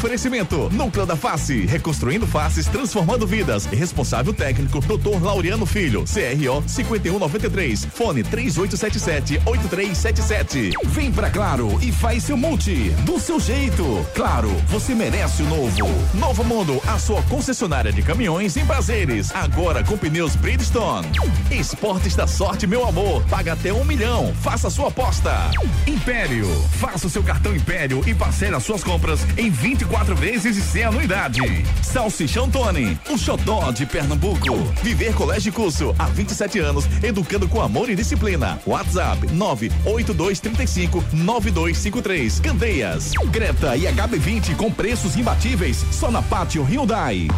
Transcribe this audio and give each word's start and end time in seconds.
Oferecimento: 0.00 0.70
Núcleo 0.72 1.04
da 1.04 1.14
Face, 1.14 1.66
reconstruindo 1.66 2.26
faces, 2.26 2.66
transformando 2.66 3.26
vidas. 3.26 3.66
Responsável 3.66 4.32
técnico: 4.32 4.80
Dr. 4.80 5.22
Laureano 5.22 5.66
Filho, 5.66 6.06
CRO 6.06 6.64
5193. 6.66 7.84
Fone 7.84 8.24
3877-8377. 8.24 10.72
Vem 10.86 11.12
pra 11.12 11.28
Claro 11.28 11.78
e 11.82 11.92
faz 11.92 12.24
seu 12.24 12.38
multi 12.38 12.88
do 13.04 13.20
seu 13.20 13.38
jeito. 13.38 13.84
Claro, 14.14 14.48
você 14.68 14.94
merece 14.94 15.42
o 15.42 15.46
novo. 15.46 15.86
Novo 16.14 16.44
Mundo, 16.44 16.80
a 16.86 16.98
sua 16.98 17.22
concessionária 17.24 17.92
de 17.92 18.00
caminhões 18.00 18.56
em 18.56 18.64
prazeres. 18.64 19.30
Agora 19.34 19.84
com 19.84 19.98
pneus 19.98 20.34
Bridgestone. 20.34 21.08
Esportes 21.50 22.16
da 22.16 22.26
sorte, 22.26 22.66
meu 22.66 22.88
amor. 22.88 23.22
Paga 23.24 23.52
até 23.52 23.70
um 23.70 23.84
milhão. 23.84 24.32
Faça 24.40 24.70
sua 24.70 24.88
aposta. 24.88 25.50
Império. 25.86 26.48
Faça 26.78 27.06
o 27.06 27.10
seu 27.10 27.22
cartão 27.22 27.54
Império 27.54 28.02
e 28.06 28.14
parcele 28.14 28.56
as 28.56 28.62
suas 28.62 28.82
compras 28.82 29.20
em 29.36 29.50
24 29.50 29.89
vezes 30.20 30.56
e 30.56 30.62
sem 30.62 30.84
anuidade. 30.84 31.40
Salsichão 31.82 32.50
Tony, 32.50 32.98
o 33.08 33.16
xodó 33.16 33.72
de 33.72 33.86
Pernambuco. 33.86 34.56
Viver 34.82 35.14
Colégio 35.14 35.52
Curso, 35.52 35.94
há 35.98 36.04
27 36.06 36.58
anos, 36.58 36.84
educando 37.02 37.48
com 37.48 37.60
amor 37.60 37.88
e 37.88 37.94
disciplina. 37.94 38.60
WhatsApp 38.66 39.26
98235 39.32 41.02
9253. 41.12 42.40
Candeias. 42.40 43.12
Greta 43.30 43.76
e 43.76 43.82
HB20 43.82 44.56
com 44.56 44.70
preços 44.70 45.16
imbatíveis 45.16 45.84
só 45.90 46.10
na 46.10 46.22
Pátio 46.22 46.62
Hyundai. 46.62 47.28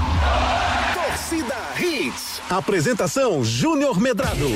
Torcida 0.94 1.54
Hits. 1.78 2.40
Apresentação 2.50 3.44
Júnior 3.44 4.00
Medrado. 4.00 4.48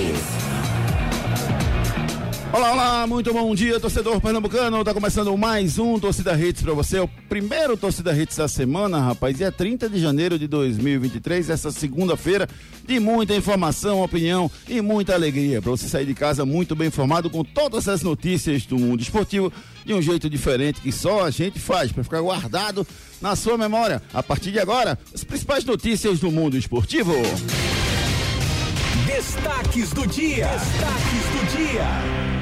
Olá, 2.53 2.73
olá, 2.73 3.07
muito 3.07 3.33
bom 3.33 3.55
dia, 3.55 3.79
torcedor 3.81 4.21
pernambucano. 4.21 4.83
Tá 4.85 4.95
começando 4.95 5.37
mais 5.37 5.79
um 5.79 5.99
Torcida 5.99 6.39
Hits 6.39 6.63
para 6.63 6.73
você. 6.73 7.01
O 7.01 7.09
primeiro 7.29 7.77
Torcida 7.77 8.17
Hits 8.17 8.37
da 8.37 8.47
semana, 8.47 9.01
rapaz. 9.01 9.37
Dia 9.37 9.51
30 9.51 9.91
de 9.91 10.01
janeiro 10.01 10.39
de 10.39 10.47
2023, 10.47 11.51
essa 11.51 11.73
segunda-feira, 11.73 12.49
de 12.87 13.01
muita 13.01 13.35
informação, 13.35 14.01
opinião 14.01 14.51
e 14.69 14.81
muita 14.81 15.13
alegria. 15.13 15.61
Para 15.61 15.73
você 15.73 15.89
sair 15.89 16.07
de 16.07 16.15
casa 16.15 16.47
muito 16.47 16.75
bem 16.77 16.89
informado 16.89 17.29
com 17.29 17.43
todas 17.43 17.89
as 17.89 18.03
notícias 18.03 18.65
do 18.65 18.79
mundo 18.79 19.03
esportivo 19.03 19.53
de 19.85 19.93
um 19.93 20.01
jeito 20.01 20.31
diferente 20.31 20.81
que 20.81 20.93
só 20.93 21.27
a 21.27 21.31
gente 21.31 21.59
faz, 21.59 21.91
para 21.91 22.05
ficar 22.05 22.21
guardado 22.21 22.87
na 23.21 23.35
sua 23.35 23.59
memória. 23.59 24.01
A 24.15 24.23
partir 24.23 24.53
de 24.53 24.61
agora, 24.61 24.99
as 25.13 25.25
principais 25.25 25.65
notícias 25.65 26.21
do 26.21 26.31
mundo 26.31 26.57
esportivo. 26.57 27.13
Destaques 29.07 29.91
do 29.91 30.07
dia. 30.07 30.47
Destaques 30.47 31.25
do 31.33 31.57
dia. 31.57 32.36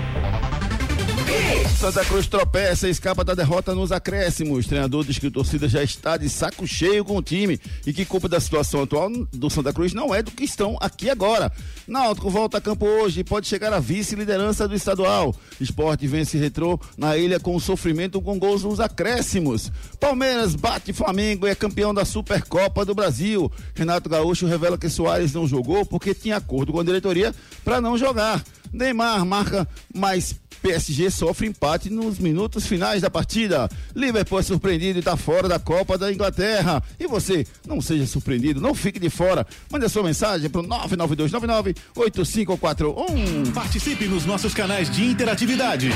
Santa 1.85 2.03
Cruz 2.07 2.27
tropeça 2.27 2.89
e 2.89 2.91
escapa 2.91 3.23
da 3.23 3.35
derrota 3.35 3.75
nos 3.75 3.93
acréscimos. 3.93 4.65
O 4.65 4.69
treinador 4.69 5.05
diz 5.05 5.19
que 5.19 5.27
a 5.27 5.31
torcida 5.31 5.69
já 5.69 5.83
está 5.83 6.17
de 6.17 6.31
saco 6.31 6.67
cheio 6.67 7.05
com 7.05 7.17
o 7.17 7.23
time 7.23 7.61
e 7.87 7.93
que 7.93 8.07
culpa 8.07 8.27
da 8.27 8.41
situação 8.41 8.83
atual 8.83 9.11
do 9.11 9.51
Santa 9.51 9.71
Cruz 9.71 9.93
não 9.93 10.15
é 10.15 10.23
do 10.23 10.31
que 10.31 10.45
estão 10.45 10.79
aqui 10.81 11.11
agora. 11.11 11.53
Náutico 11.87 12.31
volta 12.31 12.57
a 12.57 12.61
campo 12.61 12.87
hoje 12.87 13.21
e 13.21 13.25
pode 13.25 13.47
chegar 13.47 13.71
à 13.71 13.81
vice-liderança 13.81 14.67
do 14.67 14.75
estadual. 14.75 15.37
Esporte 15.61 16.07
vence 16.07 16.39
retrô 16.39 16.81
na 16.97 17.19
ilha 17.19 17.39
com 17.39 17.61
sofrimento 17.61 18.23
com 18.23 18.39
gols 18.39 18.65
nos 18.65 18.81
acréscimos. 18.81 19.71
Palmeiras 20.01 20.55
bate 20.55 20.91
Flamengo 20.93 21.47
e 21.47 21.51
é 21.51 21.55
campeão 21.55 21.93
da 21.93 22.07
Supercopa 22.07 22.87
do 22.87 22.95
Brasil. 22.95 23.53
Renato 23.75 24.09
Gaúcho 24.09 24.47
revela 24.47 24.79
que 24.79 24.89
Soares 24.89 25.35
não 25.35 25.47
jogou 25.47 25.85
porque 25.85 26.15
tinha 26.15 26.39
acordo 26.39 26.73
com 26.73 26.81
a 26.81 26.85
diretoria 26.85 27.35
para 27.63 27.79
não 27.79 27.99
jogar. 27.99 28.43
Neymar 28.73 29.25
marca 29.25 29.69
mais 29.95 30.35
PSG 30.65 31.11
sofre 31.11 31.47
empate 31.47 31.91
nos 31.91 32.19
minutos 32.19 32.67
finais 32.67 33.03
da 33.03 33.11
partida. 33.11 33.69
Liverpool 33.95 34.39
é 34.39 34.43
surpreendido 34.43 34.99
e 34.99 35.01
está 35.01 35.15
fora 35.15 35.47
da 35.47 35.59
Copa 35.59 35.99
da 35.99 36.11
Inglaterra. 36.11 36.83
E 36.99 37.07
você, 37.07 37.47
não 37.67 37.83
seja 37.83 38.07
surpreendido, 38.07 38.63
não 38.63 38.75
fique 38.75 38.99
de 38.99 39.11
fora. 39.11 39.47
Mande 39.71 39.85
a 39.85 39.91
sua 39.91 40.03
mensagem 40.03 40.49
para 40.49 40.63
o 40.63 40.65
99299-8541. 40.65 43.53
Participe 43.53 44.07
nos 44.07 44.25
nossos 44.25 44.55
canais 44.55 44.89
de 44.89 45.05
interatividade. 45.05 45.91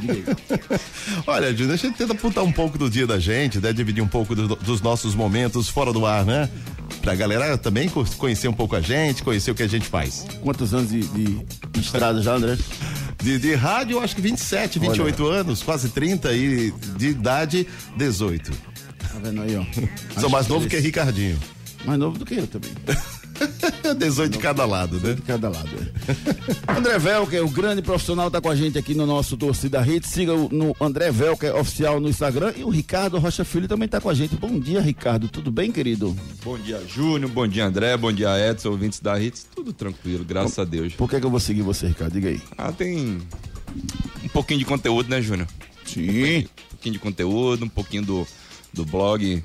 Olha, 1.26 1.52
Júnior, 1.54 1.74
a 1.74 1.76
gente 1.76 1.96
tenta 1.96 2.12
apontar 2.12 2.44
um 2.44 2.52
pouco 2.52 2.78
do 2.78 2.88
dia 2.90 3.06
da 3.06 3.18
gente, 3.18 3.58
né? 3.58 3.72
Dividir 3.72 4.02
um 4.02 4.08
pouco 4.08 4.34
do- 4.34 4.56
dos 4.56 4.80
nossos 4.80 5.14
momentos 5.14 5.68
fora 5.68 5.92
do 5.92 6.06
ar, 6.06 6.24
né? 6.24 6.48
Pra 7.02 7.14
galera 7.14 7.56
também 7.56 7.88
co- 7.88 8.04
conhecer 8.18 8.48
um 8.48 8.52
pouco 8.52 8.76
a 8.76 8.80
gente, 8.80 9.22
conhecer 9.22 9.50
o 9.50 9.54
que 9.54 9.62
a 9.62 9.68
gente 9.68 9.86
faz. 9.86 10.26
Quantos 10.42 10.74
anos 10.74 10.90
de, 10.90 11.00
de 11.02 11.40
estrada 11.80 12.20
já, 12.22 12.34
André? 12.34 12.56
De, 13.22 13.38
de 13.38 13.54
rádio, 13.54 14.00
acho 14.00 14.16
que 14.16 14.22
27, 14.22 14.78
28 14.78 15.26
anos, 15.26 15.62
quase 15.62 15.90
30 15.90 16.32
e 16.32 16.72
de 16.96 17.08
idade, 17.08 17.66
18. 17.96 18.50
Tá 19.12 19.18
vendo 19.22 19.42
aí, 19.42 19.56
ó? 19.56 19.64
Sou 20.20 20.30
mais 20.30 20.46
novo 20.46 20.68
que 20.68 20.76
Ricardinho. 20.78 21.38
Mais 21.84 21.98
novo 21.98 22.18
do 22.18 22.24
que 22.26 22.34
eu 22.34 22.46
também. 22.46 22.70
18 23.98 24.32
de 24.32 24.38
cada 24.38 24.66
lado, 24.66 25.00
né? 25.00 25.14
De 25.14 25.22
cada 25.22 25.48
lado. 25.48 25.68
é. 25.78 26.10
André 26.76 26.98
Velker, 26.98 27.42
o 27.42 27.48
grande 27.48 27.80
profissional, 27.80 28.30
tá 28.30 28.38
com 28.38 28.50
a 28.50 28.54
gente 28.54 28.76
aqui 28.76 28.94
no 28.94 29.06
nosso 29.06 29.34
Torcida 29.36 29.80
Hits. 29.86 30.10
Siga 30.10 30.34
o- 30.34 30.50
no 30.52 30.76
André 30.78 31.10
Velker 31.10 31.56
oficial 31.56 31.98
no 32.00 32.08
Instagram. 32.08 32.52
E 32.56 32.64
o 32.64 32.68
Ricardo 32.68 33.18
Rocha 33.18 33.42
Filho 33.44 33.66
também 33.66 33.88
tá 33.88 33.98
com 33.98 34.10
a 34.10 34.14
gente. 34.14 34.36
Bom 34.36 34.60
dia, 34.60 34.80
Ricardo. 34.82 35.26
Tudo 35.28 35.50
bem, 35.50 35.72
querido? 35.72 36.14
Bom 36.44 36.58
dia, 36.58 36.82
Júnior. 36.86 37.30
Bom 37.30 37.46
dia, 37.48 37.64
André. 37.66 37.96
Bom 37.96 38.12
dia, 38.12 38.28
Edson, 38.50 38.68
ouvintes 38.70 39.00
da 39.00 39.18
Hits. 39.18 39.46
Tudo 39.54 39.72
tranquilo, 39.72 40.22
graças 40.24 40.58
a 40.58 40.64
Deus. 40.64 40.92
Por 40.92 41.08
que, 41.08 41.18
que 41.18 41.24
eu 41.24 41.30
vou 41.30 41.40
seguir 41.40 41.62
você, 41.62 41.86
Ricardo? 41.86 42.12
Diga 42.12 42.28
aí. 42.28 42.42
Ah, 42.58 42.70
tem 42.72 43.18
um 44.22 44.28
pouquinho 44.28 44.58
de 44.58 44.66
conteúdo, 44.66 45.08
né, 45.08 45.22
Júnior? 45.22 45.48
Sim. 45.86 46.40
Um 46.40 46.68
pouquinho 46.72 46.92
de 46.92 46.98
conteúdo, 46.98 47.64
um 47.64 47.68
pouquinho 47.68 48.02
do, 48.04 48.26
do 48.72 48.84
blog, 48.84 49.42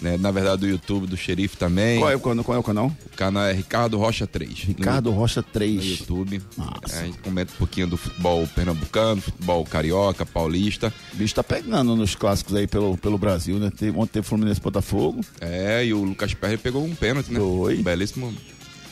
né? 0.00 0.16
Na 0.18 0.30
verdade, 0.30 0.62
do 0.62 0.68
YouTube, 0.68 1.06
do 1.06 1.16
Xerife 1.16 1.56
também. 1.56 1.98
Qual 2.00 2.10
é, 2.10 2.16
o 2.16 2.20
cano- 2.20 2.42
qual 2.44 2.56
é 2.56 2.58
o 2.58 2.62
canal? 2.62 2.92
O 3.06 3.16
canal 3.16 3.44
é 3.44 3.52
Ricardo 3.52 3.96
Rocha 3.98 4.26
3. 4.26 4.50
Ricardo 4.64 5.10
Rocha 5.10 5.40
no, 5.40 5.46
no 5.46 5.52
3. 5.52 5.84
YouTube. 5.84 6.42
Massa. 6.56 6.96
É, 6.96 7.00
a 7.00 7.04
gente 7.06 7.18
comenta 7.18 7.52
um 7.52 7.56
pouquinho 7.56 7.86
do 7.86 7.96
futebol 7.96 8.46
pernambucano, 8.48 9.20
futebol 9.20 9.64
carioca, 9.64 10.26
paulista. 10.26 10.92
O 11.12 11.16
bicho 11.16 11.34
tá 11.34 11.44
pegando 11.44 11.94
nos 11.94 12.14
clássicos 12.14 12.54
aí 12.54 12.66
pelo, 12.66 12.96
pelo 12.98 13.16
Brasil, 13.16 13.58
né? 13.58 13.70
Teve, 13.70 13.96
ontem 13.96 14.12
teve 14.14 14.26
Fluminense 14.26 14.60
Botafogo. 14.60 15.20
É, 15.40 15.84
e 15.84 15.94
o 15.94 16.02
Lucas 16.02 16.34
Perry 16.34 16.56
pegou 16.58 16.84
um 16.84 16.94
pênalti, 16.94 17.32
né? 17.32 17.38
Foi. 17.38 17.78
Um 17.78 17.82
belíssimo 17.82 18.34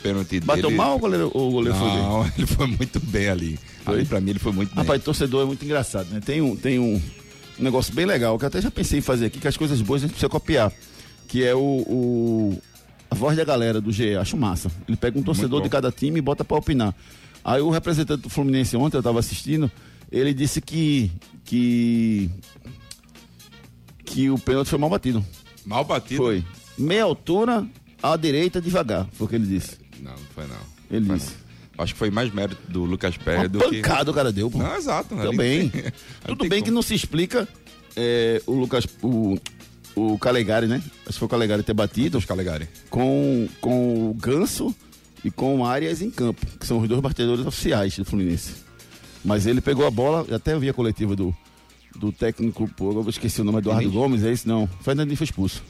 pênalti 0.03 0.41
Bateu 0.41 0.65
dele. 0.65 0.76
mal 0.76 0.97
o 0.97 0.99
goleiro, 0.99 1.31
o 1.35 1.50
goleiro 1.50 1.76
foi 1.76 1.88
bem? 1.91 1.99
Não, 1.99 2.26
ele 2.38 2.47
foi 2.47 2.67
muito 2.67 3.00
bem 3.00 3.29
ali. 3.29 3.59
Foi? 3.85 3.94
Ali, 3.97 4.05
pra 4.06 4.21
mim, 4.21 4.31
ele 4.31 4.38
foi 4.38 4.53
muito 4.53 4.75
bem. 4.75 4.79
Rapaz, 4.85 5.03
torcedor 5.03 5.43
é 5.43 5.44
muito 5.44 5.65
engraçado, 5.65 6.09
né? 6.11 6.21
Tem 6.25 6.41
um, 6.41 6.56
tem 6.56 6.79
um, 6.79 7.00
um 7.61 7.65
negócio 7.65 7.95
bem 7.95 8.07
legal 8.07 8.39
que 8.39 8.45
eu 8.45 8.49
até 8.49 8.61
já 8.61 8.71
pensei 8.71 8.99
em 8.99 9.03
fazer 9.03 9.27
aqui, 9.27 9.39
que 9.39 9.47
as 9.49 9.57
coisas 9.57 9.81
boas 9.81 10.01
a 10.01 10.07
gente 10.07 10.12
precisa 10.12 10.29
copiar. 10.29 10.73
Que 11.29 11.45
é 11.45 11.55
o, 11.55 11.59
o- 11.61 12.62
a 13.11 13.15
voz 13.15 13.37
da 13.37 13.45
galera 13.45 13.81
do 13.81 13.93
GE, 13.93 14.17
acho 14.17 14.37
massa. 14.37 14.71
Ele 14.89 14.97
pega 14.97 15.19
um 15.19 15.23
torcedor 15.23 15.62
de 15.62 15.69
cada 15.69 15.93
time 15.93 16.19
e 16.19 16.23
bota 16.23 16.45
pra 16.45 16.57
opinar. 16.57 16.95
Aí 17.45 17.61
o 17.61 17.71
representante 17.71 18.23
do 18.23 18.29
Fluminense 18.31 18.77
ontem, 18.77 18.97
eu 18.97 19.03
tava 19.03 19.19
assistindo, 19.21 19.71
ele 20.11 20.33
disse 20.35 20.61
que. 20.61 21.11
que. 21.45 22.31
que 24.05 24.31
o 24.31 24.39
pênalti 24.39 24.69
foi 24.69 24.79
mal 24.79 24.91
batido. 24.91 25.25
Mal 25.65 25.85
batido? 25.85 26.23
Foi. 26.23 26.45
Meia 26.79 27.05
altura, 27.05 27.67
à 28.03 28.17
direita, 28.17 28.61
devagar, 28.61 29.07
foi 29.12 29.27
o 29.27 29.31
que 29.31 29.37
ele 29.37 29.47
disse. 29.47 29.77
Não, 30.01 30.12
não 30.12 30.19
foi 30.35 30.47
não. 30.47 30.57
Ele 30.91 31.07
Foi 31.07 31.17
disse. 31.19 31.31
não. 31.33 31.40
Acho 31.82 31.93
que 31.94 31.99
foi 31.99 32.11
mais 32.11 32.32
mérito 32.32 32.61
do 32.69 32.85
Lucas 32.85 33.15
Uma 33.17 33.49
do 33.49 33.59
que... 33.71 33.77
pancada 33.82 34.11
o 34.11 34.15
cara 34.15 34.32
deu, 34.32 34.50
pô. 34.50 34.59
Não, 34.59 34.77
exato. 34.77 35.15
tem- 35.15 35.71
ali 36.25 36.37
Tudo 36.37 36.49
bem 36.49 36.62
que 36.62 36.71
não 36.71 36.82
se 36.82 36.94
explica 36.94 37.49
é, 37.97 38.41
o 38.47 38.53
Lucas, 38.53 38.87
o, 39.03 39.38
o 39.94 40.19
Calegari, 40.19 40.67
né? 40.67 40.82
Acho 41.03 41.12
que 41.12 41.19
foi 41.19 41.27
o 41.27 41.29
Calegari 41.29 41.62
ter 41.62 41.75
batido 41.75 42.19
Os 42.19 42.25
Calegari. 42.25 42.69
com, 42.88 43.49
com 43.61 44.11
o 44.11 44.15
Ganso 44.15 44.75
e 45.25 45.31
com 45.31 45.59
o 45.59 45.65
Arias 45.67 46.00
em 46.00 46.11
campo, 46.11 46.44
que 46.59 46.67
são 46.67 46.79
os 46.79 46.88
dois 46.88 47.00
batedores 47.00 47.44
oficiais 47.44 47.97
do 47.97 48.05
Fluminense. 48.05 48.53
Mas 49.25 49.47
ele 49.47 49.61
pegou 49.61 49.87
a 49.87 49.91
bola, 49.91 50.26
até 50.35 50.59
vi 50.59 50.69
a 50.71 50.73
coletiva 50.73 51.15
do, 51.15 51.35
do 51.94 52.11
técnico, 52.11 52.67
pô, 52.76 52.93
eu 52.93 53.09
esqueci 53.11 53.41
o 53.41 53.44
nome, 53.44 53.59
Eduardo? 53.59 53.91
Gomes, 53.91 54.25
é 54.25 54.33
isso? 54.33 54.49
Não, 54.49 54.67
Fernandinho 54.83 55.17
foi 55.17 55.25
expulso. 55.25 55.62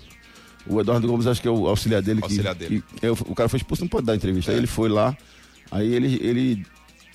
O 0.67 0.79
Eduardo 0.81 1.09
Gomes 1.09 1.27
acho 1.27 1.41
que 1.43 1.49
é 1.49 1.51
o 1.51 1.67
auxiliar 1.67 2.01
dele. 2.03 2.21
Auxiliar 2.23 2.55
que, 2.55 2.69
dele. 2.69 2.85
que- 3.01 3.07
é, 3.07 3.11
o 3.11 3.35
cara 3.35 3.49
foi 3.49 3.57
expulso, 3.57 3.83
não 3.83 3.89
pode 3.89 4.07
dar 4.07 4.15
entrevista. 4.15 4.53
Aí 4.53 4.59
ele 4.59 4.67
foi 4.69 4.89
lá, 4.89 5.17
aí 5.71 5.93
ele, 5.95 6.19
ele 6.23 6.67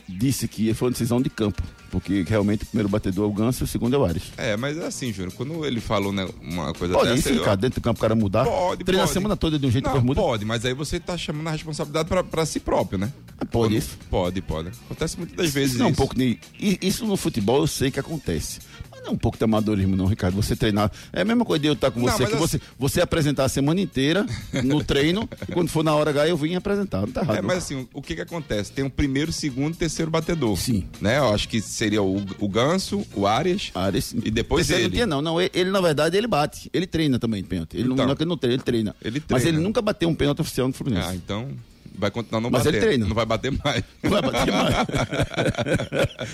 disse 0.08 0.48
que 0.48 0.74
foi 0.74 0.88
uma 0.88 0.92
decisão 0.92 1.20
de 1.22 1.30
campo, 1.32 1.64
porque 1.90 2.24
realmente 2.28 2.64
o 2.64 2.66
primeiro 2.68 2.88
batedor 2.90 3.26
é 3.26 3.28
o 3.28 3.34
Ganso 3.34 3.64
e 3.64 3.66
o 3.66 3.68
segundo 3.68 3.96
é 3.96 3.98
o 3.98 4.06
Ares. 4.06 4.24
É, 4.38 4.56
mas 4.56 4.78
é 4.78 4.86
assim, 4.86 5.12
Júnior, 5.12 5.34
quando 5.34 5.66
ele 5.66 5.80
falou 5.82 6.12
né, 6.14 6.28
uma 6.44 6.72
coisa 6.74 6.94
Pode 6.94 7.10
dessa... 7.16 7.30
eu- 7.30 7.40
Ricardo, 7.40 7.62
dentro 7.62 7.80
do 7.82 7.84
campo 7.84 7.98
o 7.98 8.02
cara 8.02 8.14
mudar. 8.16 8.46
Pode, 8.46 8.84
Treina 8.84 9.04
a 9.04 9.08
pode. 9.08 9.14
semana 9.14 9.36
toda 9.36 9.58
de 9.58 9.66
um 9.66 9.72
jeito 9.72 9.86
Não, 9.86 9.94
depois 9.94 10.06
muda. 10.06 10.22
pode, 10.22 10.46
mas 10.46 10.64
aí 10.64 10.74
você 10.76 11.00
tá 11.00 11.18
chamando 11.18 11.48
a 11.48 11.52
responsabilidade 11.52 12.08
pra, 12.08 12.24
pra 12.24 12.46
si 12.46 12.60
próprio, 12.60 13.00
né? 13.00 13.12
Ah, 13.40 13.46
pode 13.46 13.76
isso. 13.78 13.98
Pode, 14.10 14.42
pode. 14.42 14.70
Acontece 14.86 15.18
muitas 15.18 15.36
das 15.36 15.50
vezes 15.52 15.72
Isso 15.72 15.80
não 15.80 15.88
é 15.88 15.90
um 15.92 15.96
pouco 15.96 16.16
de. 16.16 16.38
Isso 16.60 17.06
no 17.08 17.18
futebol 17.18 17.58
eu 17.62 17.68
sei 17.68 17.90
que 17.90 18.00
acontece. 18.00 18.60
Mas 19.06 19.08
não 19.08 19.12
é 19.12 19.12
um 19.12 19.18
pouco 19.18 19.38
de 19.38 19.44
amadorismo, 19.44 19.96
não, 19.96 20.06
Ricardo. 20.06 20.36
Você 20.36 20.56
treinar. 20.56 20.92
É 21.14 21.22
a 21.22 21.26
mesma 21.26 21.46
coisa 21.46 21.62
de 21.62 21.68
eu 21.68 21.74
estar 21.74 21.92
com 21.92 22.00
Não, 22.00 22.08
você, 22.12 22.24
mas 22.24 22.30
que 22.32 22.36
assim- 22.38 22.58
você, 22.58 22.62
você 22.78 23.02
apresentar 23.02 23.46
a 23.46 23.50
semana 23.50 23.80
inteira 23.80 24.26
no 24.64 24.84
treino, 24.84 25.30
e 25.48 25.52
quando 25.54 25.70
for 25.70 25.84
na 25.84 25.94
hora 25.94 26.10
H 26.12 26.28
eu 26.28 26.38
vim 26.38 26.56
apresentar. 26.56 27.02
Não 27.02 27.08
tá 27.12 27.22
errado. 27.22 27.38
É, 27.38 27.42
não. 27.42 27.48
mas 27.48 27.58
assim, 27.60 27.88
o 27.94 28.02
que 28.02 28.16
que 28.16 28.22
acontece? 28.22 28.72
Tem 28.72 28.84
um 28.84 28.90
primeiro, 28.90 29.32
segundo 29.32 29.74
e 29.74 29.78
terceiro 29.78 30.10
batedor. 30.12 30.58
Sim. 30.58 30.86
Né? 31.00 31.18
Eu 31.18 31.34
acho 31.34 31.48
que 31.48 31.62
seria 31.62 32.02
o, 32.02 32.24
o 32.40 32.48
Ganso, 32.50 33.06
o 33.14 33.28
Arias 33.28 33.72
Ares, 33.76 34.14
e 34.14 34.32
depois 34.32 34.68
Terceiro 34.68 34.84
ele. 34.84 34.90
Não, 34.90 34.96
tinha, 34.96 35.08
não, 35.08 35.22
não. 35.22 35.42
Ele, 35.42 35.52
ele, 35.54 35.70
na 35.72 35.82
verdade, 35.82 36.18
ele 36.18 36.28
bate. 36.28 36.70
Ele 36.74 36.88
treina 36.88 37.20
também 37.20 37.44
pênalti. 37.44 37.76
Ele 37.78 37.84
não, 37.88 37.94
Então. 37.94 38.06
não 38.08 38.14
é 38.14 38.16
ele 38.20 38.26
não 38.30 38.38
treina, 38.38 38.56
ele 38.56 38.64
treina. 38.64 38.96
Ele 39.04 39.24
Mas 39.30 39.42
treina. 39.44 39.58
ele 39.60 39.64
nunca 39.66 39.82
bateu 39.82 40.10
um 40.10 40.16
pênalti 40.16 40.42
oficial 40.42 40.68
no 40.68 40.74
Fluminense. 40.74 41.08
Ah, 41.10 41.16
então 41.16 41.48
vai 41.98 42.12
continuar 42.12 42.42
não 42.42 42.50
Mas 42.50 42.64
batendo. 42.64 42.76
ele 42.78 42.86
treina. 42.86 43.06
Não 43.08 43.16
vai 43.16 43.26
bater 43.26 43.52
mais. 43.64 43.84
Não 44.04 44.10
vai 44.12 44.22
bater 44.22 44.52
mais. 44.52 44.76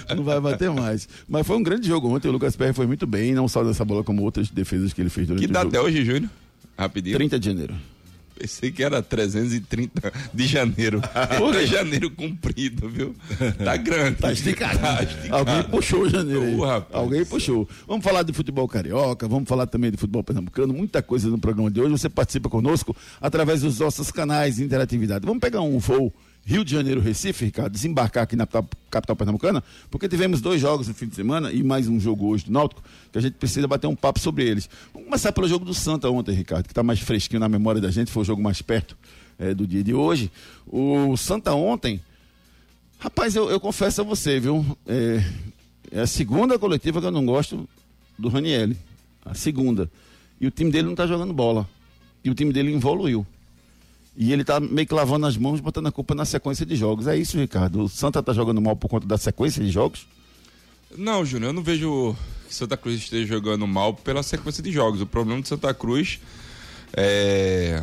não 0.18 0.24
vai 0.24 0.40
bater 0.42 0.70
mais. 0.72 1.10
Mas 1.28 1.48
foi 1.48 1.58
um 1.58 1.64
grande 1.64 1.88
jogo 1.88 2.14
ontem. 2.14 2.28
O 2.28 2.32
Lucas 2.32 2.56
Perry 2.56 2.74
foi 2.74 2.86
muito 2.88 3.06
bem, 3.08 3.34
não 3.34 3.48
só 3.48 3.64
dessa 3.64 3.84
bola, 3.86 4.04
como 4.04 4.22
outras 4.24 4.50
defesas 4.50 4.94
que 4.94 5.02
ele 5.02 5.10
fez 5.10 5.28
durante 5.28 5.46
Que 5.46 5.50
o 5.50 5.54
dá 5.54 5.62
jogo. 5.62 5.70
até 5.76 5.82
hoje, 5.82 6.04
Júnior? 6.04 6.30
Rapidinho. 6.78 7.16
30 7.18 7.40
de 7.40 7.46
janeiro. 7.46 7.76
Pensei 8.42 8.72
que 8.72 8.84
era 8.84 9.04
330 9.04 10.12
de 10.34 10.48
janeiro. 10.48 11.00
Por 11.38 11.54
quê? 11.54 11.60
é 11.60 11.66
janeiro 11.68 12.10
comprido, 12.10 12.90
viu? 12.90 13.16
Tá 13.64 13.78
grande. 13.78 14.18
Tá 14.18 14.32
esticado. 14.32 14.80
Tá 14.80 15.04
esticado. 15.04 15.36
Alguém 15.36 15.64
puxou 15.70 16.10
janeiro 16.10 16.42
aí. 16.42 16.56
Ô, 16.56 16.66
rapaz. 16.66 17.04
Alguém 17.04 17.24
puxou. 17.24 17.70
Vamos 17.88 18.04
falar 18.04 18.24
de 18.24 18.34
futebol 18.34 18.68
carioca, 18.68 19.28
vamos 19.28 19.48
falar 19.48 19.68
também 19.68 19.92
de 19.92 19.98
futebol 19.98 20.24
pernambucano, 20.24 20.74
muita 20.74 21.04
coisa 21.04 21.30
no 21.30 21.38
programa 21.38 21.70
de 21.70 21.80
hoje. 21.80 21.92
Você 21.92 22.10
participa 22.10 22.50
conosco 22.50 22.96
através 23.22 23.62
dos 23.62 23.78
nossos 23.80 24.10
canais 24.10 24.56
de 24.56 24.64
interatividade. 24.64 25.24
Vamos 25.24 25.40
pegar 25.40 25.62
um 25.62 25.78
voo 25.78 26.12
Rio 26.44 26.66
de 26.66 26.72
Janeiro, 26.72 27.00
Recife, 27.00 27.46
Ricardo, 27.46 27.72
desembarcar 27.72 28.24
aqui 28.24 28.36
na 28.36 28.48
capital- 28.48 29.16
pernambucana, 29.16 29.64
porque 29.90 30.10
tivemos 30.10 30.42
dois 30.42 30.60
jogos 30.60 30.88
no 30.88 30.94
fim 30.94 31.08
de 31.08 31.16
semana 31.16 31.52
e 31.52 31.62
mais 31.64 31.88
um 31.88 32.00
jogo 32.00 32.28
hoje 32.28 32.46
do 32.46 32.52
Náutico, 32.52 32.82
que 33.12 33.18
a 33.18 33.22
gente 33.22 33.34
precisa 33.34 33.68
bater 33.68 33.88
um 33.88 33.96
papo 33.96 34.20
sobre 34.20 34.44
eles. 34.44 34.70
Vamos 34.94 35.08
começar 35.08 35.32
pelo 35.32 35.48
jogo 35.48 35.64
do 35.64 35.74
Santa 35.74 36.10
ontem, 36.10 36.34
Ricardo, 36.34 36.66
que 36.66 36.72
está 36.72 36.82
mais 36.82 37.00
fresquinho 37.00 37.40
na 37.40 37.48
memória 37.48 37.80
da 37.80 37.92
gente, 37.92 38.12
foi 38.12 38.24
o 38.24 38.26
jogo 38.26 38.42
mais 38.42 38.62
perto 38.62 38.98
eh, 39.38 39.54
do 39.54 39.68
dia 39.68 39.84
de 39.84 39.94
hoje. 39.94 40.32
O 40.68 41.16
Santa 41.16 41.54
ontem, 41.54 42.02
Rapaz, 43.02 43.36
eu, 43.36 43.50
eu 43.50 43.60
confesso 43.60 44.02
a 44.02 44.04
você, 44.04 44.40
viu? 44.40 44.64
É, 44.86 45.24
é 45.92 46.02
a 46.02 46.06
segunda 46.08 46.60
coletiva 46.60 47.02
que 47.02 47.08
eu 47.08 47.12
não 47.12 47.26
gosto 47.26 47.68
do 48.16 48.30
Ranielli. 48.30 48.78
A 49.26 49.34
segunda. 49.34 49.90
E 50.40 50.46
o 50.46 50.52
time 50.52 50.70
dele 50.72 50.88
não 50.88 50.94
tá 50.94 51.08
jogando 51.08 51.34
bola. 51.34 51.68
E 52.24 52.30
o 52.30 52.36
time 52.36 52.54
dele 52.54 52.72
evoluiu. 52.72 53.26
E 54.16 54.34
ele 54.34 54.44
tá 54.44 54.60
meio 54.60 54.88
que 54.88 54.94
lavando 54.94 55.26
as 55.26 55.38
mãos, 55.38 55.60
botando 55.60 55.88
a 55.88 55.92
culpa 55.92 56.14
na 56.14 56.26
sequência 56.26 56.66
de 56.66 56.76
jogos. 56.76 57.08
É 57.08 57.16
isso, 57.16 57.38
Ricardo. 57.38 57.84
O 57.84 57.90
Santa 57.90 58.22
tá 58.22 58.34
jogando 58.34 58.62
mal 58.62 58.76
por 58.76 58.90
conta 58.90 59.08
da 59.08 59.18
sequência 59.18 59.64
de 59.64 59.72
jogos? 59.72 60.06
Não, 60.98 61.26
Júnior, 61.26 61.50
eu 61.50 61.54
não 61.54 61.64
vejo 61.64 62.16
que 62.48 62.54
Santa 62.54 62.76
Cruz 62.76 62.98
esteja 62.98 63.26
jogando 63.26 63.66
mal 63.66 63.94
pela 63.94 64.22
sequência 64.22 64.62
de 64.62 64.72
jogos. 64.72 65.02
O 65.02 65.06
problema 65.06 65.42
de 65.42 65.48
Santa 65.48 65.74
Cruz 65.74 66.20
é 66.94 67.82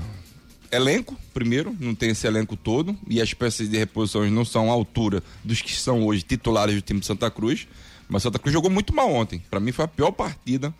elenco, 0.70 1.16
primeiro, 1.32 1.75
não 1.80 1.94
tem 1.94 2.10
esse 2.10 2.26
elenco 2.26 2.54
todo 2.54 2.94
e 3.08 3.22
as 3.22 3.32
peças 3.32 3.69
de 3.69 3.78
reposições 3.78 4.31
não 4.31 4.44
são 4.44 4.70
à 4.70 4.74
altura 4.74 5.22
dos 5.42 5.62
que 5.62 5.72
são 5.74 6.04
hoje 6.06 6.22
titulares 6.22 6.74
do 6.74 6.82
time 6.82 7.00
de 7.00 7.06
Santa 7.06 7.31
Cruz. 7.31 7.66
Mas 8.08 8.22
Santa 8.22 8.38
Cruz 8.38 8.52
jogou 8.52 8.70
muito 8.70 8.94
mal 8.94 9.10
ontem. 9.10 9.42
Para 9.50 9.60
mim 9.60 9.72
foi 9.72 9.84
a 9.84 9.88
pior 9.88 10.10
partida 10.10 10.74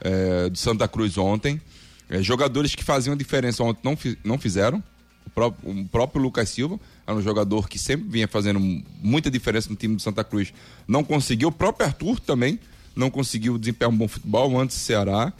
é, 0.00 0.48
do 0.48 0.56
Santa 0.56 0.88
Cruz 0.88 1.16
ontem. 1.16 1.60
É, 2.08 2.22
jogadores 2.22 2.74
que 2.74 2.84
faziam 2.84 3.14
a 3.14 3.16
diferença 3.16 3.62
ontem 3.62 3.80
não, 3.82 3.96
não 4.24 4.38
fizeram. 4.38 4.82
O 5.26 5.30
próprio, 5.30 5.70
o 5.70 5.88
próprio 5.88 6.22
Lucas 6.22 6.48
Silva 6.48 6.78
era 7.06 7.16
um 7.16 7.22
jogador 7.22 7.68
que 7.68 7.78
sempre 7.78 8.06
vinha 8.08 8.28
fazendo 8.28 8.60
muita 9.02 9.30
diferença 9.30 9.68
no 9.70 9.76
time 9.76 9.96
do 9.96 10.02
Santa 10.02 10.22
Cruz. 10.22 10.52
Não 10.86 11.02
conseguiu. 11.02 11.48
O 11.48 11.52
próprio 11.52 11.86
Arthur 11.86 12.20
também 12.20 12.58
não 12.94 13.10
conseguiu 13.10 13.58
desempenhar 13.58 13.90
um 13.90 13.96
bom 13.96 14.06
futebol 14.06 14.58
antes 14.58 14.76
do 14.76 14.80
Ceará. 14.80 15.32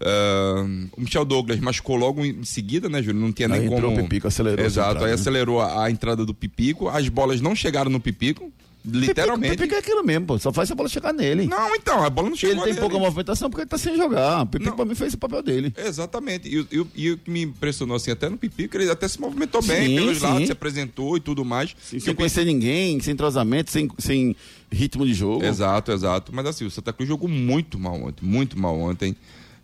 Ah, 0.00 0.64
o 0.96 1.00
Michel 1.00 1.24
Douglas 1.24 1.58
machucou 1.60 1.96
logo 1.96 2.24
em 2.24 2.44
seguida, 2.44 2.88
né, 2.88 3.02
Júlio? 3.02 3.20
Não 3.20 3.32
tinha 3.32 3.48
Aí 3.48 3.60
nem 3.60 3.72
entrou 3.72 3.90
como. 3.90 4.00
o 4.00 4.04
Pipico, 4.04 4.28
acelerou 4.28 4.64
Exato, 4.64 4.88
entrada, 4.90 5.06
aí 5.06 5.10
né? 5.10 5.14
acelerou 5.14 5.60
a, 5.60 5.84
a 5.84 5.90
entrada 5.90 6.24
do 6.24 6.34
Pipico. 6.34 6.88
As 6.88 7.08
bolas 7.08 7.40
não 7.40 7.54
chegaram 7.54 7.90
no 7.90 8.00
Pipico, 8.00 8.52
literalmente. 8.86 9.56
Pipico, 9.56 9.74
é 9.74 9.78
aquilo 9.78 10.04
mesmo, 10.04 10.26
pô. 10.26 10.38
Só 10.38 10.52
faz 10.52 10.70
a 10.70 10.74
bola 10.74 10.88
chegar 10.88 11.12
nele. 11.12 11.46
Não, 11.46 11.74
então, 11.74 12.04
a 12.04 12.08
bola 12.10 12.28
não 12.30 12.36
chegou 12.36 12.64
ele 12.64 12.72
tem 12.72 12.80
pouca 12.80 12.98
movimentação 12.98 13.48
porque 13.50 13.62
ele 13.62 13.68
tá 13.68 13.78
sem 13.78 13.96
jogar. 13.96 14.42
O 14.42 14.46
Pipico 14.46 14.70
Não. 14.70 14.76
pra 14.76 14.84
mim 14.84 14.94
fez 14.94 15.14
o 15.14 15.18
papel 15.18 15.42
dele. 15.42 15.74
Exatamente. 15.76 16.48
E, 16.48 16.60
o- 16.60 16.68
e 16.72 16.86
e 17.06 17.10
o 17.12 17.18
que 17.18 17.30
me 17.30 17.42
impressionou 17.42 17.96
assim, 17.96 18.10
até 18.10 18.28
no 18.28 18.36
Pipico, 18.38 18.76
ele 18.76 18.90
até 18.90 19.06
se 19.08 19.20
movimentou 19.20 19.62
bem 19.62 19.86
Sim, 19.88 19.94
pelos 19.96 20.18
sim. 20.18 20.24
lados, 20.24 20.46
se 20.46 20.52
apresentou 20.52 21.16
e 21.16 21.20
tudo 21.20 21.44
mais. 21.44 21.74
Sem, 21.82 21.98
Que 21.98 22.04
sem 22.04 22.14
conhecer 22.14 22.44
ninguém, 22.44 23.00
sem 23.00 23.12
entrosamento, 23.14 23.70
sem, 23.70 23.88
sem 23.98 24.34
ritmo 24.70 25.04
de 25.06 25.14
jogo. 25.14 25.44
Exato, 25.44 25.92
exato. 25.92 26.32
Mas 26.34 26.46
assim, 26.46 26.64
o 26.64 26.70
Santa 26.70 26.92
Cruz 26.92 27.08
jogou 27.08 27.28
muito 27.28 27.78
mal 27.78 27.94
ontem, 28.02 28.24
muito 28.24 28.58
mal 28.58 28.78
ontem. 28.78 29.16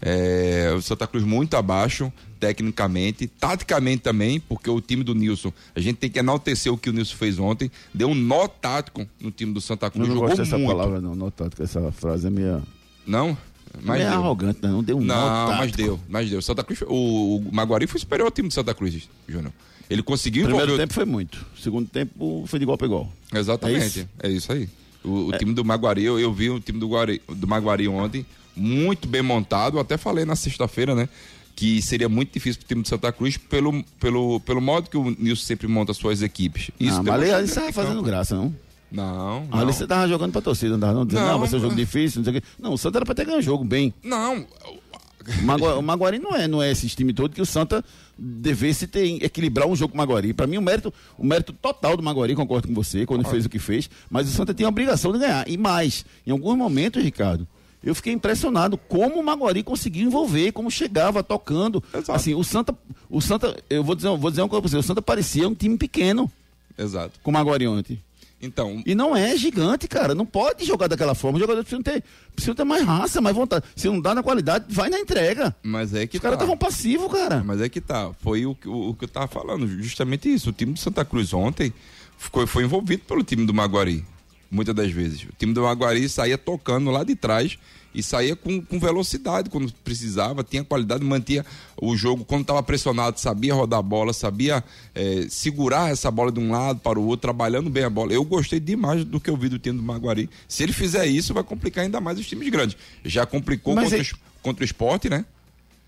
É, 0.04 0.72
o 0.76 0.82
Santa 0.82 1.06
Cruz 1.06 1.24
muito 1.24 1.56
abaixo, 1.56 2.12
tecnicamente, 2.40 3.28
taticamente 3.28 4.02
também, 4.02 4.40
porque 4.40 4.68
o 4.68 4.80
time 4.80 5.04
do 5.04 5.14
Nilson, 5.14 5.52
a 5.76 5.80
gente 5.80 5.96
tem 5.96 6.10
que 6.10 6.18
enaltecer 6.18 6.72
o 6.72 6.76
que 6.76 6.90
o 6.90 6.92
Nilson 6.92 7.14
fez 7.16 7.38
ontem, 7.38 7.70
deu 7.94 8.08
um 8.08 8.14
nó 8.14 8.48
tático 8.48 9.06
no 9.20 9.30
time 9.30 9.52
do 9.54 9.60
Santa 9.60 9.86
Eu 9.86 9.90
Cruz, 9.92 10.08
não 10.08 10.14
jogou 10.14 10.28
gosto 10.28 10.42
dessa 10.42 10.58
muito. 10.58 10.70
palavra, 10.70 11.00
não. 11.00 11.14
Não 11.14 11.30
tático, 11.30 11.62
essa 11.62 11.92
frase 11.92 12.26
é 12.26 12.30
meio. 12.30 12.62
Não? 13.06 13.36
Mas 13.82 13.98
meio 14.00 14.10
deu. 14.10 14.18
arrogante, 14.18 14.58
né? 14.62 14.68
Não 14.68 14.82
deu 14.82 14.98
um 14.98 15.00
nó 15.04 15.14
Não, 15.14 15.56
mas 15.56 15.72
deu, 15.72 16.00
mas 16.08 16.28
deu. 16.28 16.42
Santa 16.42 16.62
Cruz, 16.64 16.82
o, 16.82 17.36
o 17.36 17.48
Maguari 17.54 17.86
foi 17.86 18.00
superior 18.00 18.26
ao 18.26 18.30
time 18.32 18.48
do 18.48 18.54
Santa 18.54 18.74
Cruz, 18.74 19.08
Júnior. 19.28 19.52
Ele 19.88 20.02
conseguiu 20.02 20.44
Primeiro 20.44 20.66
envolver 20.66 20.82
o- 20.82 20.84
tempo 20.84 20.94
foi 20.94 21.04
muito. 21.04 21.46
Segundo 21.60 21.88
tempo 21.88 22.44
foi 22.46 22.58
de 22.58 22.64
igual 22.64 22.76
para 22.76 22.86
igual. 22.86 23.12
Exatamente. 23.32 24.08
É 24.22 24.28
isso, 24.28 24.52
aí. 24.52 24.68
O, 25.04 25.28
o 25.28 25.32
time 25.38 25.52
do 25.54 25.64
Maguari, 25.64 26.02
eu, 26.04 26.18
eu 26.18 26.32
vi 26.32 26.50
o 26.50 26.58
time 26.60 26.78
do, 26.78 26.88
Guari, 26.88 27.20
do 27.28 27.46
Maguari 27.46 27.88
ontem, 27.88 28.24
muito 28.56 29.06
bem 29.08 29.22
montado. 29.22 29.78
Até 29.78 29.96
falei 29.96 30.24
na 30.24 30.36
sexta-feira, 30.36 30.94
né? 30.94 31.08
Que 31.54 31.82
seria 31.82 32.08
muito 32.08 32.32
difícil 32.32 32.60
pro 32.60 32.68
time 32.68 32.82
do 32.82 32.88
Santa 32.88 33.12
Cruz 33.12 33.36
pelo, 33.36 33.84
pelo, 34.00 34.40
pelo 34.40 34.60
modo 34.60 34.88
que 34.88 34.96
o 34.96 35.10
Nilson 35.18 35.44
sempre 35.44 35.66
monta 35.68 35.92
suas 35.92 36.22
equipes. 36.22 36.70
Isso 36.80 36.96
não, 36.96 37.02
mas 37.04 37.14
ali, 37.14 37.24
demonstrou 37.26 37.36
ali 37.38 37.46
você 37.48 37.54
dentro 37.54 37.54
tava 37.54 37.66
de 37.68 37.74
fazendo 37.74 37.94
campo. 37.96 38.06
graça, 38.06 38.34
não? 38.34 38.54
Não, 38.90 39.46
não. 39.50 39.58
Ali 39.58 39.72
você 39.72 39.86
tava 39.86 40.08
jogando 40.08 40.32
pra 40.32 40.40
torcida, 40.42 40.72
não 40.72 40.80
tava 40.80 40.92
não, 40.94 41.06
dizendo, 41.06 41.22
Não, 41.24 41.32
não, 41.32 41.38
vai 41.40 41.48
ser 41.48 41.56
um 41.56 41.60
jogo 41.60 41.74
difícil, 41.74 42.20
não 42.20 42.24
sei 42.24 42.38
o 42.38 42.40
quê. 42.42 42.46
Não, 42.58 42.72
o 42.74 42.78
Santa 42.78 42.98
era 42.98 43.04
pra 43.06 43.14
ter 43.14 43.24
ganho 43.24 43.38
o 43.38 43.42
jogo 43.42 43.64
bem. 43.64 43.92
Não. 44.02 44.46
O, 45.40 45.42
Magua- 45.44 45.78
o 45.78 45.82
Maguari 45.82 46.18
não 46.18 46.34
é, 46.34 46.48
não 46.48 46.62
é 46.62 46.70
esse 46.72 46.88
time 46.88 47.12
todo 47.12 47.32
que 47.34 47.40
o 47.40 47.46
Santa 47.46 47.84
devesse 48.18 48.86
ter, 48.86 49.22
equilibrar 49.24 49.68
um 49.68 49.76
jogo 49.76 49.92
com 49.92 49.94
o 49.94 49.98
Maguari. 49.98 50.34
Pra 50.34 50.46
mim, 50.46 50.56
o 50.56 50.62
mérito, 50.62 50.92
o 51.16 51.24
mérito 51.24 51.52
total 51.52 51.96
do 51.96 52.02
Maguari, 52.02 52.34
concordo 52.34 52.66
com 52.68 52.74
você, 52.74 53.06
quando 53.06 53.26
fez 53.28 53.46
o 53.46 53.48
que 53.48 53.58
fez, 53.58 53.88
mas 54.10 54.28
o 54.28 54.32
Santa 54.32 54.52
tinha 54.52 54.66
a 54.66 54.70
obrigação 54.70 55.12
de 55.12 55.18
ganhar. 55.20 55.48
E 55.48 55.56
mais, 55.56 56.04
em 56.26 56.30
alguns 56.32 56.56
momentos, 56.56 57.02
Ricardo, 57.02 57.46
eu 57.82 57.94
fiquei 57.94 58.12
impressionado 58.12 58.76
como 58.76 59.18
o 59.20 59.22
Maguari 59.24 59.62
conseguiu 59.62 60.06
envolver, 60.06 60.52
como 60.52 60.70
chegava 60.70 61.22
tocando. 61.22 61.82
Exato. 61.92 62.12
Assim, 62.12 62.34
o 62.34 62.42
Santa, 62.44 62.76
o 63.10 63.20
Santa, 63.20 63.56
eu 63.68 63.82
vou 63.82 63.94
dizer, 63.94 64.08
vou 64.16 64.30
dizer 64.30 64.42
uma 64.42 64.48
coisa 64.48 64.60
pra 64.62 64.70
você, 64.70 64.76
o 64.76 64.82
Santa 64.82 65.02
parecia 65.02 65.48
um 65.48 65.54
time 65.54 65.76
pequeno 65.76 66.30
Exato. 66.78 67.18
com 67.22 67.30
o 67.30 67.34
Maguari 67.34 67.66
ontem. 67.66 67.98
Então, 68.44 68.82
E 68.84 68.92
não 68.92 69.14
é 69.14 69.36
gigante, 69.36 69.86
cara. 69.86 70.16
Não 70.16 70.26
pode 70.26 70.64
jogar 70.64 70.88
daquela 70.88 71.14
forma. 71.14 71.36
Os 71.36 71.40
jogadores 71.42 71.68
precisam 71.68 71.80
ter, 71.80 72.02
precisam 72.34 72.56
ter 72.56 72.64
mais 72.64 72.82
raça, 72.84 73.20
mais 73.20 73.36
vontade. 73.36 73.64
Se 73.76 73.86
não 73.86 74.00
dá 74.00 74.16
na 74.16 74.22
qualidade, 74.22 74.64
vai 74.68 74.90
na 74.90 74.98
entrega. 74.98 75.54
mas 75.62 75.94
é 75.94 76.08
que 76.08 76.16
Os 76.16 76.22
caras 76.22 76.38
tá. 76.38 76.42
estavam 76.44 76.58
passivos, 76.58 77.06
cara. 77.12 77.40
Mas 77.46 77.60
é 77.60 77.68
que 77.68 77.80
tá. 77.80 78.10
Foi 78.20 78.44
o, 78.44 78.52
que- 78.56 78.66
o, 78.68 78.88
o 78.88 78.94
que 78.94 79.04
eu 79.04 79.08
tava 79.08 79.28
falando, 79.28 79.68
justamente 79.68 80.28
isso. 80.32 80.50
O 80.50 80.52
time 80.52 80.72
do 80.72 80.78
Santa 80.80 81.04
Cruz 81.04 81.32
ontem 81.32 81.72
ficou, 82.18 82.44
foi 82.48 82.64
envolvido 82.64 83.04
pelo 83.06 83.22
time 83.22 83.46
do 83.46 83.54
Maguari, 83.54 84.04
muitas 84.52 84.74
das 84.74 84.90
vezes. 84.92 85.22
O 85.24 85.32
time 85.38 85.52
do 85.54 85.62
Maguari 85.62 86.08
saía 86.08 86.36
tocando 86.38 86.90
lá 86.90 87.02
de 87.02 87.16
trás 87.16 87.58
e 87.94 88.02
saía 88.02 88.34
com, 88.36 88.62
com 88.62 88.78
velocidade 88.78 89.50
quando 89.50 89.70
precisava, 89.84 90.42
tinha 90.44 90.62
qualidade, 90.64 91.04
mantinha 91.04 91.44
o 91.80 91.94
jogo 91.96 92.24
quando 92.24 92.42
estava 92.42 92.62
pressionado, 92.62 93.18
sabia 93.20 93.52
rodar 93.54 93.80
a 93.80 93.82
bola, 93.82 94.12
sabia 94.14 94.62
eh, 94.94 95.26
segurar 95.28 95.90
essa 95.90 96.10
bola 96.10 96.30
de 96.32 96.40
um 96.40 96.50
lado 96.52 96.80
para 96.80 96.98
o 96.98 97.04
outro, 97.04 97.22
trabalhando 97.22 97.68
bem 97.68 97.84
a 97.84 97.90
bola. 97.90 98.12
Eu 98.12 98.24
gostei 98.24 98.60
demais 98.60 99.04
do 99.04 99.18
que 99.20 99.28
eu 99.28 99.36
vi 99.36 99.48
do 99.48 99.58
time 99.58 99.76
do 99.76 99.82
Maguari. 99.82 100.30
Se 100.48 100.62
ele 100.62 100.72
fizer 100.72 101.06
isso, 101.06 101.34
vai 101.34 101.42
complicar 101.42 101.84
ainda 101.84 102.00
mais 102.00 102.18
os 102.18 102.26
times 102.26 102.48
grandes. 102.48 102.76
Já 103.04 103.26
complicou 103.26 103.74
Mas 103.74 103.84
contra, 103.84 103.98
é- 103.98 104.00
os- 104.02 104.14
contra 104.42 104.62
o 104.62 104.64
esporte, 104.64 105.10
né? 105.10 105.24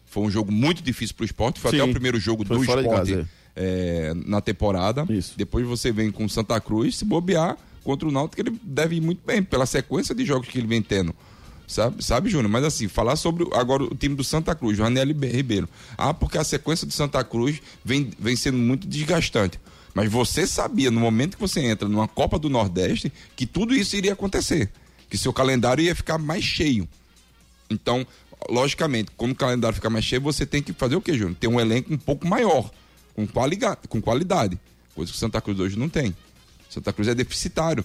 Foi 0.07 0.23
um 0.25 0.31
jogo 0.31 0.53
muito 0.53 0.83
difícil 0.83 1.15
pro 1.17 1.25
esporte. 1.25 1.59
Foi 1.59 1.71
Sim. 1.71 1.81
até 1.81 1.89
o 1.91 1.93
primeiro 1.93 2.21
jogo 2.21 2.45
do 2.45 2.61
esporte. 2.63 2.89
casa, 2.89 3.29
é, 3.57 4.13
na 4.27 4.41
temporada. 4.43 5.07
Isso. 5.09 5.35
Depois 5.37 5.67
você 5.67 5.91
vem 5.91 6.11
com 6.13 6.25
o 6.27 6.29
Santa 6.29 6.61
Cruz, 6.61 6.97
se 6.99 7.05
bobear 7.05 7.57
contra 7.85 8.09
o 8.09 8.11
Náutico, 8.11 8.41
ele 8.41 8.59
deve 8.63 8.97
ir 8.97 9.01
muito 9.01 9.21
bem, 9.25 9.43
pela 9.43 9.67
sequência 9.67 10.15
de 10.15 10.25
jogos 10.25 10.49
que 10.49 10.59
ele 10.59 10.67
vem 10.67 10.83
tendo. 10.83 11.15
Sabe, 11.67 12.05
sabe 12.05 12.29
Júnior? 12.29 12.51
Mas 12.51 12.65
assim, 12.65 12.89
falar 12.89 13.17
sobre 13.17 13.47
agora 13.55 13.85
o 13.85 13.95
time 13.95 14.15
do 14.15 14.25
Santa 14.25 14.55
Cruz, 14.55 14.79
Ranelli 14.79 15.13
Ribeiro. 15.13 15.69
Ah, 15.97 16.13
porque 16.13 16.37
a 16.37 16.45
sequência 16.45 16.87
do 16.87 16.93
Santa 16.93 17.23
Cruz 17.25 17.61
vem, 17.85 18.11
vem 18.19 18.37
sendo 18.37 18.59
muito 18.59 18.87
desgastante. 18.87 19.59
Mas 19.95 20.11
você 20.11 20.47
sabia, 20.47 20.91
no 20.91 21.01
momento 21.01 21.37
que 21.37 21.41
você 21.41 21.61
entra 21.61 21.89
numa 21.89 22.09
Copa 22.09 22.39
do 22.39 22.51
Nordeste, 22.51 23.13
que 23.37 23.47
tudo 23.47 23.75
isso 23.75 23.97
iria 23.97 24.13
acontecer. 24.13 24.71
Que 25.09 25.17
seu 25.17 25.33
calendário 25.33 25.85
ia 25.85 25.95
ficar 25.95 26.19
mais 26.19 26.43
cheio. 26.43 26.89
Então, 27.71 28.07
logicamente, 28.51 29.11
como 29.17 29.33
o 29.33 29.37
calendário 29.37 29.75
fica 29.75 29.89
mais 29.89 30.05
cheio, 30.05 30.21
você 30.21 30.45
tem 30.45 30.63
que 30.63 30.73
fazer 30.73 30.97
o 30.97 31.01
quê, 31.01 31.15
Júnior? 31.17 31.37
Ter 31.39 31.47
um 31.47 31.61
elenco 31.61 31.95
um 31.95 31.99
pouco 31.99 32.27
maior, 32.27 32.71
com, 33.15 33.27
qualiga, 33.27 33.77
com 33.89 34.03
qualidade. 34.03 34.59
Coisa 34.95 35.11
que 35.11 35.17
o 35.17 35.21
Santa 35.21 35.41
Cruz 35.41 35.59
hoje 35.61 35.79
não 35.79 35.89
tem. 35.89 36.15
Santa 36.75 36.93
Cruz 36.93 37.09
é 37.09 37.15
deficitário. 37.15 37.85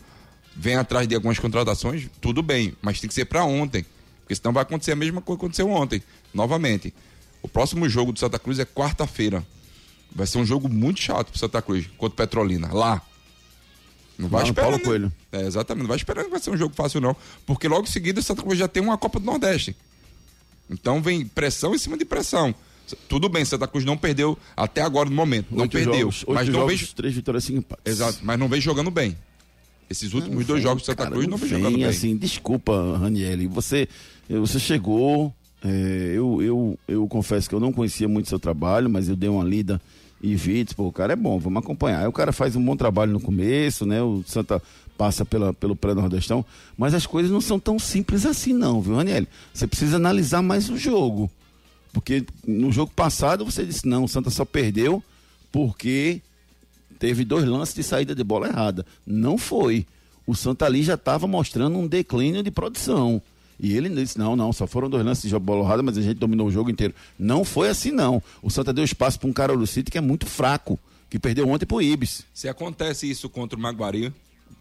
Vem 0.56 0.76
atrás 0.76 1.08
de 1.08 1.16
algumas 1.16 1.40
contratações, 1.40 2.10
tudo 2.20 2.44
bem, 2.44 2.76
mas 2.82 3.00
tem 3.00 3.08
que 3.08 3.14
ser 3.14 3.26
para 3.26 3.46
ontem. 3.46 3.86
Porque 4.22 4.36
senão 4.36 4.54
vai 4.54 4.64
acontecer 4.64 4.92
a 4.92 4.96
mesma 4.96 5.22
coisa 5.22 5.40
que 5.40 5.46
aconteceu 5.46 5.70
ontem. 5.70 6.04
Novamente. 6.34 6.94
O 7.42 7.48
próximo 7.48 7.88
jogo 7.88 8.12
do 8.12 8.20
Santa 8.20 8.38
Cruz 8.38 8.60
é 8.60 8.66
quarta-feira. 8.66 9.46
Vai 10.12 10.28
ser 10.28 10.40
um 10.40 10.46
jogo 10.46 10.68
muito 10.68 11.00
chato 11.00 11.30
pro 11.30 11.40
Santa 11.40 11.62
Cruz, 11.62 11.88
contra 11.98 12.14
o 12.14 12.18
Petrolina. 12.18 12.72
Lá. 12.74 13.02
Não 14.18 14.28
vai 14.28 14.44
no 14.44 14.50
esperando. 14.50 14.72
Paulo 14.72 14.84
Coelho. 14.84 15.14
É, 15.32 15.42
exatamente. 15.42 15.84
Não 15.84 15.88
vai 15.88 15.98
esperando 15.98 16.26
que 16.26 16.32
vai 16.32 16.40
ser 16.40 16.50
um 16.50 16.58
jogo 16.58 16.76
fácil, 16.76 17.00
não. 17.00 17.16
Porque 17.46 17.68
logo 17.68 17.84
em 17.84 17.92
seguida 17.92 18.20
o 18.20 18.24
Santa 18.24 18.44
Cruz 18.44 18.58
já 18.58 18.68
tem 18.68 18.84
uma 18.84 18.98
Copa 18.98 19.20
do 19.20 19.26
Nordeste. 19.26 19.76
Então 20.70 21.02
vem 21.02 21.26
pressão 21.26 21.74
em 21.74 21.78
cima 21.78 21.98
de 21.98 22.06
pressão. 22.06 22.54
Tudo 23.08 23.30
bem, 23.30 23.44
Santa 23.46 23.68
Cruz 23.68 23.86
não 23.86 23.98
perdeu 23.98 24.38
até 24.56 24.82
agora 24.82 25.10
no 25.10 25.16
momento. 25.16 25.48
Não 25.52 25.62
Oito 25.64 25.72
perdeu. 25.72 26.12
Jogos, 26.12 26.26
mas 26.28 26.48
não 26.48 26.60
jogos, 26.62 26.80
vem. 26.82 26.90
três 26.96 27.14
vitórias, 27.14 27.44
cinco 27.44 27.60
empates. 27.60 27.86
Exato, 27.86 28.20
mas 28.24 28.38
não 28.40 28.48
vem 28.48 28.62
jogando 28.62 28.92
bem. 28.92 29.16
Esses 29.90 30.14
últimos 30.14 30.46
dois 30.46 30.62
jogos 30.62 30.84
do 30.84 30.86
Santa 30.86 31.04
Cara, 31.04 31.12
Cruz 31.12 31.28
não 31.28 31.38
vem 31.38 31.50
jogando 31.50 31.76
bem. 31.76 31.86
assim, 31.86 32.16
desculpa, 32.16 32.98
Ranielli, 32.98 33.48
você, 33.48 33.88
você 34.30 34.60
chegou, 34.60 35.34
é, 35.64 36.12
eu, 36.14 36.42
eu, 36.42 36.80
eu 36.88 37.08
confesso 37.08 37.50
que 37.50 37.56
eu 37.56 37.60
não 37.60 37.74
conhecia 37.74 38.08
muito 38.08 38.30
seu 38.30 38.40
trabalho, 38.40 38.90
mas 38.90 39.10
eu 39.10 39.16
dei 39.16 39.30
uma 39.30 39.44
lida 39.44 39.82
e 40.22 40.36
vi, 40.36 40.64
pô, 40.76 40.88
o 40.88 40.92
cara 40.92 41.14
é 41.14 41.16
bom, 41.16 41.40
vamos 41.40 41.64
acompanhar. 41.64 42.02
Aí 42.02 42.08
o 42.08 42.12
cara 42.12 42.32
faz 42.32 42.56
um 42.56 42.64
bom 42.64 42.76
trabalho 42.76 43.12
no 43.12 43.20
começo, 43.20 43.86
né, 43.86 44.02
o 44.02 44.24
Santa 44.28 44.62
passa 44.96 45.24
pela, 45.26 45.54
pelo 45.54 45.76
pré-nordestão, 45.76 46.46
mas 46.78 46.94
as 46.94 47.08
coisas 47.08 47.32
não 47.32 47.40
são 47.42 47.58
tão 47.58 47.80
simples 47.80 48.26
assim 48.26 48.54
não, 48.54 48.82
viu, 48.82 48.96
Ranielli? 48.96 49.28
Você 49.54 49.66
precisa 49.66 49.96
analisar 49.96 50.42
mais 50.42 50.70
o 50.70 50.78
jogo, 50.78 51.32
porque 51.94 52.26
no 52.46 52.72
jogo 52.72 52.92
passado 52.96 53.44
você 53.46 53.66
disse, 53.66 53.88
não, 53.88 54.04
o 54.04 54.08
Santa 54.08 54.30
só 54.30 54.46
perdeu 54.46 55.04
porque 55.52 56.22
teve 57.00 57.24
dois 57.26 57.46
lances 57.46 57.74
de 57.74 57.84
saída 57.84 58.14
de 58.14 58.24
bola 58.24 58.48
errada. 58.48 58.86
Não 59.06 59.38
foi. 59.38 59.86
O 60.28 60.36
Santa 60.36 60.66
ali 60.66 60.84
já 60.84 60.94
estava 60.94 61.26
mostrando 61.28 61.78
um 61.78 61.88
declínio 61.88 62.44
de 62.44 62.52
produção. 62.52 63.22
E 63.60 63.76
ele 63.76 63.90
disse: 63.90 64.18
não, 64.18 64.36
não, 64.36 64.54
só 64.54 64.66
foram 64.66 64.90
dois 64.90 65.04
lances 65.04 65.30
de 65.30 65.38
bola 65.40 65.66
errada, 65.66 65.84
mas 65.84 65.98
a 65.98 66.02
gente 66.02 66.18
dominou 66.18 66.48
o 66.48 66.52
jogo 66.52 66.70
inteiro. 66.70 66.94
Não 67.18 67.44
foi 67.44 67.68
assim, 67.68 67.92
não. 67.92 68.22
O 68.42 68.50
Santa 68.50 68.72
deu 68.72 68.84
espaço 68.84 69.20
para 69.20 69.30
um 69.30 69.34
cara 69.34 69.58
do 69.58 69.68
City 69.68 69.92
que 69.92 69.98
é 69.98 70.02
muito 70.02 70.26
fraco, 70.26 70.80
que 71.10 71.20
perdeu 71.20 71.50
ontem 71.50 71.66
pro 71.66 71.82
Ibis. 71.82 72.24
Se 72.34 72.48
acontece 72.48 73.10
isso 73.10 73.28
contra 73.28 73.58
o 73.58 73.62
Maguari, 73.62 74.14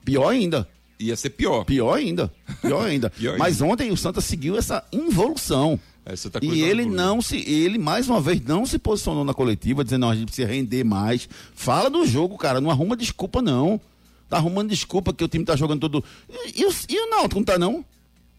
Pior 0.05 0.31
ainda. 0.31 0.69
ia 0.99 1.15
ser 1.17 1.31
pior. 1.31 1.65
Pior 1.65 1.93
ainda. 1.95 2.33
Pior 2.63 2.85
ainda. 2.87 3.11
Pior 3.15 3.33
ainda. 3.33 3.45
Mas 3.45 3.61
ontem 3.61 3.91
o 3.91 3.97
Santa 3.97 4.21
seguiu 4.21 4.57
essa 4.57 4.83
involução. 4.91 5.79
É, 6.09 6.41
Cruz 6.41 6.57
E 6.57 6.63
ele 6.63 6.87
não 6.87 7.21
se, 7.21 7.37
ele 7.37 7.77
mais 7.77 8.09
uma 8.09 8.19
vez 8.19 8.41
não 8.41 8.65
se 8.65 8.79
posicionou 8.79 9.25
na 9.25 9.35
coletiva, 9.35 9.85
dizendo, 9.85 10.01
não, 10.01 10.11
a 10.11 10.15
gente 10.15 10.25
precisa 10.27 10.49
render 10.49 10.83
mais. 10.83 11.29
Fala 11.55 11.91
do 11.91 12.07
jogo, 12.07 12.39
cara, 12.39 12.63
não 12.63 12.71
arruma 12.71 12.97
desculpa, 12.97 13.43
não. 13.43 13.79
Tá 14.27 14.39
arrumando 14.39 14.71
desculpa 14.71 15.13
que 15.13 15.23
o 15.23 15.29
time 15.29 15.45
tá 15.45 15.55
jogando 15.55 15.81
todo. 15.81 16.03
E, 16.29 16.63
e 16.63 16.65
o, 16.65 16.73
e 16.89 17.07
o 17.07 17.11
Náutico 17.11 17.37
não 17.41 17.45
tá, 17.45 17.59
não? 17.59 17.85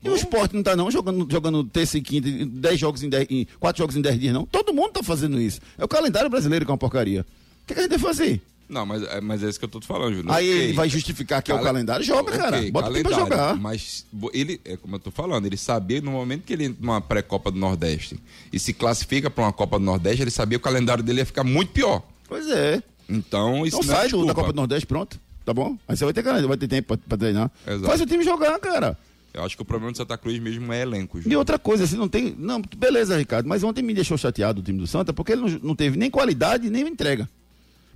E 0.04 0.10
o 0.10 0.16
Sport 0.16 0.54
não 0.54 0.64
tá, 0.64 0.76
não? 0.76 0.90
Jogando, 0.90 1.28
jogando 1.30 1.64
terça 1.64 1.98
e 1.98 2.02
quinta, 2.02 2.76
jogos 2.76 3.04
em, 3.04 3.10
dez, 3.10 3.28
em 3.30 3.46
quatro 3.60 3.80
jogos 3.80 3.96
em 3.96 4.02
dez 4.02 4.20
dias, 4.20 4.34
não? 4.34 4.46
Todo 4.46 4.74
mundo 4.74 4.94
tá 4.94 5.04
fazendo 5.04 5.40
isso. 5.40 5.60
É 5.78 5.84
o 5.84 5.88
calendário 5.88 6.30
brasileiro 6.30 6.66
que 6.66 6.72
é 6.72 6.74
uma 6.74 6.78
porcaria. 6.78 7.22
O 7.22 7.68
que, 7.68 7.74
que 7.74 7.80
a 7.80 7.84
gente 7.84 7.92
deve 7.92 8.04
fazer? 8.04 8.42
Não, 8.70 8.86
mas, 8.86 9.02
é- 9.04 9.20
mas 9.20 9.44
é 9.44 9.50
isso 9.50 9.58
que 9.58 9.66
eu 9.66 9.70
tô 9.70 9.80
te 9.80 9.88
falando, 9.88 10.16
Júnior. 10.16 10.36
Aí 10.36 10.48
Ok. 10.50 10.64
ele 10.64 10.74
vai 10.74 10.88
justificar 10.88 11.42
que 11.42 11.52
é 11.52 11.56
o 11.56 11.58
Cale- 11.58 11.68
calendário? 11.70 12.06
Joga, 12.06 12.38
cara. 12.38 12.58
Ok, 12.58 12.72
Bota 12.72 12.90
o 12.90 12.92
time 12.94 13.04
pra 13.04 13.12
calendário, 13.18 13.38
jogar. 13.44 13.56
Mas 13.60 14.06
ele, 14.32 14.62
é 14.64 14.78
como 14.78 14.96
eu 14.96 15.00
tô 15.00 15.10
falando, 15.10 15.46
ele 15.48 15.58
sabia 15.58 16.00
no 16.02 16.12
momento 16.12 16.44
que 16.44 16.54
ele 16.54 16.66
entra 16.66 16.78
numa 16.80 17.02
pré-Copa 17.02 17.50
do 17.52 17.58
Nordeste 17.58 18.20
e 18.54 18.60
se 18.60 18.72
classifica 18.72 19.30
para 19.30 19.44
uma 19.46 19.52
Copa 19.54 19.80
do 19.80 19.86
Nordeste, 19.86 20.22
ele 20.22 20.30
sabia 20.32 20.60
que 20.60 20.62
o 20.62 20.64
calendário 20.64 21.04
dele 21.04 21.20
ia 21.22 21.26
ficar 21.26 21.44
muito 21.44 21.72
pior. 21.72 22.04
Pois 22.28 22.48
é. 22.50 22.84
Então, 23.10 23.66
isso 23.66 23.78
Então 23.80 23.88
não 23.88 23.94
é 23.96 23.98
sai 24.02 24.10
do, 24.10 24.26
da. 24.28 24.34
Copa 24.36 24.54
do 24.54 24.58
Nordeste, 24.58 24.86
pronto. 24.86 25.20
Tá 25.44 25.52
bom? 25.52 25.76
Aí 25.88 25.98
você 25.98 26.06
vai 26.06 26.14
ter, 26.14 26.22
cara, 26.22 26.46
vai 26.48 26.58
ter 26.58 26.68
tempo 26.68 26.90
pra, 26.90 26.98
pra 27.08 27.18
treinar. 27.18 27.50
Exato. 27.66 27.86
Faz 27.88 28.00
o 28.02 28.06
time 28.06 28.24
jogar, 28.24 28.60
cara. 28.60 28.96
Eu 29.34 29.44
acho 29.44 29.56
que 29.56 29.62
o 29.62 29.66
problema 29.66 29.92
do 29.92 29.98
Santa 29.98 30.18
Cruz 30.18 30.38
mesmo 30.40 30.72
é 30.74 30.82
elenco, 30.82 31.20
E 31.26 31.36
outra 31.36 31.58
coisa, 31.58 31.84
assim, 31.86 31.98
não 31.98 32.08
tem. 32.08 32.36
Não, 32.38 32.62
beleza, 32.78 33.18
Ricardo, 33.18 33.48
mas 33.50 33.64
ontem 33.64 33.82
me 33.82 33.94
deixou 33.94 34.18
chateado 34.18 34.60
o 34.62 34.64
time 34.64 34.78
do 34.80 34.86
Santa, 34.88 35.12
porque 35.14 35.32
ele 35.32 35.42
não, 35.42 35.60
não 35.64 35.76
teve 35.76 35.98
nem 35.98 36.10
qualidade 36.12 36.70
nem 36.70 36.88
entrega. 36.88 37.28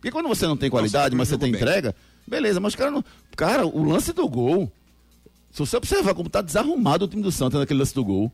Porque 0.04 0.12
quando 0.12 0.28
você 0.28 0.46
não 0.46 0.58
tem 0.58 0.70
qualidade, 0.70 1.06
Santa 1.06 1.16
mas 1.16 1.30
você 1.30 1.38
tem 1.38 1.50
bem. 1.50 1.62
entrega, 1.62 1.96
beleza, 2.28 2.60
mas 2.60 2.74
o 2.74 2.78
cara 2.78 2.92
não. 2.92 3.06
Cara, 3.38 3.66
o 3.66 3.86
lance 3.86 4.12
do 4.12 4.28
gol. 4.28 4.70
Se 5.50 5.60
você 5.60 5.78
observar 5.78 6.14
como 6.14 6.30
tá 6.30 6.42
desarrumado 6.42 7.06
o 7.06 7.08
time 7.08 7.24
do 7.24 7.32
Santa 7.32 7.58
naquele 7.58 7.80
lance 7.80 7.96
do 7.96 8.04
gol. 8.04 8.30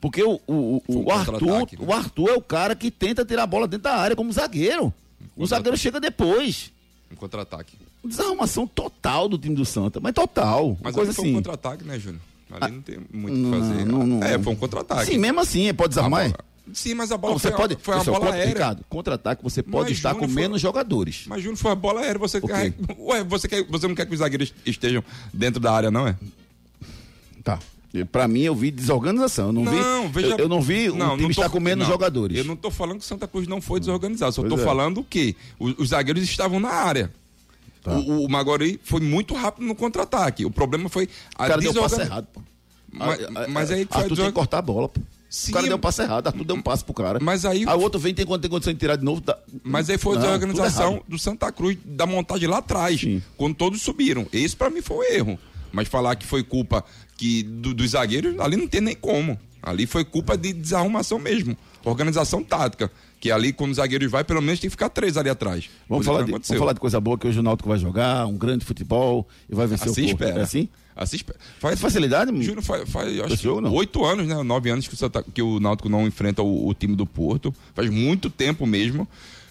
Porque 0.00 0.22
o, 0.22 0.40
o, 0.46 0.76
o, 0.76 0.82
um 0.88 1.06
o 1.06 1.10
Arthur, 1.10 1.58
né? 1.58 1.66
o 1.80 1.92
Arthur 1.92 2.28
é 2.28 2.34
o 2.34 2.40
cara 2.40 2.76
que 2.76 2.88
tenta 2.88 3.24
tirar 3.24 3.42
a 3.42 3.46
bola 3.48 3.66
dentro 3.66 3.82
da 3.82 3.96
área 3.96 4.14
como 4.14 4.32
zagueiro. 4.32 4.94
O 5.36 5.44
zagueiro 5.44 5.76
chega 5.76 5.98
depois. 5.98 6.70
Um 7.10 7.16
contra-ataque. 7.16 7.76
Desarrumação 8.04 8.64
total 8.64 9.28
do 9.28 9.36
time 9.36 9.56
do 9.56 9.64
Santa, 9.64 9.98
mas 9.98 10.14
total. 10.14 10.78
Mas 10.80 10.94
coisa 10.94 11.12
foi 11.12 11.24
assim. 11.24 11.32
um 11.32 11.36
contra-ataque, 11.38 11.82
né, 11.82 11.98
Júnior? 11.98 12.22
Ali 12.60 12.76
não 12.76 12.82
tem 12.82 12.98
muito 13.12 13.40
o 13.40 13.44
que 13.44 13.58
fazer. 13.58 13.84
não, 13.84 14.06
não. 14.06 14.22
É, 14.22 14.38
foi 14.38 14.52
um 14.52 14.56
contra-ataque. 14.56 15.06
Sim, 15.06 15.18
mesmo 15.18 15.40
assim, 15.40 15.74
pode 15.74 15.88
desarmar. 15.88 16.26
é? 16.26 16.32
Sim, 16.74 16.94
mas 16.94 17.10
a 17.12 17.16
bola 17.16 17.32
Não, 17.34 17.38
você 17.38 17.48
foi, 17.48 17.56
pode. 17.56 17.76
foi 17.80 17.94
uma 17.94 18.00
pessoal, 18.00 18.14
bola 18.16 18.26
contra- 18.26 18.38
aérea. 18.44 18.52
Ricardo, 18.54 18.84
contra-ataque 18.88 19.42
você 19.42 19.62
pode 19.62 19.88
Mas 19.90 19.98
estar 19.98 20.10
com 20.14 20.20
Júnior 20.20 20.32
foi- 20.34 20.42
menos 20.42 20.60
jogadores. 20.60 21.24
Mas 21.26 21.42
Júnior 21.42 21.56
foi 21.58 21.70
uma 21.70 21.76
bola 21.76 22.00
aérea, 22.00 22.18
você 22.18 22.40
quer... 22.40 22.72
Ué, 22.98 23.24
você, 23.24 23.48
quer... 23.48 23.64
você 23.64 23.88
não 23.88 23.94
quer 23.94 24.06
que 24.06 24.12
os 24.12 24.18
zagueiros 24.18 24.52
estejam 24.66 25.02
dentro 25.32 25.60
da 25.60 25.72
área, 25.72 25.90
não 25.90 26.06
é? 26.06 26.16
Tá. 27.42 27.58
Pra 28.12 28.28
mim, 28.28 28.42
eu 28.42 28.54
vi 28.54 28.70
desorganização. 28.70 29.46
Eu 29.46 29.52
não, 29.52 29.64
vi. 29.64 30.08
veja- 30.12 30.28
Eu, 30.34 30.38
eu 30.40 30.48
não 30.48 30.60
vi 30.60 30.90
o 30.90 30.94
Não, 30.96 31.10
time 31.12 31.22
não 31.22 31.30
estar 31.30 31.48
com 31.48 31.58
menos 31.58 31.86
não, 31.86 31.92
jogadores. 31.92 32.36
Eu 32.36 32.44
não 32.44 32.54
tô 32.54 32.70
falando 32.70 32.98
que 32.98 33.04
o 33.04 33.08
Santa 33.08 33.26
Cruz 33.26 33.48
não 33.48 33.60
foi 33.62 33.80
desorganizado, 33.80 34.32
só 34.32 34.42
tô 34.42 34.56
é. 34.56 34.64
falando 34.64 35.02
que 35.02 35.34
os, 35.58 35.74
os 35.78 35.88
zagueiros 35.88 36.22
estavam 36.22 36.60
na 36.60 36.68
área. 36.70 37.10
Tá. 37.82 37.92
O, 37.96 38.24
o 38.26 38.28
Maguari 38.28 38.78
foi 38.84 39.00
muito 39.00 39.32
rápido 39.34 39.66
no 39.66 39.74
contra-ataque. 39.74 40.44
O 40.44 40.50
problema 40.50 40.88
foi 40.90 41.08
a 41.34 41.44
O 41.44 41.48
cara 41.48 41.60
deu 41.62 41.70
o 41.70 41.74
passe 41.74 41.96
desorganização. 41.96 42.04
errado, 42.04 42.26
pô. 42.32 42.42
Mas, 42.92 43.20
Ah, 43.20 43.28
ah, 43.36 43.48
mas 43.48 43.70
aí 43.70 43.86
foi 43.86 43.96
a 43.96 44.02
Arthur 44.02 44.16
tem 44.16 44.26
que 44.26 44.32
cortar 44.32 44.58
a 44.58 44.62
bola, 44.62 44.88
pô. 44.88 45.00
Sim, 45.30 45.50
o 45.50 45.54
cara 45.54 45.66
deu 45.66 45.76
o 45.76 45.78
passe 45.78 46.02
errado, 46.02 46.26
Arthur 46.26 46.44
deu 46.44 46.56
um 46.56 46.62
passe 46.62 46.82
pro 46.84 46.94
cara. 46.94 47.18
Mas 47.20 47.44
aí- 47.44 47.66
o 47.66 47.78
outro 47.80 48.00
vem 48.00 48.14
tem, 48.14 48.24
quando 48.24 48.40
tem 48.40 48.50
condição 48.50 48.72
de 48.72 48.78
tirar 48.78 48.96
de 48.96 49.04
novo. 49.04 49.20
Tá... 49.20 49.36
Mas 49.62 49.90
aí 49.90 49.98
foi 49.98 50.16
a 50.16 50.20
Não, 50.20 50.34
errado. 50.64 51.02
do 51.06 51.18
Santa 51.18 51.52
Cruz, 51.52 51.76
da 51.84 52.06
montagem 52.06 52.48
lá 52.48 52.58
atrás, 52.58 53.00
Sim. 53.00 53.22
quando 53.36 53.54
todos 53.54 53.82
subiram. 53.82 54.26
Esse 54.32 54.56
pra 54.56 54.70
mim 54.70 54.80
foi 54.80 54.96
o 54.96 55.02
erro. 55.12 55.38
Mas 55.70 55.86
falar 55.86 56.16
que 56.16 56.26
foi 56.26 56.42
culpa 56.42 56.82
que 57.16 57.42
do- 57.42 57.74
dos 57.74 57.90
zagueiros, 57.90 58.38
ali 58.40 58.56
não 58.56 58.66
tem 58.66 58.80
nem 58.80 58.94
como. 58.96 59.38
Ali 59.62 59.86
foi 59.86 60.04
culpa 60.04 60.36
de 60.36 60.52
desarrumação 60.52 61.18
mesmo. 61.18 61.56
Organização 61.84 62.42
tática. 62.42 62.90
Que 63.20 63.30
ali, 63.32 63.52
quando 63.52 63.72
os 63.72 63.76
zagueiros 63.78 64.10
vai, 64.10 64.22
pelo 64.22 64.40
menos 64.40 64.60
tem 64.60 64.68
que 64.68 64.72
ficar 64.72 64.88
três 64.88 65.16
ali 65.16 65.28
atrás. 65.28 65.68
Vamos 65.88 66.06
falar, 66.06 66.22
de, 66.22 66.30
vamos 66.30 66.46
falar 66.46 66.72
de 66.72 66.78
coisa 66.80 67.00
boa 67.00 67.18
que 67.18 67.26
hoje 67.26 67.40
o 67.40 67.42
Náutico 67.42 67.68
vai 67.68 67.78
jogar, 67.78 68.24
um 68.26 68.36
grande 68.38 68.64
futebol 68.64 69.26
e 69.50 69.54
vai 69.54 69.66
vencer 69.66 69.88
Assim 69.90 70.04
o 70.04 70.08
Porto. 70.10 70.22
espera. 70.22 70.40
É 70.40 70.44
assim? 70.44 70.68
Assim. 70.98 71.18
Faz 71.60 71.80
facilidade? 71.80 72.30
Júnior, 72.42 72.62
faz, 72.62 72.88
faz 72.90 73.20
acho 73.20 73.48
oito 73.72 74.04
anos, 74.04 74.26
né? 74.26 74.42
Nove 74.42 74.68
anos 74.68 74.88
que 74.88 74.94
o, 74.94 74.96
Santa- 74.96 75.22
que 75.22 75.40
o 75.40 75.60
Náutico 75.60 75.88
não 75.88 76.06
enfrenta 76.06 76.42
o, 76.42 76.66
o 76.68 76.74
time 76.74 76.96
do 76.96 77.06
Porto. 77.06 77.54
Faz 77.74 77.88
muito 77.88 78.28
tempo 78.28 78.66
mesmo. 78.66 79.06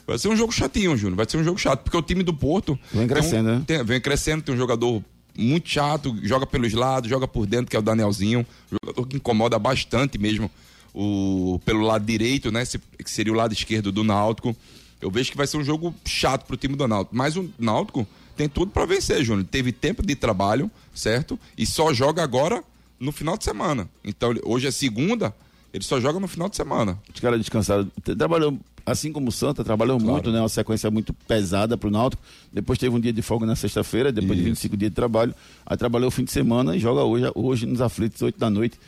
Vai 0.06 0.18
ser 0.18 0.28
um 0.28 0.36
jogo 0.36 0.52
chatinho, 0.52 0.96
Júnior. 0.98 1.16
Vai 1.16 1.26
ser 1.30 1.38
um 1.38 1.44
jogo 1.44 1.58
chato, 1.58 1.84
porque 1.84 1.98
o 1.98 2.02
time 2.02 2.22
do 2.22 2.34
Porto. 2.34 2.78
Vem 2.92 3.02
tem 3.02 3.04
um- 3.04 3.08
crescendo, 3.08 3.50
né? 3.50 3.64
tem- 3.66 3.84
vem 3.84 4.00
crescendo, 4.02 4.42
tem 4.44 4.54
um 4.54 4.58
jogador 4.58 5.02
muito 5.38 5.70
chato, 5.70 6.16
joga 6.24 6.46
pelos 6.46 6.74
lados, 6.74 7.10
joga 7.10 7.28
por 7.28 7.46
dentro, 7.46 7.68
que 7.68 7.76
é 7.76 7.80
o 7.80 7.82
Danielzinho. 7.82 8.46
Jogador 8.72 9.06
que 9.08 9.16
incomoda 9.16 9.58
bastante 9.58 10.18
mesmo 10.18 10.52
o, 10.94 11.60
pelo 11.66 11.82
lado 11.82 12.06
direito, 12.06 12.52
né? 12.52 12.64
Que 12.66 13.10
seria 13.10 13.32
o 13.32 13.36
lado 13.36 13.54
esquerdo 13.54 13.92
do 13.92 14.04
Náutico. 14.04 14.56
Eu 15.00 15.12
vejo 15.12 15.30
que 15.32 15.38
vai 15.38 15.46
ser 15.48 15.58
um 15.58 15.64
jogo 15.64 15.94
chato 16.06 16.46
pro 16.46 16.58
time 16.58 16.76
do 16.76 16.88
Náutico. 16.88 17.16
Mas 17.16 17.36
o 17.38 17.50
Náutico 17.60 18.06
tem 18.38 18.48
tudo 18.48 18.72
para 18.72 18.86
vencer, 18.86 19.24
Júnior. 19.24 19.46
Teve 19.50 19.72
tempo 19.72 20.06
de 20.06 20.16
trabalho, 20.16 20.70
certo? 20.94 21.38
E 21.58 21.66
só 21.66 21.94
joga 21.94 22.24
agora 22.24 22.64
no 23.00 23.12
final 23.12 23.38
de 23.38 23.44
semana. 23.44 23.90
Então, 24.04 24.34
hoje 24.46 24.68
é 24.68 24.72
segunda, 24.72 25.34
ele 25.74 25.84
só 25.84 26.00
joga 26.00 26.20
no 26.20 26.28
final 26.28 26.48
de 26.48 26.56
semana. 26.56 26.98
Os 27.14 27.20
caras 27.20 27.40
descansaram. 27.40 27.92
Trabalhou, 28.18 28.58
assim 28.86 29.12
como 29.12 29.30
o 29.30 29.32
Santa, 29.32 29.64
trabalhou 29.64 30.00
muito, 30.00 30.32
né? 30.32 30.40
Uma 30.40 30.50
sequência 30.50 30.90
muito 30.90 31.14
pesada 31.14 31.78
pro 31.78 31.92
Náutico. 31.92 32.22
Depois 32.54 32.80
teve 32.80 32.96
um 32.96 33.00
dia 33.00 33.12
de 33.12 33.22
folga 33.22 33.46
na 33.46 33.56
sexta-feira, 33.56 34.12
depois 34.12 34.36
de 34.36 34.44
Isso. 34.44 34.50
25 34.50 34.78
dias 34.78 34.92
de 34.92 34.96
trabalho. 34.96 35.36
Aí 35.66 35.76
trabalhou 35.76 36.08
o 36.08 36.12
fim 36.12 36.24
de 36.24 36.32
semana 36.32 36.76
e 36.76 36.80
joga 36.80 37.04
hoje, 37.04 37.32
hoje 37.36 37.66
nos 37.66 37.82
aflitos, 37.82 38.22
8 38.22 38.40
da 38.40 38.50
noite. 38.50 38.80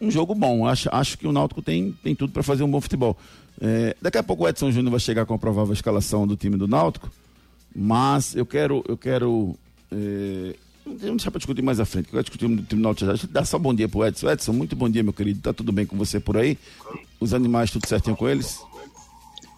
um 0.00 0.10
jogo 0.10 0.34
bom. 0.34 0.66
Acho, 0.66 0.88
acho 0.92 1.16
que 1.16 1.26
o 1.26 1.32
Náutico 1.32 1.62
tem, 1.62 1.92
tem 2.02 2.14
tudo 2.14 2.32
para 2.32 2.42
fazer 2.42 2.64
um 2.64 2.70
bom 2.70 2.80
futebol. 2.80 3.16
É, 3.60 3.96
daqui 4.02 4.18
a 4.18 4.22
pouco 4.22 4.44
o 4.44 4.48
Edson 4.48 4.70
Júnior 4.70 4.90
vai 4.90 5.00
chegar 5.00 5.24
com 5.24 5.34
a 5.34 5.38
provável 5.38 5.72
escalação 5.72 6.26
do 6.26 6.36
time 6.36 6.56
do 6.56 6.66
Náutico, 6.66 7.08
mas 7.74 8.34
eu 8.36 8.46
quero, 8.46 8.84
eu 8.88 8.96
quero 8.96 9.56
é, 9.90 10.54
não 10.86 11.16
deixar 11.16 11.30
para 11.30 11.38
discutir 11.38 11.62
mais 11.62 11.80
à 11.80 11.84
frente, 11.84 12.06
eu 12.06 12.12
quero 12.12 12.22
discutir 12.24 12.44
o 12.44 12.48
time 12.48 12.62
do 12.62 12.76
Náutico. 12.76 13.06
Deixa 13.06 13.26
eu 13.26 13.30
dar 13.30 13.44
só 13.44 13.58
bom 13.58 13.74
dia 13.74 13.88
pro 13.88 14.06
Edson. 14.06 14.30
Edson, 14.30 14.52
muito 14.52 14.76
bom 14.76 14.88
dia, 14.88 15.02
meu 15.02 15.12
querido. 15.12 15.40
Tá 15.40 15.52
tudo 15.52 15.72
bem 15.72 15.86
com 15.86 15.96
você 15.96 16.20
por 16.20 16.36
aí? 16.36 16.58
Os 17.18 17.32
animais, 17.32 17.70
tudo 17.70 17.86
certinho 17.88 18.16
com 18.16 18.28
eles? 18.28 18.60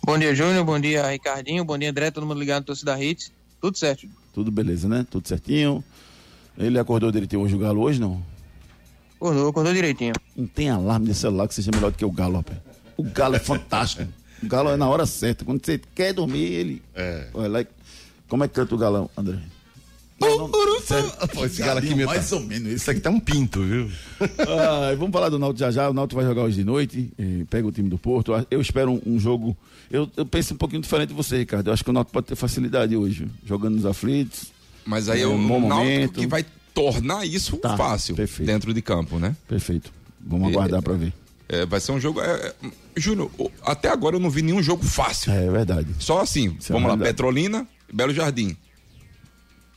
Bom 0.04 0.16
dia, 0.16 0.34
Júnior. 0.34 0.64
Bom 0.64 0.78
dia, 0.78 1.08
Ricardinho. 1.10 1.64
Bom 1.64 1.76
dia, 1.76 1.90
André. 1.90 2.12
Todo 2.12 2.24
mundo 2.24 2.38
ligado 2.38 2.60
no 2.60 2.66
Torcida 2.66 3.02
Hits. 3.02 3.32
Tudo 3.60 3.76
certo. 3.76 4.06
Tudo 4.32 4.52
beleza, 4.52 4.88
né? 4.88 5.04
Tudo 5.10 5.26
certinho. 5.26 5.82
Ele 6.56 6.78
acordou 6.78 7.10
direitinho 7.10 7.42
hoje 7.42 7.56
o 7.56 7.58
Galo 7.58 7.82
hoje, 7.82 8.00
não? 8.00 8.22
Acordou, 9.16 9.48
acordou 9.48 9.74
direitinho. 9.74 10.12
Não 10.36 10.46
tem 10.46 10.70
alarme 10.70 11.06
de 11.06 11.14
celular 11.14 11.48
que 11.48 11.54
seja 11.54 11.70
melhor 11.74 11.90
do 11.90 11.98
que 11.98 12.04
o 12.04 12.10
Galo, 12.10 12.36
rapaz. 12.36 12.58
O 12.96 13.02
Galo 13.02 13.34
é 13.34 13.38
fantástico. 13.40 14.06
O 14.42 14.46
Galo 14.46 14.70
é 14.70 14.76
na 14.76 14.88
hora 14.88 15.06
certa. 15.06 15.44
Quando 15.44 15.64
você 15.64 15.80
quer 15.94 16.12
dormir, 16.12 16.52
ele. 16.52 16.82
É. 16.94 17.28
Olha 17.34 17.48
lá. 17.48 17.66
Como 18.28 18.44
é 18.44 18.48
que 18.48 18.54
canta 18.54 18.74
o 18.74 18.78
galão, 18.78 19.10
André? 19.16 19.38
Pô, 20.18 21.44
esse 21.44 21.62
cara 21.62 21.78
aqui 21.78 21.94
mesmo. 21.94 22.06
mais 22.06 22.32
ou 22.32 22.40
menos 22.40 22.72
Isso 22.72 22.90
aqui 22.90 23.00
tá 23.00 23.10
um 23.10 23.20
pinto, 23.20 23.62
viu? 23.62 23.90
Ah, 24.38 24.94
vamos 24.96 25.12
falar 25.12 25.28
do 25.28 25.38
Náutico 25.38 25.60
já 25.60 25.70
já. 25.70 25.90
O 25.90 25.92
Náutico 25.92 26.18
vai 26.20 26.26
jogar 26.28 26.42
hoje 26.42 26.56
de 26.56 26.64
noite. 26.64 27.10
eh, 27.18 27.44
pega 27.50 27.66
o 27.68 27.72
time 27.72 27.88
do 27.90 27.98
Porto. 27.98 28.32
Eu 28.50 28.60
espero 28.60 28.92
um, 28.92 29.00
um 29.04 29.18
jogo. 29.20 29.54
Eu, 29.90 30.10
eu 30.16 30.24
penso 30.24 30.54
um 30.54 30.56
pouquinho 30.56 30.80
diferente 30.80 31.08
de 31.10 31.14
você, 31.14 31.36
Ricardo. 31.38 31.66
Eu 31.68 31.72
acho 31.74 31.84
que 31.84 31.90
o 31.90 31.92
Náutico 31.92 32.14
pode 32.14 32.26
ter 32.26 32.34
facilidade 32.36 32.96
hoje, 32.96 33.28
jogando 33.44 33.74
nos 33.76 33.84
aflitos. 33.84 34.46
Mas 34.86 35.08
aí 35.10 35.20
É 35.20 35.24
é 35.24 35.26
o 35.26 35.32
um 35.34 35.48
bom 35.48 35.60
momento. 35.60 36.14
que 36.18 36.26
vai 36.26 36.46
tornar 36.72 37.26
isso 37.26 37.56
Tá, 37.58 37.76
fácil 37.76 38.14
perfeito. 38.16 38.46
dentro 38.46 38.72
de 38.72 38.80
campo, 38.80 39.18
né? 39.18 39.36
Perfeito. 39.46 39.92
Vamos 40.20 40.48
aguardar 40.48 40.80
para 40.82 40.94
ver. 40.94 41.12
É, 41.48 41.66
vai 41.66 41.78
ser 41.78 41.92
um 41.92 42.00
jogo. 42.00 42.20
é, 42.22 42.26
é, 42.48 42.54
Júnior, 42.96 43.30
até 43.62 43.90
agora 43.90 44.16
eu 44.16 44.20
não 44.20 44.30
vi 44.30 44.40
nenhum 44.42 44.62
jogo 44.62 44.82
fácil. 44.82 45.30
É 45.30 45.48
verdade. 45.50 45.88
Só 45.98 46.20
assim, 46.22 46.56
Isso 46.58 46.72
é 46.72 46.74
vamos 46.74 46.88
lá. 46.90 46.96
Petrolina 46.96 47.66
Belo 47.92 48.12
Jardim. 48.14 48.56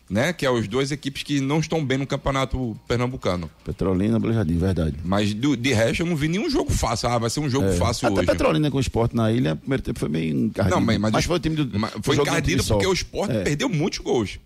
Né? 0.10 0.34
Que 0.34 0.44
é 0.44 0.50
os 0.50 0.68
dois 0.68 0.92
equipes 0.92 1.22
que 1.22 1.40
não 1.40 1.60
estão 1.60 1.86
bem 1.86 2.00
no 2.00 2.08
campeonato 2.08 2.76
pernambucano. 2.88 3.48
Petrolina, 3.64 4.20
Belo 4.20 4.34
Jardim, 4.34 4.58
verdade. 4.58 4.96
Mas 5.06 5.36
do- 5.36 5.56
de 5.56 5.72
resto 5.72 6.02
eu 6.02 6.08
não 6.08 6.16
vi 6.16 6.28
nenhum 6.28 6.50
jogo 6.50 6.72
fácil. 6.72 7.10
Ah, 7.10 7.20
vai 7.20 7.30
ser 7.30 7.40
um 7.42 7.50
jogo 7.50 7.72
fácil 7.74 8.08
É. 8.08 8.10
Até 8.10 8.20
hoje. 8.22 8.28
Petrolina 8.32 8.72
com 8.72 8.78
o 8.78 8.82
esporte 8.82 9.16
na 9.16 9.32
ilha, 9.32 9.56
primeiro 9.56 9.84
tempo 9.84 10.00
foi 10.00 10.10
meio 10.10 10.36
encardido. 10.36 10.76
Não, 10.78 10.84
mas, 10.84 10.98
mas, 11.12 11.26
foi 11.26 11.36
o 11.36 11.40
time 11.40 11.56
do. 11.58 11.80
mas 11.80 11.94
o 11.94 12.02
foi 12.02 12.16
encardido 12.16 12.64
porque 12.64 12.88
o 12.88 12.94
esporte 12.94 13.36
É. 13.36 13.44
perdeu 13.44 13.70
muitos 13.70 14.00
gols. 14.00 14.40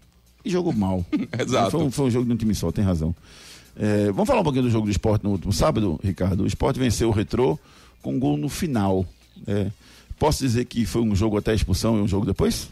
E 0.43 0.49
jogou 0.49 0.73
mal. 0.73 1.05
Exato. 1.39 1.71
Foi 1.71 1.79
um, 1.81 1.89
foi 1.89 2.05
um 2.07 2.11
jogo 2.11 2.25
de 2.25 2.33
um 2.33 2.35
time 2.35 2.53
só, 2.53 2.69
tem 2.69 2.83
razão. 2.83 3.15
É, 3.77 4.07
vamos 4.11 4.27
falar 4.27 4.41
um 4.41 4.43
pouquinho 4.43 4.65
do 4.65 4.69
jogo 4.69 4.85
do 4.87 4.91
esporte 4.91 5.23
no 5.23 5.31
último 5.31 5.53
sábado, 5.53 5.97
Ricardo. 6.03 6.43
O 6.43 6.45
esporte 6.47 6.77
venceu 6.77 7.07
o 7.07 7.11
Retrô 7.13 7.57
com 8.01 8.13
um 8.15 8.19
gol 8.19 8.35
no 8.35 8.49
final. 8.49 9.05
É, 9.47 9.67
posso 10.19 10.43
dizer 10.43 10.65
que 10.65 10.85
foi 10.85 11.01
um 11.01 11.15
jogo 11.15 11.37
até 11.37 11.51
a 11.51 11.55
expulsão 11.55 11.97
e 11.97 12.01
um 12.01 12.07
jogo 12.07 12.25
depois? 12.25 12.69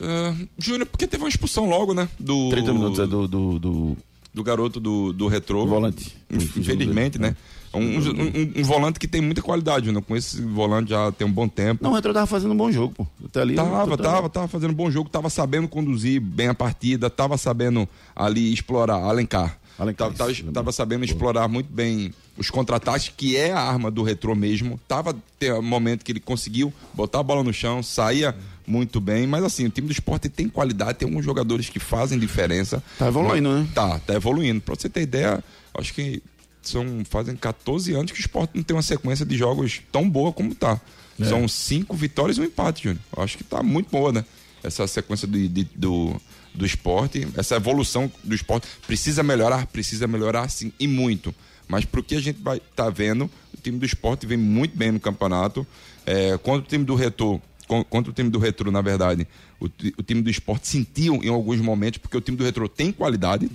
Ah, 0.00 0.34
Júnior, 0.58 0.86
porque 0.86 1.06
teve 1.06 1.22
uma 1.22 1.28
expulsão 1.28 1.68
logo, 1.68 1.92
né? 1.94 2.08
Do, 2.18 2.48
30 2.50 2.72
minutos 2.72 2.98
é 2.98 3.06
do, 3.06 3.28
do, 3.28 3.58
do, 3.58 3.96
do 4.32 4.42
garoto 4.44 4.80
do, 4.80 5.12
do 5.12 5.26
retrô. 5.28 5.66
volante. 5.66 6.16
Infelizmente, 6.30 7.18
né? 7.18 7.36
É 7.72 7.76
Um, 7.76 7.82
um- 7.82 7.98
um- 7.98 8.52
um 8.60 8.64
volante 8.64 8.98
que 8.98 9.06
tem 9.06 9.20
muita 9.20 9.40
qualidade, 9.42 9.86
Júnior. 9.86 10.02
Com 10.02 10.16
esse 10.16 10.42
volante 10.42 10.90
já 10.90 11.12
tem 11.12 11.24
um 11.26 11.30
bom 11.30 11.46
tempo. 11.46 11.84
Não, 11.84 11.92
o 11.92 11.94
Retrô 11.94 12.12
tava 12.12 12.26
fazendo 12.26 12.52
um 12.52 12.56
bom 12.56 12.72
jogo, 12.72 12.94
pô. 12.94 13.06
Até 13.24 13.42
ali. 13.42 13.54
Tava, 13.54 13.96
tava, 13.96 14.28
tava 14.28 14.48
fazendo 14.48 14.70
um 14.72 14.74
bom 14.74 14.90
jogo, 14.90 15.08
tava 15.08 15.30
sabendo 15.30 15.68
conduzir 15.68 16.20
bem 16.20 16.48
a 16.48 16.54
partida, 16.54 17.08
tava 17.08 17.38
sabendo 17.38 17.88
ali 18.16 18.52
explorar, 18.52 18.96
alencar. 18.96 19.56
Alencar, 19.78 20.08
tava, 20.08 20.18
tava, 20.18 20.32
isso, 20.32 20.44
tava 20.52 20.72
sabendo 20.72 21.04
explorar 21.04 21.46
muito 21.48 21.72
bem 21.72 22.12
os 22.36 22.50
contra-ataques, 22.50 23.12
que 23.16 23.36
é 23.36 23.52
a 23.52 23.60
arma 23.60 23.88
do 23.90 24.02
retrô 24.02 24.34
mesmo. 24.34 24.78
Tava 24.88 25.14
tem 25.38 25.52
um 25.52 25.62
momento 25.62 26.04
que 26.04 26.10
ele 26.10 26.20
conseguiu 26.20 26.72
botar 26.92 27.20
a 27.20 27.22
bola 27.22 27.44
no 27.44 27.52
chão, 27.52 27.82
saía 27.84 28.34
muito 28.70 29.00
bem, 29.00 29.26
mas 29.26 29.42
assim, 29.44 29.66
o 29.66 29.70
time 29.70 29.88
do 29.88 29.92
esporte 29.92 30.28
tem 30.28 30.48
qualidade, 30.48 30.98
tem 30.98 31.08
alguns 31.08 31.24
jogadores 31.24 31.68
que 31.68 31.78
fazem 31.80 32.18
diferença. 32.18 32.82
Tá 32.98 33.08
evoluindo, 33.08 33.48
Mas- 33.50 33.60
né? 33.66 33.68
Tá, 33.74 33.98
tá 33.98 34.14
evoluindo. 34.14 34.60
Pra 34.60 34.74
você 34.74 34.88
ter 34.88 35.02
ideia, 35.02 35.42
acho 35.74 35.92
que 35.92 36.22
são, 36.62 37.02
fazem 37.08 37.34
14 37.36 37.92
anos 37.94 38.12
que 38.12 38.18
o 38.18 38.20
esporte 38.20 38.52
não 38.54 38.62
tem 38.62 38.76
uma 38.76 38.82
sequência 38.82 39.26
de 39.26 39.36
jogos 39.36 39.80
tão 39.90 40.08
boa 40.08 40.32
como 40.32 40.54
tá. 40.54 40.80
É. 41.18 41.24
São 41.24 41.46
cinco 41.48 41.94
vitórias 41.96 42.38
e 42.38 42.40
um 42.40 42.44
empate, 42.44 42.84
Júnior. 42.84 43.02
Acho 43.18 43.36
que 43.36 43.44
tá 43.44 43.62
muito 43.62 43.90
boa, 43.90 44.12
né? 44.12 44.24
Essa 44.62 44.86
sequência 44.86 45.26
de, 45.26 45.48
de- 45.48 45.68
do, 45.74 46.18
do 46.54 46.64
esporte, 46.64 47.26
essa 47.36 47.56
evolução 47.56 48.10
do 48.22 48.34
esporte. 48.34 48.66
Precisa 48.86 49.22
melhorar, 49.22 49.66
precisa 49.66 50.06
melhorar 50.06 50.48
sim, 50.48 50.72
e 50.78 50.86
muito. 50.86 51.34
Mas 51.68 51.84
pro 51.84 52.02
que 52.02 52.14
a 52.14 52.20
gente 52.20 52.40
vai 52.42 52.60
tá 52.74 52.88
vendo, 52.90 53.24
o 53.24 53.60
time 53.62 53.78
do 53.78 53.86
esporte 53.86 54.26
vem 54.26 54.38
muito 54.38 54.76
bem 54.76 54.92
no 54.92 55.00
campeonato. 55.00 55.66
É, 56.06 56.36
contra 56.38 56.60
o 56.66 56.68
time 56.68 56.84
do 56.84 56.94
Retrô, 56.94 57.38
con- 57.38 57.49
contra 57.84 58.10
o 58.10 58.14
time 58.14 58.28
do 58.30 58.38
Retro, 58.38 58.70
na 58.70 58.80
verdade, 58.80 59.26
o, 59.60 59.66
o 59.98 60.02
time 60.02 60.20
do 60.22 60.30
esporte 60.30 60.66
sentiu 60.68 61.16
em 61.22 61.28
alguns 61.28 61.60
momentos, 61.60 61.98
porque 61.98 62.16
o 62.16 62.20
time 62.20 62.36
do 62.36 62.44
Retro 62.44 62.68
tem 62.68 62.90
qualidade, 62.92 63.50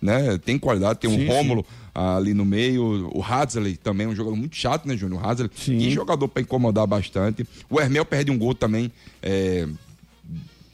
né? 0.00 0.38
Tem 0.38 0.58
qualidade, 0.58 0.98
tem 1.00 1.10
Sim, 1.10 1.24
um 1.24 1.28
Rômulo 1.28 1.66
ali 1.94 2.32
no 2.32 2.44
meio, 2.44 3.10
o 3.12 3.22
Hadley 3.22 3.76
também 3.76 4.06
é 4.06 4.10
um 4.10 4.14
jogador 4.14 4.36
muito 4.36 4.54
chato, 4.56 4.86
né, 4.86 4.96
Júnior? 4.96 5.20
O 5.20 5.26
Hadley, 5.26 5.50
Sim. 5.56 5.78
que 5.78 5.90
jogador 5.90 6.28
para 6.28 6.40
incomodar 6.42 6.86
bastante. 6.86 7.44
O 7.68 7.80
Hermel 7.80 8.04
perde 8.04 8.30
um 8.30 8.38
gol 8.38 8.54
também, 8.54 8.92
é, 9.22 9.66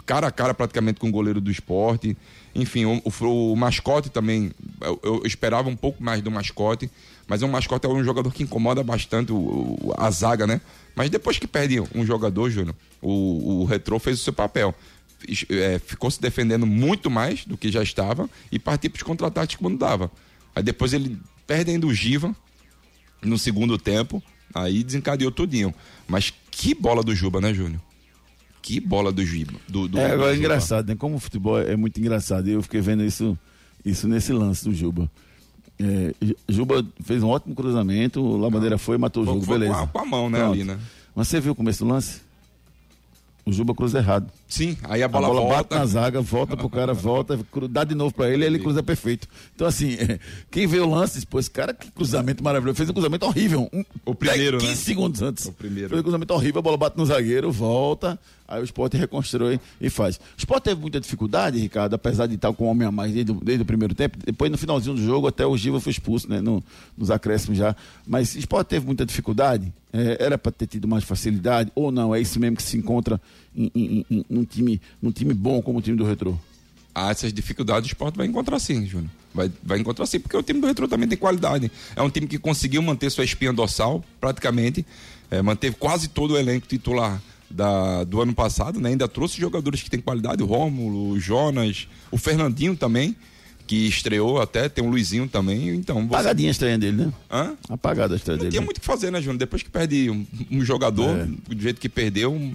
cara 0.07 0.27
a 0.27 0.31
cara 0.31 0.53
praticamente 0.55 1.01
com 1.01 1.09
o 1.09 1.11
goleiro 1.11 1.41
do 1.41 1.51
esporte. 1.51 2.17
Enfim, 2.55 2.85
o, 2.85 3.03
o- 3.05 3.53
o 3.53 3.57
mascote 3.57 4.11
também, 4.11 4.53
eu, 4.81 5.01
eu 5.03 5.23
esperava 5.25 5.69
um 5.69 5.75
pouco 5.77 6.03
mais 6.03 6.21
do 6.23 6.31
mascote, 6.31 6.91
mas 7.27 7.43
o 7.43 7.49
mascote 7.49 7.87
é 7.87 7.89
um 7.89 8.05
jogador 8.05 8.33
que 8.33 8.43
incomoda 8.43 8.83
bastante 8.83 9.33
o, 9.33 9.37
o- 9.37 9.95
a 9.97 10.11
zaga, 10.11 10.47
né? 10.47 10.61
Mas 10.95 11.11
depois 11.11 11.39
que 11.39 11.47
perde 11.47 11.81
um 11.95 12.05
jogador, 12.07 12.51
Júnior, 12.51 12.75
o, 13.01 13.63
o 13.63 13.65
Retrô 13.65 13.99
fez 13.99 14.21
o 14.21 14.23
seu 14.23 14.33
papel. 14.33 14.75
É, 15.49 15.79
ficou 15.79 16.11
se 16.11 16.21
defendendo 16.21 16.67
muito 16.67 17.11
mais 17.11 17.45
do 17.45 17.57
que 17.57 17.71
já 17.71 17.83
estava 17.83 18.29
e 18.53 18.59
partiu 18.59 18.91
para 18.91 18.99
os 18.99 19.03
contra-ataques 19.03 19.57
quando 19.57 19.79
dava. 19.79 20.11
Aí 20.55 20.63
depois 20.63 20.93
ele 20.93 21.19
perde 21.47 21.71
ainda 21.71 21.87
o 21.87 21.95
Giva 21.95 22.35
no 23.23 23.39
segundo 23.39 23.79
tempo, 23.79 24.23
aí 24.55 24.85
desencadeou 24.85 25.33
tudinho. 25.33 25.75
Mas 26.07 26.33
que 26.51 26.75
bola 26.75 27.03
do 27.03 27.15
Juba, 27.15 27.41
né, 27.41 27.55
Júnior? 27.55 27.81
Que 28.61 28.81
bola 28.81 29.13
do 29.13 29.25
Giba. 29.25 29.53
Do, 29.69 29.89
do, 29.89 29.99
É, 29.99 30.17
do 30.17 30.25
é 30.27 30.37
engraçado, 30.37 30.89
né? 30.89 30.97
Como 30.97 31.17
o 31.17 31.21
futebol 31.21 31.59
é 31.59 31.77
muito 31.77 31.99
engraçado. 32.01 32.49
Eu 32.49 32.63
fiquei 32.63 32.81
vendo 32.81 33.05
isso, 33.05 33.39
isso 33.85 34.09
nesse 34.09 34.33
lance 34.33 34.65
do 34.65 34.75
Juba. 34.75 35.11
É, 35.79 36.15
Ju- 36.23 36.37
Juba 36.49 36.87
fez 37.03 37.23
um 37.23 37.29
ótimo 37.29 37.55
cruzamento, 37.55 38.21
o 38.23 38.37
Labandeira 38.37 38.79
foi, 38.79 38.97
matou 38.99 39.23
o 39.23 39.27
jogo, 39.27 39.43
foi 39.43 39.59
beleza. 39.59 39.75
com 39.79 39.83
a- 39.83 39.87
com 39.89 39.99
a 39.99 40.05
mão, 40.07 40.31
né, 40.31 40.39
Pronto. 40.39 40.53
ali, 40.53 40.65
né? 40.65 40.79
Mas 41.15 41.29
você 41.29 41.41
viu 41.41 41.53
o 41.53 41.55
começo 41.55 41.85
do 41.85 41.91
lance? 41.91 42.23
O 43.47 43.53
Juba 43.53 43.75
cruza 43.75 43.99
errado. 43.99 44.27
Sim, 44.49 44.75
aí 44.85 45.03
a 45.03 45.05
A 45.05 45.09
bola, 45.09 45.27
bola, 45.29 45.41
bate 45.43 45.53
volta. 45.55 45.79
na 45.79 45.85
zaga, 45.85 46.23
volta 46.23 46.57
pro 46.57 46.71
cara, 46.71 46.95
volta, 46.95 47.39
dá 47.69 47.85
de 47.85 47.95
novo 47.95 48.15
pra 48.15 48.31
ele, 48.31 48.43
ele 48.43 48.59
cruza 48.59 48.83
perfeito. 48.83 49.29
Então, 49.55 49.67
assim, 49.67 49.99
quem 50.51 50.67
vê 50.67 50.79
o 50.81 50.89
lance, 50.89 51.27
pô, 51.27 51.39
esse 51.39 51.51
cara, 51.51 51.75
que 51.75 51.91
cruzamento 51.91 52.43
maravilhoso. 52.43 52.77
Fez 52.79 52.89
um 52.89 52.95
cruzamento 52.95 53.27
horrível. 53.27 53.69
Um, 53.71 53.85
O 54.07 54.15
primeiro, 54.15 54.57
15 54.57 54.71
né? 54.71 54.77
segundos 54.77 55.21
antes. 55.21 55.45
O 55.45 55.53
primeiro. 55.53 55.91
Fez 55.91 56.01
um 56.01 56.03
cruzamento 56.05 56.33
horrível, 56.33 56.61
a 56.61 56.63
bola 56.63 56.79
bate 56.79 56.97
no 56.97 57.05
zagueiro, 57.05 57.53
volta, 57.53 58.19
aí 58.47 58.61
o 58.61 58.65
Sport 58.65 58.95
reconstrói 58.95 59.59
e 59.81 59.89
faz. 59.91 60.17
O 60.17 60.21
Sport 60.39 60.63
teve 60.65 60.81
muita 60.81 61.01
dificuldade, 61.01 61.59
Ricardo, 61.59 61.95
apesar 61.95 62.27
de 62.27 62.35
estar 62.35 62.53
com 62.53 62.67
um 62.67 62.69
homem 62.69 62.87
a 62.87 62.93
mais 62.93 63.13
desde, 63.13 63.33
desde 63.33 63.63
o 63.63 63.65
primeiro 63.67 63.95
tempo. 63.95 64.19
Depois, 64.25 64.51
no 64.51 64.59
finalzinho 64.59 64.95
do 64.95 65.03
jogo, 65.03 65.27
até 65.27 65.47
o 65.47 65.57
Giva 65.57 65.81
foi 65.81 65.93
expulso, 65.93 66.29
né? 66.29 66.41
no- 66.41 66.63
nos 66.97 67.11
acréscimos 67.11 67.59
já. 67.59 67.75
Mas 68.07 68.35
o 68.35 68.39
Sport 68.39 68.67
teve 68.69 68.87
muita 68.87 69.05
dificuldade. 69.07 69.73
É, 69.93 70.17
era 70.21 70.37
para 70.37 70.51
ter 70.53 70.67
tido 70.67 70.89
mais 70.89 71.05
facilidade, 71.05 71.71
ou 71.75 71.91
não? 71.93 72.15
É 72.15 72.21
isso 72.21 72.39
mesmo 72.41 72.57
que 72.57 72.63
se 72.63 72.77
encontra 72.77 73.21
em, 73.57 73.71
em- 73.75 74.07
em- 74.11 74.25
num, 74.29 74.45
time, 74.45 74.81
num 75.01 75.11
time 75.13 75.33
bom 75.33 75.63
como 75.63 75.79
o 75.79 75.83
time 75.83 75.97
do 75.97 76.05
Retrô. 76.05 76.37
Ah, 76.95 77.11
essas 77.11 77.33
dificuldades 77.33 77.89
o 77.89 77.93
esporte 77.93 78.17
vai 78.17 78.27
encontrar 78.27 78.59
sim, 78.59 78.87
Júnior. 78.87 79.11
Vai, 79.35 79.51
vai 79.65 79.81
encontrar 79.81 80.07
sim, 80.07 80.21
porque 80.21 80.37
o 80.37 80.43
time 80.45 80.61
do 80.61 80.67
Retro 80.69 80.87
também 80.87 81.09
tem 81.09 81.19
qualidade. 81.19 81.69
É 81.97 82.03
um 82.03 82.09
time 82.09 82.27
que 82.29 82.39
conseguiu 82.39 82.81
manter 82.83 83.11
sua 83.11 83.25
espinha 83.25 83.53
dorsal, 83.53 84.05
praticamente. 84.21 84.87
É, 85.29 85.43
manteve 85.43 85.75
quase 85.77 86.07
todo 86.09 86.35
o 86.35 86.39
elenco 86.39 86.69
titular 86.69 87.21
da, 87.55 88.03
do 88.05 88.21
ano 88.21 88.35
passado, 88.35 88.81
né? 88.81 88.91
Ainda 88.91 89.07
trouxe 89.07 89.41
jogadores 89.41 89.83
que 89.83 89.89
têm 89.91 90.01
qualidade, 90.01 90.43
o 90.43 90.47
Rômulo, 90.47 91.11
o 91.11 91.21
Jonas, 91.21 91.87
o 92.11 92.19
Fernandinho 92.19 92.75
também, 92.77 93.15
que 93.67 93.87
estreou 93.87 94.41
até, 94.41 94.69
tem 94.69 94.85
o 94.85 94.89
Luizinho 94.91 95.29
também. 95.29 95.69
Então, 95.71 96.01
você... 96.07 96.15
Apagadinha 96.17 96.51
a 96.51 96.53
estreia 96.53 96.77
dele, 96.77 97.07
né? 97.07 97.13
Hã? 97.31 97.55
Apagada 97.69 98.15
a 98.15 98.17
estreia 98.17 98.37
Não 98.37 98.41
dele. 98.43 98.51
tinha 98.51 98.61
né? 98.61 98.65
muito 98.67 98.79
o 98.79 98.81
que 98.81 98.87
fazer, 98.87 99.11
né, 99.11 99.21
Júnior? 99.21 99.39
Depois 99.39 99.63
que 99.63 99.71
perde 99.71 100.11
um, 100.11 100.27
um 100.51 100.65
jogador, 100.65 101.17
É. 101.17 101.25
do 101.55 101.63
jeito 101.63 101.81
que 101.81 101.89
perdeu. 101.89 102.33
um- 102.33 102.55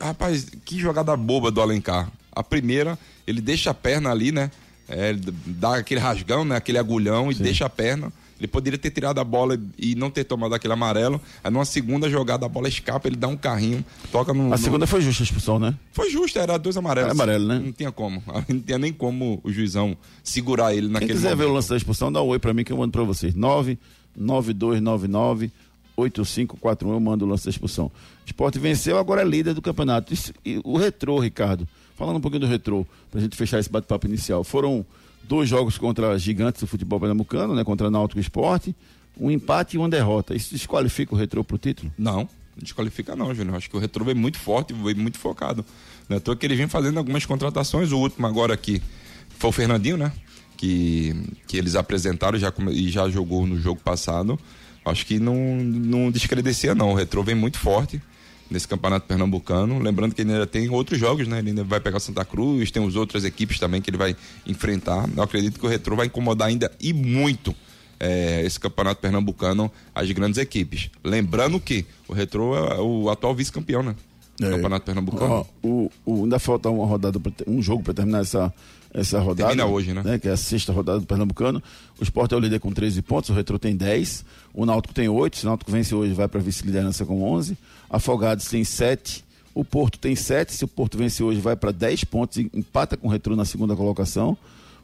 Rapaz, 0.00 0.46
que 0.64 0.78
jogada 0.78 1.16
boba 1.16 1.50
do 1.50 1.60
Alencar. 1.62 2.10
A 2.34 2.42
primeira, 2.42 2.98
ele 3.26 3.40
deixa 3.40 3.70
a 3.70 3.74
perna 3.74 4.10
ali, 4.10 4.32
né? 4.32 4.50
É, 4.88 5.14
dá 5.46 5.76
aquele 5.76 6.00
rasgão, 6.00 6.44
né? 6.44 6.56
Aquele 6.56 6.76
agulhão 6.78 7.30
e 7.30 7.34
deixa 7.34 7.64
a 7.64 7.70
perna. 7.70 8.12
Ele 8.42 8.48
poderia 8.48 8.76
ter 8.76 8.90
tirado 8.90 9.20
a 9.20 9.24
bola 9.24 9.56
e 9.78 9.94
não 9.94 10.10
ter 10.10 10.24
tomado 10.24 10.52
aquele 10.52 10.72
amarelo. 10.72 11.20
Aí 11.44 11.50
numa 11.52 11.64
segunda 11.64 12.10
jogada 12.10 12.44
a 12.44 12.48
bola 12.48 12.66
escapa, 12.66 13.06
ele 13.06 13.14
dá 13.14 13.28
um 13.28 13.36
carrinho, 13.36 13.84
toca 14.10 14.34
no. 14.34 14.46
A 14.46 14.56
no... 14.56 14.58
segunda 14.58 14.84
foi 14.84 15.00
justa 15.00 15.22
a 15.22 15.26
expulsão, 15.26 15.60
né? 15.60 15.72
Foi 15.92 16.10
justa, 16.10 16.40
era 16.40 16.58
dois 16.58 16.76
amarelos. 16.76 17.10
É 17.10 17.12
amarelo, 17.12 17.46
né? 17.46 17.60
Não 17.64 17.70
tinha 17.70 17.92
como. 17.92 18.20
Não 18.48 18.58
tinha 18.58 18.78
nem 18.78 18.92
como 18.92 19.40
o 19.44 19.52
juizão 19.52 19.96
segurar 20.24 20.72
ele 20.74 20.86
Quem 20.86 20.92
naquele 20.92 21.12
quiser 21.12 21.28
momento. 21.30 21.38
ver 21.38 21.44
o 21.50 21.54
lance 21.54 21.68
da 21.68 21.76
expulsão, 21.76 22.10
dá 22.10 22.20
um 22.20 22.26
oi 22.26 22.40
pra 22.40 22.52
mim 22.52 22.64
que 22.64 22.72
eu 22.72 22.76
mando 22.76 22.90
pra 22.90 23.04
vocês. 23.04 23.32
99299 23.34 25.52
8541 25.96 26.92
eu 26.92 27.00
mando 27.00 27.24
o 27.24 27.28
lance 27.28 27.44
da 27.44 27.50
expulsão. 27.50 27.86
O 27.86 27.92
Sport 28.26 28.56
venceu, 28.56 28.98
agora 28.98 29.22
é 29.22 29.24
líder 29.24 29.54
do 29.54 29.62
campeonato. 29.62 30.12
Isso- 30.12 30.32
e 30.44 30.60
o 30.64 30.76
retrô, 30.76 31.18
Ricardo, 31.18 31.66
falando 31.96 32.16
um 32.16 32.20
pouquinho 32.20 32.40
do 32.40 32.46
retrô, 32.46 32.86
pra 33.10 33.20
gente 33.20 33.36
fechar 33.36 33.60
esse 33.60 33.70
bate-papo 33.70 34.06
inicial. 34.06 34.42
Foram 34.42 34.84
dois 35.24 35.48
jogos 35.48 35.78
contra 35.78 36.18
gigantes 36.18 36.60
do 36.60 36.66
futebol 36.66 36.98
pernambucano, 37.00 37.54
né? 37.54 37.64
Contra 37.64 37.90
Náutico 37.90 38.20
Esporte, 38.20 38.74
um 39.18 39.30
empate 39.30 39.76
e 39.76 39.78
uma 39.78 39.88
derrota. 39.88 40.34
Isso 40.34 40.54
desqualifica 40.54 41.14
o 41.14 41.18
retrô 41.18 41.44
pro 41.44 41.58
título? 41.58 41.92
Não, 41.98 42.22
não 42.22 42.28
desqualifica 42.56 43.16
não, 43.16 43.34
Júnior. 43.34 43.56
Acho 43.56 43.70
que 43.70 43.76
o 43.76 43.80
Retro 43.80 44.04
veio 44.04 44.16
muito 44.16 44.38
forte, 44.38 44.72
veio 44.72 44.96
muito 44.96 45.18
focado. 45.18 45.64
É 46.08 46.16
à 46.16 46.20
toa 46.20 46.36
que 46.36 46.44
ele 46.44 46.56
vem 46.56 46.68
fazendo 46.68 46.98
algumas 46.98 47.24
contratações, 47.24 47.92
o 47.92 47.98
último 47.98 48.26
agora 48.26 48.52
aqui 48.52 48.82
foi 49.38 49.50
o 49.50 49.52
Fernandinho, 49.52 49.96
né? 49.96 50.12
Que, 50.56 51.16
que 51.46 51.56
eles 51.56 51.74
apresentaram 51.74 52.38
já, 52.38 52.52
e 52.70 52.88
já 52.90 53.08
jogou 53.08 53.46
no 53.46 53.58
jogo 53.58 53.80
passado. 53.80 54.38
Acho 54.84 55.06
que 55.06 55.18
não, 55.18 55.34
não 55.56 56.10
descredencia 56.10 56.74
não. 56.74 56.90
O 56.90 56.94
Retro 56.94 57.22
vem 57.22 57.34
muito 57.34 57.58
forte 57.58 58.00
nesse 58.52 58.68
campeonato 58.68 59.06
pernambucano. 59.06 59.78
Lembrando 59.78 60.14
que 60.14 60.20
ele 60.22 60.32
ainda 60.32 60.46
tem 60.46 60.68
outros 60.68 60.98
jogos, 60.98 61.26
né? 61.26 61.38
Ele 61.40 61.48
ainda 61.50 61.64
vai 61.64 61.80
pegar 61.80 61.98
Santa 61.98 62.24
Cruz, 62.24 62.70
tem 62.70 62.86
as 62.86 62.94
outras 62.94 63.24
equipes 63.24 63.58
também 63.58 63.80
que 63.80 63.90
ele 63.90 63.96
vai 63.96 64.14
enfrentar. 64.46 65.08
Eu 65.16 65.22
acredito 65.22 65.58
que 65.58 65.66
o 65.66 65.68
Retro 65.68 65.96
vai 65.96 66.06
incomodar 66.06 66.48
ainda 66.48 66.70
e 66.80 66.92
muito 66.92 67.54
é, 67.98 68.42
esse 68.44 68.60
campeonato 68.60 69.00
pernambucano 69.00 69.70
as 69.94 70.10
grandes 70.12 70.38
equipes. 70.38 70.90
Lembrando 71.02 71.58
que 71.58 71.84
o 72.06 72.12
Retro 72.12 72.54
é 72.54 72.80
o 72.80 73.08
atual 73.10 73.34
vice-campeão, 73.34 73.82
né? 73.82 73.94
Do 74.38 74.46
campeonato 74.50 74.84
pernambucano. 74.86 75.32
Ó, 75.32 75.44
o, 75.62 75.90
o- 76.04 76.22
ainda 76.24 76.38
falta 76.38 76.68
uma 76.68 76.86
rodada, 76.86 77.20
um 77.46 77.62
jogo 77.62 77.82
para 77.82 77.94
terminar 77.94 78.22
essa, 78.22 78.52
essa 78.92 79.18
rodada. 79.18 79.48
Termina 79.48 79.66
hoje, 79.66 79.94
né? 79.94 80.18
Que 80.18 80.28
é 80.28 80.32
a 80.32 80.36
sexta 80.36 80.72
rodada 80.72 81.00
do 81.00 81.06
Pernambucano. 81.06 81.62
O 81.98 82.02
Sport 82.02 82.32
é 82.32 82.36
o 82.36 82.38
líder 82.38 82.60
com 82.60 82.72
13 82.72 83.00
pontos, 83.02 83.30
o 83.30 83.32
Retro 83.32 83.58
tem 83.58 83.74
10. 83.74 84.24
O 84.52 84.66
Náutico 84.66 84.92
tem 84.92 85.08
8. 85.08 85.38
Se 85.38 85.44
o 85.44 85.48
Náutico 85.48 85.70
vence 85.70 85.94
hoje, 85.94 86.12
vai 86.12 86.28
para 86.28 86.40
vice-liderança 86.40 87.06
com 87.06 87.22
11. 87.22 87.56
Afogados 87.88 88.46
tem 88.46 88.64
7. 88.64 89.24
O 89.54 89.64
Porto 89.64 89.98
tem 89.98 90.14
7. 90.14 90.52
Se 90.52 90.64
o 90.64 90.68
Porto 90.68 90.98
vence 90.98 91.22
hoje, 91.22 91.40
vai 91.40 91.56
para 91.56 91.72
10 91.72 92.04
pontos 92.04 92.36
e 92.36 92.50
empata 92.52 92.96
com 92.96 93.08
o 93.08 93.10
Retro 93.10 93.34
na 93.34 93.44
segunda 93.44 93.74
colocação. 93.74 94.36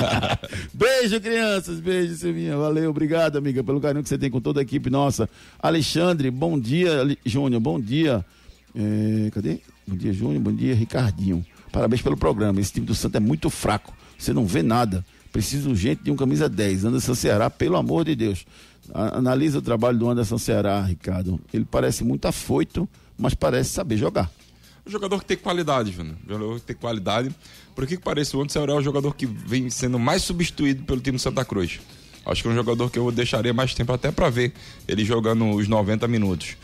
beijo, 0.74 1.22
crianças, 1.22 1.80
beijo, 1.80 2.16
Silvinha. 2.16 2.58
Valeu, 2.58 2.90
obrigado, 2.90 3.38
amiga, 3.38 3.64
pelo 3.64 3.80
carinho 3.80 4.02
que 4.02 4.10
você 4.10 4.18
tem 4.18 4.32
com 4.32 4.42
toda 4.42 4.60
a 4.60 4.64
equipe 4.64 4.90
nossa. 4.90 5.30
Alexandre, 5.60 6.32
bom 6.32 6.60
dia, 6.60 7.06
Júnior, 7.26 7.62
bom 7.62 7.80
dia. 7.80 8.26
É, 8.74 9.30
cadê? 9.32 9.60
Bom 9.88 9.96
dia, 9.96 10.14
Júnior, 10.14 10.42
bom 10.42 10.54
dia, 10.54 10.74
Ricardinho. 10.74 11.46
Parabéns 11.72 12.02
pelo 12.02 12.18
programa. 12.18 12.60
Esse 12.60 12.74
time 12.74 12.86
do 12.86 12.96
Santo 12.96 13.18
é 13.18 13.20
muito 13.20 13.50
fraco. 13.50 13.94
Você 14.18 14.34
não 14.34 14.46
vê 14.46 14.64
nada. 14.64 15.06
Precisa 15.32 15.70
urgente 15.70 16.04
de 16.04 16.10
um 16.10 16.16
camisa 16.16 16.50
10. 16.50 16.86
Anderson 16.86 17.14
Ceará, 17.14 17.50
pelo 17.50 17.76
amor 17.76 18.06
de 18.06 18.16
Deus. 18.16 18.46
Analisa 18.94 19.60
o 19.60 19.62
trabalho 19.62 19.98
do 19.98 20.10
Anderson 20.10 20.38
Ceará, 20.38 20.82
Ricardo. 20.82 21.40
Ele 21.54 21.66
parece 21.70 22.04
muito 22.04 22.26
afoito, 22.26 22.90
mas 23.18 23.34
parece 23.34 23.70
saber 23.72 23.98
jogar. 23.98 24.30
Um 24.86 24.92
jogador 24.92 25.20
que 25.20 25.26
tem 25.26 25.38
qualidade, 25.38 25.92
Júnior. 25.92 26.16
Um 26.26 26.30
jogador 26.34 26.60
que 26.60 26.66
tem 26.66 26.76
qualidade. 26.76 27.30
Por 27.76 27.86
que 27.86 27.98
que 27.98 28.04
parece 28.04 28.36
o 28.38 28.42
Anderson 28.42 28.64
é 28.66 28.74
o 28.74 28.82
jogador 28.82 29.14
que 29.16 29.26
vem 29.26 29.70
sendo 29.70 30.00
mais 30.00 30.22
substituído 30.24 30.84
pelo 30.84 31.02
time 31.02 31.20
Santa 31.20 31.44
Cruz? 31.44 31.80
Acho 32.26 32.42
que 32.42 32.48
é 32.48 32.52
um 32.52 32.56
jogador 32.56 32.90
que 32.90 32.98
eu 33.00 33.12
deixaria 33.12 33.54
mais 33.54 33.74
tempo 33.74 33.92
até 33.92 34.12
para 34.12 34.30
ver 34.30 34.54
ele 34.88 35.04
jogando 35.04 35.50
os 35.52 35.68
90 35.68 36.08
minutos. 36.08 36.56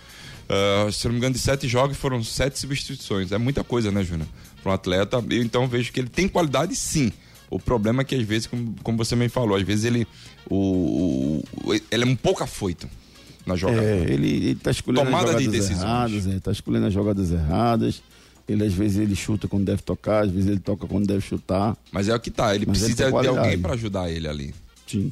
Ah, 0.50 0.90
se 0.92 1.06
não 1.06 1.14
me 1.14 1.18
engano, 1.18 1.34
de 1.34 1.40
sete 1.40 1.68
jogos 1.68 1.98
foram 1.98 2.24
sete 2.24 2.60
substituições. 2.60 3.32
É 3.32 3.38
muita 3.38 3.64
coisa, 3.64 3.92
né, 3.92 4.04
Júnior? 4.04 4.28
Para 4.62 4.72
um 4.72 4.76
atleta. 4.76 5.24
Eu 5.30 5.42
então 5.44 5.68
vejo 5.68 5.92
que 5.92 6.00
ele 6.00 6.10
tem 6.10 6.28
qualidade 6.28 6.76
sim. 6.76 7.12
O 7.50 7.60
problema 7.60 8.02
é 8.02 8.06
que 8.06 8.16
às 8.16 8.24
vezes, 8.24 8.48
como, 8.48 8.76
como 8.84 8.98
você 8.98 9.16
me 9.16 9.30
falou, 9.30 9.56
às 9.56 9.64
vezes 9.64 9.86
ele, 9.86 10.08
o, 10.50 11.44
o- 11.66 11.74
ele 11.92 12.04
é 12.04 12.08
um 12.08 12.16
pouco 12.16 12.44
afoito 12.44 12.90
na 13.46 13.56
jogada. 13.56 13.82
É, 13.84 14.00
ele, 14.12 14.28
ele 14.30 14.56
tá 14.56 14.72
escolhendo 14.72 15.06
Tomada 15.06 15.32
as 15.32 15.38
de 15.38 15.44
jogadas 15.46 15.68
decisões. 15.68 15.84
erradas, 15.84 16.28
é, 16.28 16.40
tá 16.40 16.52
escolhendo 16.52 16.86
as 16.88 16.94
jogadas 16.94 17.32
erradas. 17.32 18.02
Ele 18.48 18.66
às 18.66 18.74
vezes 18.74 18.98
ele 18.98 19.16
chuta 19.16 19.48
quando 19.48 19.64
deve 19.66 19.82
tocar, 19.82 20.26
às 20.26 20.32
vezes 20.32 20.50
ele 20.50 20.60
toca 20.60 20.86
quando 20.86 21.08
deve 21.08 21.22
chutar. 21.22 21.78
Mas 21.92 22.10
é 22.10 22.16
o 22.16 22.20
que 22.20 22.30
tá. 22.30 22.54
Ele 22.54 22.66
Mas 22.68 22.80
ele 22.84 22.94
precisa 22.94 23.12
tem 23.12 23.22
de 23.22 23.28
alguém 23.28 23.60
para 23.60 23.74
ajudar 23.74 24.10
ele 24.12 24.28
ali. 24.28 24.54
Sim. 24.86 25.12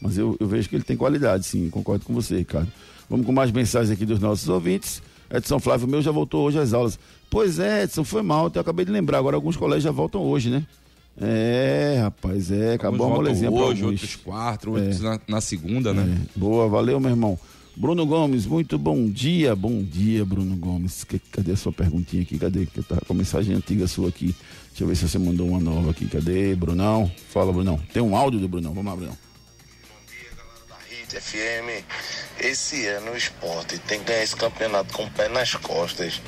Mas 0.00 0.16
eu, 0.16 0.36
eu 0.38 0.46
vejo 0.46 0.68
que 0.68 0.76
ele 0.76 0.84
tem 0.84 0.96
qualidade, 0.96 1.44
sim. 1.44 1.68
Concordo 1.70 2.04
com 2.04 2.14
você, 2.14 2.36
Ricardo. 2.36 2.70
Vamos 3.10 3.26
com 3.26 3.32
mais 3.32 3.50
mensagens 3.50 3.90
aqui 3.90 4.06
dos 4.06 4.20
nossos 4.20 4.48
ouvintes. 4.48 5.02
Edson 5.30 5.58
Flávio, 5.58 5.88
meu 5.88 6.00
já 6.00 6.10
voltou 6.12 6.46
hoje 6.46 6.58
às 6.58 6.72
aulas. 6.72 6.98
Pois 7.28 7.58
é, 7.58 7.82
Edson, 7.82 8.04
foi 8.04 8.22
mal. 8.22 8.50
Eu 8.54 8.60
acabei 8.60 8.84
de 8.84 8.92
lembrar. 8.92 9.18
Agora 9.18 9.36
alguns 9.36 9.56
colégios 9.56 9.84
já 9.84 9.90
voltam 9.90 10.22
hoje, 10.22 10.48
né? 10.48 10.64
É, 11.20 11.98
rapaz, 12.00 12.50
é. 12.52 12.74
Acabou 12.74 13.00
a 13.06 13.10
Alguns 13.10 13.16
molezinha 13.18 13.50
voltam 13.50 13.66
pra 13.66 13.72
hoje, 13.74 13.82
alguns. 13.82 14.00
outros 14.02 14.16
quatro, 14.22 14.72
outros 14.72 15.00
na, 15.00 15.20
na 15.26 15.40
segunda, 15.40 15.92
né? 15.92 16.16
É, 16.34 16.38
boa, 16.38 16.68
valeu, 16.68 17.00
meu 17.00 17.10
irmão. 17.10 17.38
Bruno 17.80 18.04
Gomes, 18.04 18.44
muito 18.44 18.76
bom 18.76 19.08
dia, 19.08 19.54
bom 19.54 19.80
dia, 19.84 20.24
Bruno 20.24 20.56
Gomes. 20.56 21.04
Que- 21.04 21.20
cadê 21.20 21.52
a 21.52 21.56
sua 21.56 21.72
perguntinha 21.72 22.22
aqui? 22.24 22.36
Cadê? 22.36 22.66
Que 22.66 22.82
tá 22.82 22.96
com 23.06 23.12
a 23.12 23.16
mensagem 23.16 23.54
antiga 23.54 23.86
sua 23.86 24.08
aqui. 24.08 24.34
Deixa 24.70 24.82
eu 24.82 24.88
ver 24.88 24.96
se 24.96 25.08
você 25.08 25.16
mandou 25.16 25.46
uma 25.46 25.60
nova 25.60 25.92
aqui. 25.92 26.08
Cadê, 26.08 26.56
Brunão? 26.56 27.08
Fala, 27.30 27.52
Brunão. 27.52 27.78
Tem 27.92 28.02
um 28.02 28.16
áudio 28.16 28.40
do 28.40 28.48
Brunão. 28.48 28.74
Vamos 28.74 28.90
lá, 28.90 28.96
Brunão. 28.96 29.16
da 30.68 30.76
Hit 30.90 31.20
FM, 31.20 31.84
esse 32.40 32.84
ano 32.88 33.12
o 33.12 33.16
esporte 33.16 33.78
tem 33.78 34.00
que 34.00 34.06
ganhar 34.06 34.24
esse 34.24 34.34
campeonato 34.34 34.92
com 34.92 35.04
o 35.04 35.10
pé 35.12 35.28
nas 35.28 35.54
costas. 35.54 36.20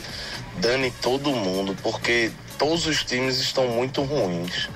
Dane 0.60 0.92
todo 1.02 1.32
mundo, 1.32 1.76
porque 1.82 2.30
todos 2.58 2.86
os 2.86 3.02
times 3.02 3.38
estão 3.40 3.66
muito 3.68 4.02
ruins. 4.02 4.68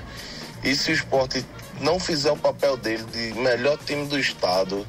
E 0.61 0.75
se 0.75 0.91
o 0.91 0.93
esporte 0.93 1.45
não 1.79 2.01
fizer 2.01 2.31
o 2.31 2.37
papel 2.37 2.75
dele 2.75 3.03
de 3.13 3.33
melhor 3.39 3.77
time 3.85 4.05
do 4.07 4.19
estado, 4.19 4.85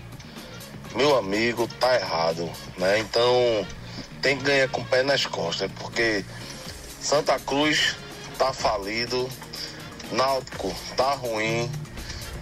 meu 0.97 1.17
amigo, 1.17 1.69
tá 1.79 1.95
errado, 1.95 2.51
né? 2.79 2.99
Então 2.99 3.67
tem 4.23 4.39
que 4.39 4.45
ganhar 4.45 4.69
com 4.69 4.81
o 4.81 4.85
pé 4.85 5.03
nas 5.03 5.27
costas, 5.27 5.71
porque 5.79 6.25
Santa 7.01 7.39
Cruz 7.39 7.95
tá 8.39 8.53
falido, 8.53 9.29
Náutico 10.11 10.75
tá 10.97 11.13
ruim, 11.15 11.71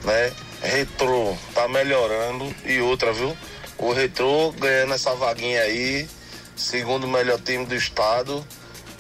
né? 0.05 0.33
Retrô 0.63 1.37
tá 1.53 1.69
melhorando 1.69 2.55
e 2.65 2.81
outra, 2.81 3.13
viu? 3.13 3.37
O 3.77 3.93
Retrô 3.93 4.53
ganhando 4.53 4.95
essa 4.95 5.15
vaguinha 5.15 5.61
aí, 5.61 6.09
segundo 6.57 7.09
melhor 7.09 7.41
time 7.41 7.67
do 7.67 7.75
estado, 7.75 8.47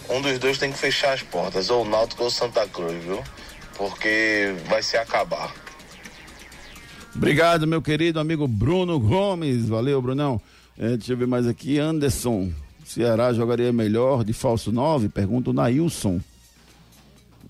um 0.08 0.20
dos 0.20 0.38
dois 0.38 0.58
tem 0.58 0.72
que 0.72 0.78
fechar 0.78 1.14
as 1.14 1.22
portas, 1.22 1.70
ou 1.70 1.84
Náutico 1.84 2.24
ou 2.24 2.30
Santa 2.30 2.66
Cruz, 2.66 3.02
viu? 3.02 3.22
Porque 3.76 4.54
vai 4.66 4.82
se 4.82 4.96
acabar. 4.96 5.63
Obrigado, 7.16 7.66
meu 7.66 7.80
querido 7.80 8.18
amigo 8.18 8.46
Bruno 8.46 8.98
Gomes. 8.98 9.68
Valeu, 9.68 10.00
Brunão. 10.02 10.40
É, 10.76 10.96
deixa 10.96 11.12
eu 11.12 11.16
ver 11.16 11.26
mais 11.26 11.46
aqui. 11.46 11.78
Anderson. 11.78 12.50
Ceará 12.84 13.32
jogaria 13.32 13.72
melhor 13.72 14.24
de 14.24 14.32
falso 14.32 14.70
9? 14.72 15.08
Pergunta 15.08 15.50
o 15.50 15.52
Nailson. 15.52 16.20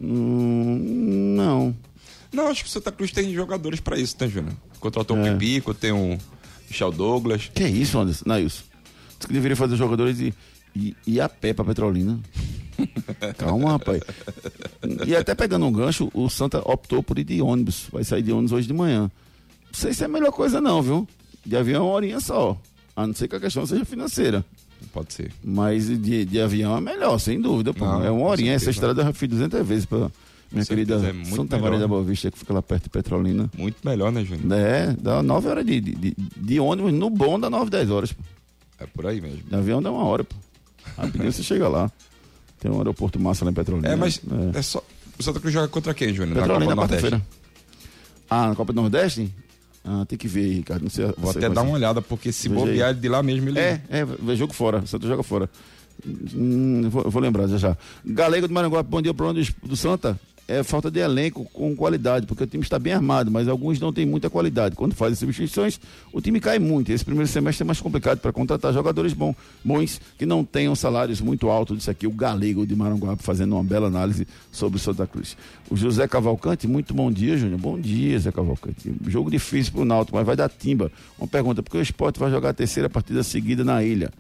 Hum, 0.01 1.35
não. 1.37 1.75
Não, 2.33 2.49
acho 2.49 2.63
que 2.65 2.69
o 2.69 2.73
Santa 2.73 2.93
Cruz 2.93 3.11
tem 3.11 3.33
jogadores 3.33 3.81
pra 3.81 3.99
isso, 3.99 4.17
né, 4.21 4.29
Júnior? 4.29 4.53
Contratou 4.81 5.17
o 5.17 5.27
É. 5.27 5.33
Pipico, 5.33 5.73
tem 5.73 5.93
o 5.93 6.19
Michel 6.69 6.93
Douglas. 6.93 7.51
Que 7.53 7.65
é 7.65 7.69
isso, 7.71 7.99
Anderson? 7.99 8.25
Nailson. 8.27 8.63
Diz 9.19 9.27
que 9.27 9.33
deveria 9.33 9.57
fazer 9.57 9.77
jogadores 9.77 10.21
e, 10.21 10.35
e, 10.77 10.95
e 11.07 11.21
a 11.21 11.29
pé 11.29 11.53
pra 11.53 11.65
Petrolina. 11.65 12.21
Calma, 13.39 13.73
rapaz. 13.73 14.03
E 15.07 15.17
até 15.17 15.35
pegando 15.35 15.65
um 15.67 15.73
gancho, 15.73 16.11
o 16.13 16.29
Santa 16.29 16.61
optou 16.69 17.03
por 17.03 17.19
ir 17.19 17.25
de 17.25 17.41
ônibus. 17.41 17.87
Vai 17.93 18.05
sair 18.05 18.23
de 18.23 18.33
ônibus 18.33 18.53
hoje 18.53 18.67
de 18.67 18.75
manhã. 18.75 19.11
Não 19.75 19.81
sei 19.81 19.93
se 19.93 20.03
é 20.05 20.07
a 20.07 20.09
melhor 20.09 20.31
coisa, 20.31 20.61
não, 20.61 20.81
viu? 20.81 21.09
De 21.45 21.57
avião 21.57 21.83
é 21.83 21.85
uma 21.87 21.95
horinha 21.95 22.21
só. 22.21 22.57
A 22.95 23.05
não 23.07 23.13
ser 23.13 23.27
que 23.27 23.35
a 23.35 23.41
questão 23.41 23.67
seja 23.67 23.85
financeira. 23.85 24.45
Pode 24.93 25.13
ser. 25.13 25.33
Mas 25.43 25.89
de, 25.89 26.25
de 26.25 26.41
avião 26.41 26.77
é 26.77 26.81
melhor, 26.81 27.19
sem 27.19 27.41
dúvida. 27.41 27.75
Pô. 27.75 27.85
Não, 27.85 28.05
é 28.05 28.11
uma 28.11 28.27
horinha. 28.29 28.53
Essa 28.53 28.71
estrada 28.71 29.01
eu 29.03 29.07
já 29.07 29.13
fiz 29.13 29.29
200 29.29 29.67
vezes 29.67 29.85
pra 29.85 30.09
minha 30.53 30.65
querida 30.65 30.95
é 30.95 31.25
Santa. 31.25 31.59
Maria 31.59 31.81
da 31.81 31.89
Boa 31.89 32.05
Vista, 32.05 32.31
que 32.31 32.39
fica 32.39 32.55
lá 32.55 32.63
perto 32.63 32.85
de 32.85 32.91
Petrolina. 32.91 33.51
Muito 33.59 33.77
melhor, 33.85 34.13
né, 34.13 34.25
Júnior? 34.25 34.53
É, 34.57 34.93
dá 34.93 35.21
9 35.25 35.49
horas 35.49 35.67
de, 35.67 35.81
de, 35.81 36.15
de- 36.17 36.61
ônibus, 36.61 36.93
no 36.93 37.11
bom 37.11 37.41
dá 37.41 37.51
9, 37.51 37.69
10 37.71 37.91
horas. 37.91 38.13
Pô. 38.13 38.23
É 38.79 38.87
por 38.87 39.07
aí 39.07 39.21
mesmo. 39.21 39.43
De 39.49 39.55
avião 39.57 39.83
dá 39.83 39.91
uma 39.91 40.05
hora, 40.05 40.23
pô. 40.23 40.37
Rapidinho 40.97 41.33
você 41.33 41.43
chega 41.43 41.67
lá. 41.69 41.91
Tem 42.61 42.71
um 42.71 42.79
aeroporto 42.79 43.19
massa 43.19 43.45
lá 43.45 43.51
em 43.51 43.55
Petrolina. 43.55 43.89
É, 43.89 43.97
mas 43.97 44.21
É. 44.55 44.59
é 44.59 44.63
só. 44.63 44.81
O 45.19 45.23
Santa 45.23 45.41
Cruz 45.41 45.53
joga 45.53 45.67
contra 45.67 45.93
quem, 45.95 46.15
Júnior? 46.15 46.37
Petrolina 46.37 46.75
Na 46.75 46.83
Copa 46.83 46.89
quarta-feira. 46.89 47.17
Nordeste. 47.17 47.45
Ah, 48.31 48.49
na 48.49 48.55
Copa 48.55 48.73
do 48.73 48.81
Nordeste? 48.81 49.31
Ah, 49.85 50.05
tem 50.07 50.17
que 50.17 50.27
ver, 50.27 50.45
aí, 50.45 50.55
Ricardo. 50.55 50.83
Não 50.83 50.91
sei, 50.91 51.07
Vou 51.19 51.31
até 51.31 51.49
dar 51.49 51.63
uma 51.63 51.75
olhada, 51.75 52.01
porque 52.01 52.33
se 52.33 52.49
Veja 52.49 52.61
aí. 52.61 52.67
bobear 52.67 52.91
ele 52.91 53.01
de 53.01 53.09
lá 53.09 53.23
mesmo, 53.23 53.51
ele. 53.51 53.59
É, 53.59 53.83
é, 53.91 54.37
jogo 54.37 54.55
fora. 54.55 54.85
Santa 54.87 55.07
joga 55.07 55.23
fora. 55.23 55.49
Hum, 56.35 56.89
vou, 56.91 57.11
vou 57.11 57.23
lembrar 57.23 57.47
já 57.47 57.59
já. 57.59 57.77
Galego 58.05 58.49
do 58.49 58.55
Maranguape, 58.55 58.89
bom 58.89 59.03
dia. 59.03 59.13
O 59.13 59.15
problema 59.15 59.45
do, 59.45 59.69
do 59.69 59.77
Santa 59.77 60.19
é 60.47 60.63
falta 60.63 60.91
de 60.91 61.01
elenco 61.01 61.45
com 61.53 61.75
qualidade, 61.75 62.27
porque 62.27 62.45
o 62.45 62.47
time 62.47 62.63
está 62.63 62.79
bem 62.79 62.93
armado, 62.93 63.31
mas 63.31 63.49
alguns 63.49 63.81
não 63.81 63.93
têm 63.93 64.05
muita 64.05 64.29
qualidade. 64.29 64.77
Quando 64.77 64.95
fazem 64.95 65.17
substituições, 65.17 65.81
o 66.13 66.21
time 66.21 66.41
cai 66.41 66.59
muito. 66.59 66.93
Esse 66.93 67.05
primeiro 67.05 67.29
semestre 67.29 67.63
é 67.63 67.67
mais 67.67 67.81
complicado 67.81 68.19
para 68.19 68.33
contratar 68.33 68.73
jogadores 68.73 69.13
bom, 69.13 69.35
bons 69.65 70.01
que 70.19 70.27
não 70.27 70.45
tenham 70.45 70.75
salários 70.75 71.21
muito 71.21 71.49
altos. 71.49 71.79
Isso 71.79 71.91
aqui, 71.91 72.07
o 72.07 72.11
Galego 72.11 72.67
de 72.67 72.77
Maranguape, 72.77 73.23
fazendo 73.23 73.55
uma 73.55 73.65
bela 73.65 73.87
análise 73.87 74.27
sobre 74.53 74.77
o 74.77 74.81
Santa 74.81 75.07
Cruz. 75.07 75.37
O 75.71 75.77
José 75.77 76.07
Cavalcante, 76.07 76.67
muito 76.67 76.93
bom 76.93 77.11
dia, 77.11 77.37
Júnior. 77.37 77.59
Bom 77.59 77.81
dia, 77.81 78.19
Zé 78.19 78.31
Cavalcante. 78.31 78.95
Jogo 79.07 79.31
difícil 79.31 79.73
pro 79.73 79.85
Náutico, 79.85 80.17
mas 80.17 80.27
vai 80.27 80.37
dar 80.37 80.51
timba. 80.51 80.93
Uma 81.19 81.27
pergunta, 81.27 81.63
por 81.63 81.71
que 81.71 81.79
o 81.79 81.83
esporte 81.83 82.19
vai 82.21 82.31
jogar 82.31 82.51
a 82.51 82.55
terceira 82.55 82.91
partida 82.91 83.23
seguida 83.23 83.65
na 83.65 83.83
ilha? 83.83 84.11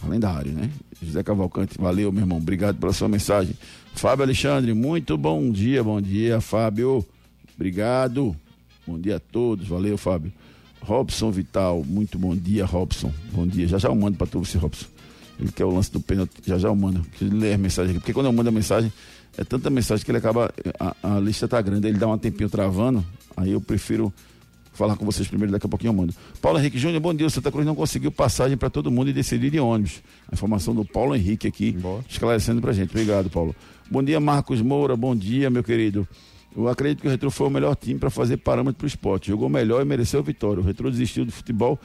Calendário, 0.00 0.52
né? 0.52 0.70
José 1.02 1.22
Cavalcante, 1.22 1.76
valeu, 1.78 2.10
meu 2.12 2.22
irmão. 2.22 2.38
Obrigado 2.38 2.78
pela 2.78 2.92
sua 2.92 3.08
mensagem. 3.08 3.54
Fábio 3.94 4.24
Alexandre, 4.24 4.72
muito 4.74 5.16
bom 5.16 5.50
dia, 5.50 5.82
bom 5.82 6.00
dia, 6.00 6.40
Fábio. 6.40 7.04
Obrigado. 7.54 8.34
Bom 8.86 8.98
dia 8.98 9.16
a 9.16 9.20
todos, 9.20 9.68
valeu, 9.68 9.96
Fábio. 9.96 10.32
Robson 10.80 11.30
Vital, 11.30 11.84
muito 11.84 12.18
bom 12.18 12.34
dia, 12.34 12.64
Robson. 12.64 13.12
Bom 13.32 13.46
dia. 13.46 13.68
Já 13.68 13.78
já 13.78 13.88
eu 13.88 13.94
mando 13.94 14.16
pra 14.16 14.26
tu, 14.26 14.42
esse 14.42 14.58
Robson. 14.58 14.86
Ele 15.38 15.52
quer 15.52 15.64
o 15.64 15.70
lance 15.70 15.92
do 15.92 16.00
pênalti, 16.00 16.32
já 16.44 16.58
já 16.58 16.68
eu 16.68 16.74
mando. 16.74 17.00
Preciso 17.00 17.34
ler 17.36 17.54
a 17.54 17.58
mensagem 17.58 17.90
aqui, 17.92 18.00
porque 18.00 18.12
quando 18.12 18.26
eu 18.26 18.32
mando 18.32 18.48
a 18.48 18.52
mensagem, 18.52 18.92
é 19.36 19.44
tanta 19.44 19.70
mensagem 19.70 20.04
que 20.04 20.10
ele 20.10 20.18
acaba. 20.18 20.52
A, 20.78 21.16
a 21.16 21.20
lista 21.20 21.46
tá 21.46 21.60
grande, 21.60 21.86
ele 21.86 21.98
dá 21.98 22.08
um 22.08 22.18
tempinho 22.18 22.50
travando, 22.50 23.04
aí 23.36 23.52
eu 23.52 23.60
prefiro 23.60 24.12
falar 24.72 24.96
com 24.96 25.04
vocês 25.04 25.28
primeiro, 25.28 25.52
daqui 25.52 25.66
a 25.66 25.68
pouquinho 25.68 25.90
eu 25.90 25.94
mando. 25.94 26.14
Paulo 26.40 26.58
Henrique 26.58 26.78
Júnior, 26.78 27.00
bom 27.00 27.14
dia. 27.14 27.26
O 27.26 27.30
Santa 27.30 27.50
Cruz 27.50 27.66
não 27.66 27.74
conseguiu 27.74 28.10
passagem 28.10 28.56
para 28.56 28.70
todo 28.70 28.90
mundo 28.90 29.10
e 29.10 29.12
decidir 29.12 29.50
de 29.50 29.60
ônibus. 29.60 30.02
A 30.30 30.34
informação 30.34 30.74
do 30.74 30.84
Paulo 30.84 31.14
Henrique 31.14 31.46
aqui, 31.46 31.76
esclarecendo 32.08 32.60
pra 32.60 32.72
gente. 32.72 32.90
Obrigado, 32.90 33.30
Paulo. 33.30 33.54
Bom 33.90 34.02
dia, 34.02 34.18
Marcos 34.18 34.60
Moura. 34.62 34.96
Bom 34.96 35.14
dia, 35.14 35.50
meu 35.50 35.62
querido. 35.62 36.08
Eu 36.54 36.68
acredito 36.68 37.00
que 37.00 37.06
o 37.06 37.10
Retro 37.10 37.30
foi 37.30 37.46
o 37.46 37.50
melhor 37.50 37.74
time 37.74 37.98
para 37.98 38.10
fazer 38.10 38.36
parâmetro 38.38 38.78
para 38.78 38.84
o 38.84 38.88
esporte. 38.88 39.28
Jogou 39.28 39.48
melhor 39.48 39.80
e 39.82 39.84
mereceu 39.84 40.20
a 40.20 40.22
vitória. 40.22 40.62
O 40.62 40.64
Retro 40.64 40.90
desistiu 40.90 41.24
do 41.24 41.32
futebol 41.32 41.78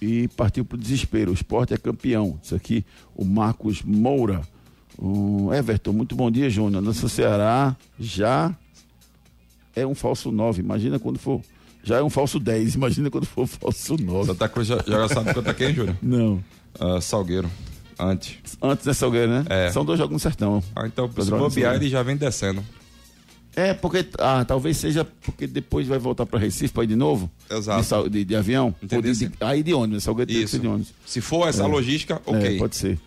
e 0.00 0.28
partiu 0.28 0.64
para 0.64 0.76
o 0.76 0.78
desespero. 0.78 1.30
O 1.30 1.34
esporte 1.34 1.74
é 1.74 1.76
campeão. 1.76 2.38
Isso 2.42 2.54
aqui, 2.54 2.84
o 3.14 3.24
Marcos 3.24 3.82
Moura. 3.82 4.40
O 4.98 5.52
Everton, 5.54 5.92
muito 5.92 6.16
bom 6.16 6.30
dia, 6.30 6.50
Júnior. 6.50 6.82
Nosso 6.82 7.08
Ceará 7.08 7.76
já 7.98 8.54
é 9.80 9.86
um 9.86 9.94
falso 9.94 10.30
9. 10.30 10.60
Imagina 10.60 10.98
quando 10.98 11.18
for. 11.18 11.40
Já 11.82 11.96
é 11.98 12.02
um 12.02 12.10
falso 12.10 12.38
10. 12.38 12.74
Imagina 12.74 13.10
quando 13.10 13.26
for 13.26 13.46
falso 13.46 13.96
9. 13.96 14.26
Santa 14.26 14.48
Cruz 14.48 14.68
já, 14.68 14.78
já 14.86 15.08
sabe 15.08 15.32
contra 15.34 15.54
quem, 15.54 15.74
Júnior? 15.74 15.96
Não. 16.02 16.42
Ah, 16.78 17.00
Salgueiro. 17.00 17.50
Antes. 17.98 18.36
Antes 18.62 18.86
é 18.86 18.92
Salgueiro, 18.94 19.30
né? 19.30 19.44
É. 19.48 19.70
São 19.70 19.84
dois 19.84 19.98
jogos 19.98 20.12
no 20.14 20.18
sertão. 20.20 20.62
Ah, 20.74 20.86
então, 20.86 21.06
se 21.08 21.14
bobear, 21.30 21.40
Salgueiro. 21.50 21.74
ele 21.74 21.88
já 21.90 22.02
vem 22.02 22.16
descendo. 22.16 22.62
É, 23.56 23.74
porque. 23.74 24.06
Ah, 24.18 24.44
talvez 24.44 24.76
seja 24.76 25.04
porque 25.04 25.46
depois 25.46 25.86
vai 25.86 25.98
voltar 25.98 26.24
para 26.24 26.38
Recife 26.38 26.72
para 26.72 26.84
ir 26.84 26.86
de 26.86 26.96
novo. 26.96 27.28
Exato. 27.50 28.04
De, 28.04 28.10
de- 28.20 28.24
de 28.24 28.36
avião. 28.36 28.66
Ou 28.68 28.74
Entendeu, 28.82 29.12
de, 29.12 29.26
de, 29.28 29.32
aí 29.40 29.62
de 29.62 29.74
ônibus. 29.74 30.04
Salgueiro 30.04 30.28
tem 30.28 30.38
que 30.38 30.44
Isso. 30.44 30.52
ser 30.52 30.60
de 30.60 30.68
ônibus. 30.68 30.92
Se 31.04 31.20
for 31.20 31.48
essa 31.48 31.64
É. 31.64 31.66
logística, 31.66 32.22
É, 32.26 32.30
ok. 32.30 32.58
pode 32.58 32.76
ser. 32.76 32.98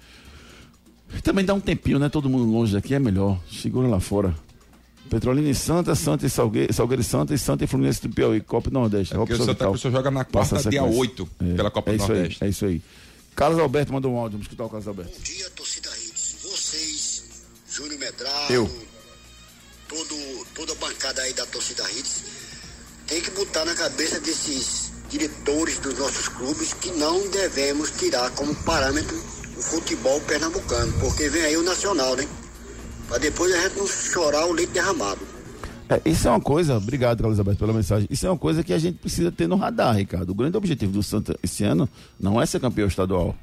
Também 1.24 1.46
dá 1.46 1.54
um 1.54 1.60
tempinho, 1.60 1.98
né? 2.00 2.10
Todo 2.10 2.30
mundo 2.30 2.44
longe 2.52 2.74
daqui 2.74 2.94
é 2.94 3.00
melhor. 3.00 3.40
Segura 3.52 3.88
lá 3.88 4.00
fora. 4.00 4.36
Petrolina 5.10 5.50
e 5.50 5.56
Santa, 5.56 5.94
Santa 5.96 6.26
e 6.26 6.30
Salgueiro, 6.30 6.74
Salgueiro 6.74 7.02
e 7.02 7.06
Santa 7.06 7.34
e 7.34 7.38
Santa 7.38 7.64
e 7.64 7.68
Fluminense 7.68 8.02
do 8.08 8.14
Piauí, 8.14 8.42
Copa 8.42 8.70
do 8.70 8.74
Nordeste. 8.74 9.14
É 9.14 9.18
porque 9.18 9.34
o 9.34 9.38
Robson 9.38 9.52
Santa. 9.52 9.66
Cruz 9.68 9.82
joga 9.82 10.10
na 10.12 10.26
quarta, 10.26 10.56
dia 10.56 10.64
sequência. 10.82 11.00
8, 11.00 11.30
É, 11.40 11.54
pela 11.56 11.70
Copa 11.72 11.92
é 11.92 11.98
do 11.98 12.00
Nordeste. 12.08 12.38
Aí, 12.44 12.48
é 12.48 12.50
isso 12.50 12.66
aí. 12.66 12.82
Carlos 13.36 13.60
Alberto 13.60 13.94
mandou 13.94 14.12
um 14.14 14.18
áudio, 14.18 14.34
vamos 14.34 14.46
escutar 14.46 14.66
o 14.66 14.70
Carlos 14.70 14.88
Alberto. 14.88 15.12
Bom 15.12 15.24
dia, 15.24 15.50
torcida 15.52 15.90
Hits. 15.90 16.36
Vocês, 16.44 17.24
Júnior 17.72 18.00
Medrado, 18.00 18.54
Eu. 18.54 18.70
todo, 19.88 20.16
toda 20.56 20.72
a 20.72 20.76
bancada 20.76 21.22
aí 21.22 21.34
da 21.34 21.46
torcida 21.48 21.84
Hits, 21.92 22.24
tem 23.08 23.22
que 23.22 23.32
botar 23.32 23.66
na 23.66 23.74
cabeça 23.76 24.20
desses 24.20 24.92
diretores 25.10 25.78
dos 25.80 25.98
nossos 25.98 26.28
clubes 26.28 26.74
que 26.74 26.92
não 26.92 27.28
devemos 27.30 27.92
tirar 27.92 28.32
como 28.32 28.54
parâmetro 28.64 29.16
o 29.58 29.62
futebol 29.62 30.20
pernambucano, 30.22 30.92
porque 31.00 31.30
vem 31.30 31.44
aí 31.44 31.58
o 31.58 31.62
nacional, 31.64 32.16
né? 32.16 32.28
Pra 33.08 33.18
depois 33.18 33.54
a 33.54 33.62
gente 33.62 33.78
não 33.78 33.88
chorar 33.88 34.46
o 34.48 34.54
leite 34.54 34.72
derramado. 34.72 35.22
É, 35.90 36.02
isso 36.10 36.28
é 36.28 36.32
uma 36.32 36.40
coisa, 36.40 36.78
obrigado, 36.78 37.20
Carlos 37.22 37.38
Alberto, 37.38 37.60
pela 37.60 37.74
mensagem. 37.74 38.08
Isso 38.10 38.26
é 38.26 38.30
uma 38.30 38.38
coisa 38.38 38.64
que 38.64 38.74
a 38.74 38.78
gente 38.80 38.98
precisa 38.98 39.32
ter 39.32 39.48
no 39.48 39.56
radar, 39.56 39.96
Ricardo. 39.96 40.30
O 40.30 40.34
grande 40.36 40.58
objetivo 40.58 40.92
do 40.94 41.04
Santa 41.04 41.38
esse 41.44 41.64
ano 41.64 41.88
não 42.20 42.42
é 42.42 42.46
ser 42.46 42.60
campeão 42.60 42.88
estadual, 42.88 43.36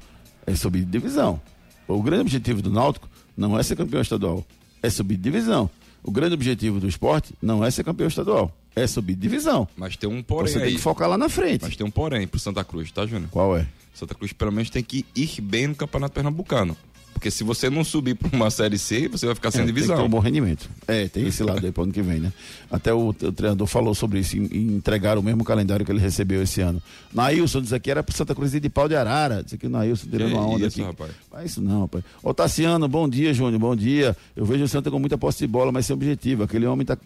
é 0.45 0.55
subir 0.55 0.79
de 0.79 0.91
divisão. 0.91 1.39
O 1.87 2.01
grande 2.01 2.21
objetivo 2.21 2.61
do 2.61 2.71
Náutico 2.71 3.07
não 3.37 3.57
é 3.57 3.63
ser 3.63 3.75
campeão 3.75 4.01
estadual, 4.01 4.45
é 4.81 4.89
subir 4.89 5.15
de 5.15 5.21
divisão. 5.21 5.69
O 6.03 6.11
grande 6.11 6.33
objetivo 6.33 6.79
do 6.79 6.87
esporte 6.87 7.33
não 7.41 7.63
é 7.63 7.69
ser 7.69 7.83
campeão 7.83 8.07
estadual, 8.07 8.51
é 8.75 8.87
subir 8.87 9.13
de 9.13 9.21
divisão. 9.21 9.67
Mas 9.77 9.95
tem 9.95 10.09
um 10.09 10.23
porém 10.23 10.51
Você 10.51 10.59
tem 10.59 10.69
aí. 10.69 10.75
que 10.75 10.81
focar 10.81 11.07
lá 11.07 11.17
na 11.17 11.29
frente. 11.29 11.61
Mas 11.61 11.75
tem 11.75 11.85
um 11.85 11.91
porém 11.91 12.27
pro 12.27 12.39
Santa 12.39 12.63
Cruz, 12.63 12.91
tá, 12.91 13.05
Júnior? 13.05 13.29
Qual 13.29 13.55
é? 13.55 13.67
Santa 13.93 14.15
Cruz 14.15 14.33
pelo 14.33 14.51
menos 14.51 14.69
tem 14.71 14.81
que 14.83 15.05
ir 15.15 15.41
bem 15.41 15.67
no 15.67 15.75
Campeonato 15.75 16.13
Pernambucano. 16.15 16.75
Porque 17.21 17.29
se 17.29 17.43
você 17.43 17.69
não 17.69 17.83
subir 17.83 18.15
para 18.15 18.35
uma 18.35 18.49
Série 18.49 18.79
C, 18.79 19.07
você 19.07 19.27
vai 19.27 19.35
ficar 19.35 19.51
sem 19.51 19.61
É, 19.61 19.65
Tem 19.65 19.71
divisão. 19.75 20.03
um 20.03 20.09
bom 20.09 20.17
rendimento. 20.17 20.67
É, 20.87 21.07
tem 21.07 21.27
esse 21.27 21.43
lado 21.43 21.63
aí 21.63 21.71
para 21.71 21.83
ano 21.83 21.93
que 21.93 22.01
vem, 22.01 22.19
né? 22.19 22.33
Até 22.71 22.91
o, 22.91 23.09
o 23.09 23.13
treinador 23.13 23.67
falou 23.67 23.93
sobre 23.93 24.17
isso, 24.21 24.35
em, 24.37 24.45
entregar 24.75 25.19
o 25.19 25.21
mesmo 25.21 25.43
calendário 25.43 25.85
que 25.85 25.91
ele 25.91 25.99
recebeu 25.99 26.41
esse 26.41 26.61
ano. 26.61 26.81
Nailson 27.13 27.61
diz 27.61 27.73
aqui, 27.73 27.91
era 27.91 28.01
pro 28.01 28.11
Santa 28.17 28.33
Cruz 28.33 28.51
de 28.53 28.69
pau 28.71 28.89
de 28.89 28.95
arara. 28.95 29.43
Diz 29.43 29.53
aqui 29.53 29.67
o 29.67 29.69
Nailson 29.69 30.07
tirando 30.09 30.31
uma 30.31 30.47
onda 30.47 30.65
isso, 30.65 30.81
aqui. 30.81 30.89
rapaz? 30.89 31.11
Mas 31.31 31.51
isso 31.51 31.61
não, 31.61 31.81
rapaz. 31.81 32.03
Ô 32.23 32.33
Tassiano, 32.33 32.87
bom 32.87 33.07
dia, 33.07 33.31
Júnior, 33.35 33.59
bom 33.59 33.75
dia. 33.75 34.17
Eu 34.35 34.43
vejo 34.43 34.63
o 34.63 34.67
Santa 34.67 34.89
com 34.89 34.97
muita 34.97 35.15
posse 35.15 35.37
de 35.41 35.47
bola, 35.47 35.71
mas 35.71 35.85
sem 35.85 35.93
objetivo. 35.93 36.41
Aquele 36.41 36.65
homem 36.65 36.87
tá. 36.87 36.97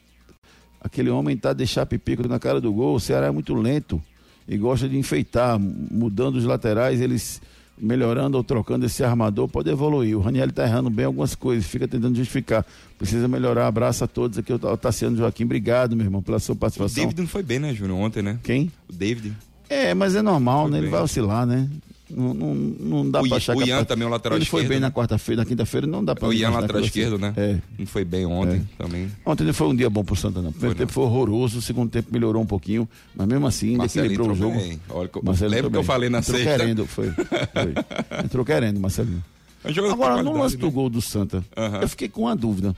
Aquele 0.80 1.10
homem 1.10 1.36
tá 1.36 1.52
deixar 1.52 1.86
pipico 1.86 2.26
na 2.26 2.40
cara 2.40 2.62
do 2.62 2.72
gol. 2.72 2.96
O 2.96 3.00
Ceará 3.02 3.28
é 3.28 3.32
muito 3.32 3.54
lento 3.54 4.02
e 4.48 4.56
gosta 4.56 4.88
de 4.88 4.98
enfeitar, 4.98 5.60
mudando 5.60 6.38
os 6.38 6.46
laterais, 6.46 7.02
eles 7.02 7.42
melhorando 7.78 8.38
ou 8.38 8.44
trocando 8.44 8.86
esse 8.86 9.04
armador, 9.04 9.48
pode 9.48 9.70
evoluir. 9.70 10.18
O 10.18 10.22
Raniel 10.22 10.52
tá 10.52 10.64
errando 10.64 10.90
bem 10.90 11.06
algumas 11.06 11.36
coisas, 11.36 11.66
fica 11.66 11.88
tentando 11.88 12.16
justificar. 12.16 12.66
Precisa 12.98 13.28
melhorar. 13.28 13.68
Abraço 13.68 14.04
a 14.04 14.08
todos 14.08 14.38
aqui. 14.38 14.54
O 14.54 14.78
Tassiano 14.78 15.18
Joaquim, 15.18 15.44
obrigado, 15.44 15.96
meu 15.96 16.06
irmão, 16.06 16.22
pela 16.22 16.40
sua 16.40 16.54
O 16.54 16.58
participação. 16.58 17.04
David 17.04 17.22
não 17.22 17.28
foi 17.28 17.44
bem, 17.44 17.60
né, 17.60 17.74
Júnior, 17.74 17.98
ontem, 18.00 18.22
né? 18.24 18.40
Quem? 18.44 18.72
O 18.90 18.94
David. 18.94 19.34
É, 19.70 19.94
mas 19.94 20.16
é 20.16 20.22
normal, 20.22 20.64
Foi 20.64 20.72
né? 20.72 20.78
Ele 20.78 20.86
bem. 20.86 20.92
vai 20.92 21.02
oscilar, 21.02 21.46
né? 21.46 21.68
Não, 22.10 22.34
não, 22.36 22.54
não 22.54 23.10
dá 23.10 23.22
Ian- 23.24 23.36
achar 23.36 23.56
o 23.58 23.64
Ian 23.64 23.84
também, 23.84 24.08
o 24.08 24.12
lateral 24.12 24.38
Ele 24.38 24.46
foi 24.46 24.62
esquerdo, 24.62 24.70
bem 24.70 24.80
né? 24.80 24.88
na 24.88 24.92
quarta-feira, 24.92 25.42
na 25.42 25.46
quinta-feira, 25.48 25.88
não 25.88 26.06
dá 26.06 26.14
pra 26.14 26.28
O 26.28 26.32
Ian 26.34 26.38
imaginar 26.50 26.62
lateral 26.62 26.82
esquerdo, 26.84 27.18
né? 27.18 27.34
É. 27.36 27.58
Não 27.80 27.86
foi 27.88 28.06
bem 28.06 28.26
ontem 28.28 28.68
também. 28.78 29.12
Ontem 29.26 29.44
não 29.44 29.54
foi 29.54 29.68
um 29.68 29.76
dia 29.76 29.90
bom 29.90 30.04
pro 30.04 30.16
Santa, 30.16 30.40
não. 30.40 30.50
O 30.50 30.54
primeiro 30.54 30.76
Foi, 30.76 30.86
tempo 30.86 30.94
foi 30.94 31.04
horroroso, 31.04 31.58
o 31.58 31.62
segundo 31.64 31.90
tempo 31.90 32.10
melhorou 32.12 32.44
um 32.44 32.46
pouquinho, 32.46 32.88
mas 33.16 33.28
mesmo 33.28 33.48
assim 33.48 33.68
ainda 33.70 33.78
Marcelinho 33.80 34.14
equilibrou 34.14 34.36
o 34.36 34.40
jogo. 34.40 34.58
bem. 34.58 34.80
Olha 34.90 35.10
lembra 35.50 35.72
que 35.72 35.78
eu 35.78 35.84
falei 35.84 36.10
na 36.10 36.20
entrou 36.20 36.38
sexta? 36.38 36.58
querendo, 36.58 36.86
foi. 36.86 37.10
foi. 37.12 38.24
Entrou 38.24 38.46
querendo, 38.46 38.80
Marcelinho. 38.80 39.24
É 39.64 39.70
Agora, 39.92 40.22
no 40.22 40.38
lance 40.38 40.56
do 40.58 40.68
né? 40.68 40.72
gol 40.72 40.90
do 40.92 41.02
Santa, 41.02 41.44
Aham. 41.58 41.80
eu 41.82 41.90
fiquei 41.90 42.08
com 42.08 42.22
uma 42.22 42.36
dúvida. 42.36 42.76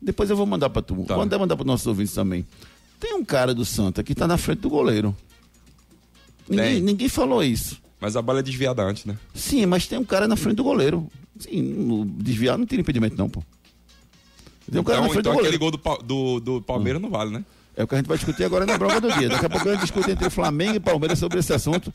Depois 0.00 0.30
eu 0.30 0.36
vou 0.36 0.46
mandar 0.46 0.70
pra 0.70 0.80
tu. 0.80 0.94
Tá. 1.06 1.14
Vou 1.16 1.26
mandar 1.38 1.54
para 1.54 1.64
nossos 1.66 1.86
ouvintes 1.86 2.14
também. 2.14 2.46
Tem 2.98 3.12
um 3.14 3.22
cara 3.22 3.52
do 3.54 3.64
Santa 3.66 4.02
que 4.02 4.14
tá 4.14 4.26
na 4.26 4.38
frente 4.38 4.60
do 4.60 4.70
goleiro. 4.70 5.14
Ninguém, 6.48 6.80
ninguém 6.80 7.08
falou 7.08 7.44
isso. 7.44 7.78
Mas 8.00 8.16
a 8.16 8.22
bola 8.22 8.38
é 8.40 8.42
desviada 8.42 8.82
antes, 8.82 9.04
né? 9.04 9.16
Sim, 9.34 9.66
mas 9.66 9.86
tem 9.86 9.98
um 9.98 10.04
cara 10.04 10.26
na 10.26 10.36
frente 10.36 10.56
do 10.56 10.64
goleiro. 10.64 11.06
Sim, 11.38 12.14
desviar 12.16 12.56
não 12.56 12.66
tem 12.66 12.80
impedimento 12.80 13.16
não, 13.16 13.28
pô. 13.28 13.42
Tem 14.70 14.80
um 14.80 14.84
cara 14.84 14.98
então, 14.98 15.08
na 15.08 15.12
frente 15.12 15.20
então 15.20 15.34
do 15.34 15.40
aquele 15.40 15.58
goleiro. 15.58 15.78
gol 15.82 15.98
do, 15.98 16.40
do, 16.40 16.40
do 16.40 16.62
Palmeiras 16.62 17.00
não 17.00 17.10
vale, 17.10 17.30
né? 17.30 17.44
É 17.80 17.82
o 17.82 17.88
que 17.88 17.94
a 17.94 17.98
gente 17.98 18.08
vai 18.08 18.18
discutir 18.18 18.44
agora 18.44 18.66
na 18.66 18.76
bronca 18.76 19.00
do 19.00 19.10
dia. 19.10 19.30
Daqui 19.30 19.46
a 19.46 19.48
pouco 19.48 19.66
a 19.66 19.72
gente 19.72 19.80
discute 19.80 20.10
entre 20.10 20.28
Flamengo 20.28 20.74
e 20.74 20.80
Palmeiras 20.80 21.18
sobre 21.18 21.38
esse 21.38 21.50
assunto. 21.50 21.90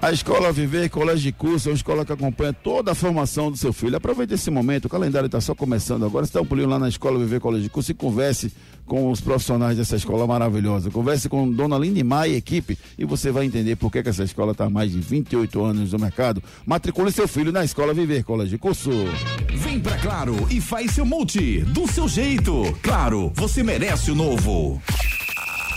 A 0.00 0.12
escola 0.12 0.52
Viver 0.52 0.88
Colégio 0.88 1.24
de 1.24 1.32
Curso 1.32 1.68
é 1.68 1.72
uma 1.72 1.76
escola 1.76 2.04
que 2.04 2.12
acompanha 2.12 2.52
toda 2.52 2.92
a 2.92 2.94
formação 2.94 3.50
do 3.50 3.56
seu 3.56 3.72
filho. 3.72 3.96
Aproveite 3.96 4.34
esse 4.34 4.50
momento, 4.50 4.84
o 4.84 4.88
calendário 4.88 5.26
está 5.26 5.40
só 5.40 5.54
começando 5.54 6.04
agora. 6.04 6.26
Você 6.26 6.32
dá 6.32 6.40
um 6.40 6.46
pulinho 6.46 6.68
lá 6.68 6.78
na 6.78 6.88
escola 6.88 7.18
Viver 7.18 7.40
Colégio 7.40 7.64
de 7.64 7.70
Curso 7.70 7.90
e 7.90 7.94
converse 7.94 8.52
com 8.86 9.10
os 9.10 9.20
profissionais 9.20 9.76
dessa 9.76 9.96
escola 9.96 10.26
maravilhosa. 10.26 10.90
Converse 10.90 11.28
com 11.28 11.50
Dona 11.50 11.78
Lindimar 11.78 12.28
e 12.28 12.36
equipe 12.36 12.78
e 12.96 13.04
você 13.04 13.30
vai 13.30 13.44
entender 13.44 13.76
por 13.76 13.90
que, 13.90 14.02
que 14.02 14.08
essa 14.08 14.22
escola 14.22 14.52
está 14.52 14.66
há 14.66 14.70
mais 14.70 14.92
de 14.92 15.00
28 15.00 15.64
anos 15.64 15.92
no 15.92 15.98
mercado. 15.98 16.42
Matricule 16.64 17.10
seu 17.10 17.26
filho 17.26 17.50
na 17.50 17.64
escola 17.64 17.92
Viver 17.92 18.22
Colégio 18.22 18.52
de 18.52 18.58
Curso. 18.58 18.90
Vem 19.54 19.80
pra 19.80 19.96
Claro 19.98 20.46
e 20.50 20.60
faz 20.60 20.92
seu 20.92 21.04
multi 21.04 21.60
do 21.60 21.88
seu 21.88 22.06
jeito. 22.06 22.62
Claro, 22.82 23.32
você 23.34 23.62
merece 23.62 24.12
o 24.12 24.14
novo. 24.14 24.80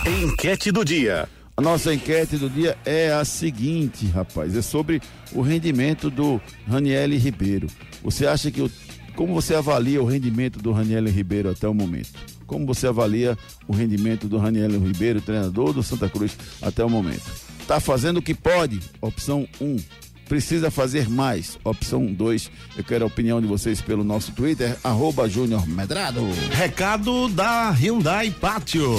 Enquete 0.06 0.70
do 0.70 0.84
dia. 0.84 1.28
A 1.60 1.62
nossa 1.62 1.92
enquete 1.92 2.38
do 2.38 2.48
dia 2.48 2.74
é 2.86 3.12
a 3.12 3.22
seguinte, 3.22 4.06
rapaz, 4.06 4.56
é 4.56 4.62
sobre 4.62 4.98
o 5.30 5.42
rendimento 5.42 6.08
do 6.08 6.40
Raniel 6.66 7.10
Ribeiro. 7.10 7.66
Você 8.02 8.26
acha 8.26 8.50
que 8.50 8.62
o, 8.62 8.70
como 9.14 9.34
você 9.34 9.54
avalia 9.54 10.00
o 10.00 10.06
rendimento 10.06 10.58
do 10.58 10.72
Raniel 10.72 11.04
Ribeiro 11.04 11.50
até 11.50 11.68
o 11.68 11.74
momento? 11.74 12.12
Como 12.46 12.64
você 12.64 12.86
avalia 12.86 13.36
o 13.68 13.74
rendimento 13.74 14.26
do 14.26 14.38
Raniel 14.38 14.70
Ribeiro, 14.70 15.20
treinador 15.20 15.74
do 15.74 15.82
Santa 15.82 16.08
Cruz 16.08 16.34
até 16.62 16.82
o 16.82 16.88
momento? 16.88 17.30
Tá 17.66 17.78
fazendo 17.78 18.20
o 18.20 18.22
que 18.22 18.32
pode? 18.32 18.80
Opção 18.98 19.46
1. 19.60 19.66
Um. 19.66 19.76
Precisa 20.30 20.70
fazer 20.70 21.10
mais? 21.10 21.58
Opção 21.64 22.06
2. 22.06 22.52
Eu 22.76 22.84
quero 22.84 23.02
a 23.02 23.08
opinião 23.08 23.40
de 23.40 23.48
vocês 23.48 23.80
pelo 23.80 24.04
nosso 24.04 24.30
Twitter, 24.30 24.76
arroba 24.84 25.28
Júnior 25.28 25.66
Medrado. 25.66 26.24
Recado 26.52 27.28
da 27.30 27.70
Hyundai 27.70 28.30
Pátio. 28.30 28.94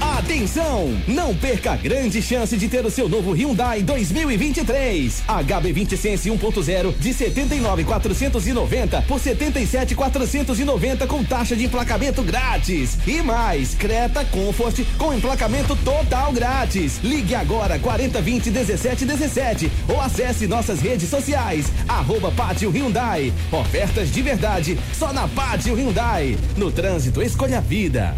Atenção! 0.00 0.90
Não 1.06 1.34
perca 1.34 1.72
a 1.72 1.76
grande 1.76 2.20
chance 2.20 2.56
de 2.56 2.68
ter 2.68 2.84
o 2.84 2.90
seu 2.90 3.08
novo 3.08 3.32
Hyundai 3.32 3.82
2023. 3.82 5.22
HB20 5.26 5.96
Sense 5.96 6.30
1.0 6.30 6.98
de 6.98 7.14
79,490 7.14 9.02
por 9.02 9.20
77,490 9.20 11.06
com 11.06 11.24
taxa 11.24 11.54
de 11.54 11.64
emplacamento 11.64 12.22
grátis. 12.22 12.98
E 13.06 13.22
mais, 13.22 13.74
Creta 13.74 14.24
Comfort 14.24 14.84
com 14.98 15.14
emplacamento 15.14 15.76
total 15.76 16.32
grátis. 16.32 16.98
Ligue 17.02 17.34
agora 17.34 17.78
4020 17.78 18.50
1717 18.50 19.70
ou 19.88 20.00
acesse 20.00 20.46
nossas 20.64 20.80
redes 20.80 21.10
sociais. 21.10 21.70
Arroba 21.86 22.30
Pátio 22.32 22.70
Hyundai. 22.70 23.32
Ofertas 23.52 24.10
de 24.10 24.22
verdade 24.22 24.78
só 24.94 25.12
na 25.12 25.28
Pátio 25.28 25.74
Hyundai. 25.74 26.38
No 26.56 26.72
trânsito, 26.72 27.20
escolha 27.22 27.58
a 27.58 27.60
vida. 27.60 28.16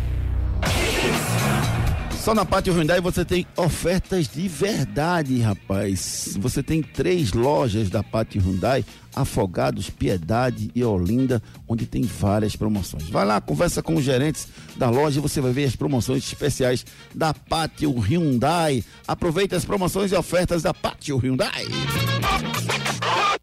Só 2.13 2.35
na 2.35 2.45
Pátio 2.45 2.73
Hyundai 2.73 3.01
você 3.01 3.25
tem 3.25 3.47
ofertas 3.57 4.29
de 4.29 4.47
verdade, 4.47 5.41
rapaz. 5.41 6.37
Você 6.41 6.63
tem 6.63 6.83
três 6.83 7.33
lojas 7.33 7.91
da 7.91 8.03
Pátio 8.03 8.41
Hyundai, 8.41 8.85
Afogados, 9.17 9.89
Piedade 9.89 10.71
e 10.75 10.85
Olinda, 10.85 11.43
onde 11.67 11.87
tem 11.87 12.03
várias 12.03 12.55
promoções. 12.55 13.09
Vai 13.09 13.25
lá, 13.25 13.41
conversa 13.41 13.83
com 13.83 13.97
os 13.97 14.05
gerentes 14.05 14.47
da 14.77 14.91
loja 14.91 15.19
e 15.19 15.23
você 15.23 15.41
vai 15.41 15.53
ver 15.53 15.65
as 15.65 15.75
promoções 15.75 16.23
especiais 16.23 16.85
da 17.15 17.33
Pátio 17.33 17.91
Hyundai. 17.99 18.85
Aproveite 19.09 19.55
as 19.55 19.65
promoções 19.65 20.13
e 20.13 20.15
ofertas 20.15 20.63
da 20.63 20.75
Pátio 20.75 21.17
Hyundai. 21.17 21.65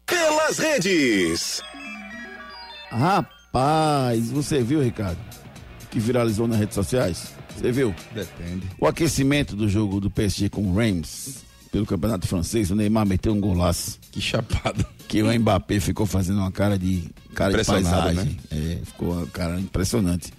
Pelas 0.06 0.58
redes. 0.58 1.60
Rapaz, 2.90 4.30
você 4.30 4.62
viu, 4.62 4.80
Ricardo, 4.80 5.18
que 5.90 5.98
viralizou 5.98 6.46
nas 6.46 6.60
redes 6.60 6.76
sociais? 6.76 7.34
Você 7.56 7.72
viu? 7.72 7.94
Depende. 8.12 8.68
O 8.78 8.86
aquecimento 8.86 9.56
do 9.56 9.68
jogo 9.68 10.00
do 10.00 10.10
PSG 10.10 10.48
com 10.48 10.62
o 10.62 10.74
Reims 10.76 11.43
pelo 11.74 11.86
Campeonato 11.86 12.28
Francês, 12.28 12.70
o 12.70 12.76
Neymar 12.76 13.04
meteu 13.04 13.32
um 13.32 13.40
golaço. 13.40 13.98
Que 14.12 14.20
chapado. 14.20 14.86
Que 15.08 15.24
o 15.24 15.40
Mbappé 15.40 15.80
ficou 15.80 16.06
fazendo 16.06 16.38
uma 16.38 16.52
cara 16.52 16.78
de 16.78 17.02
cara 17.34 17.58
de 17.58 17.64
paisagem. 17.64 18.38
É, 18.48 18.78
ficou 18.84 19.12
uma 19.12 19.26
cara 19.26 19.58
impressionante. 19.58 20.32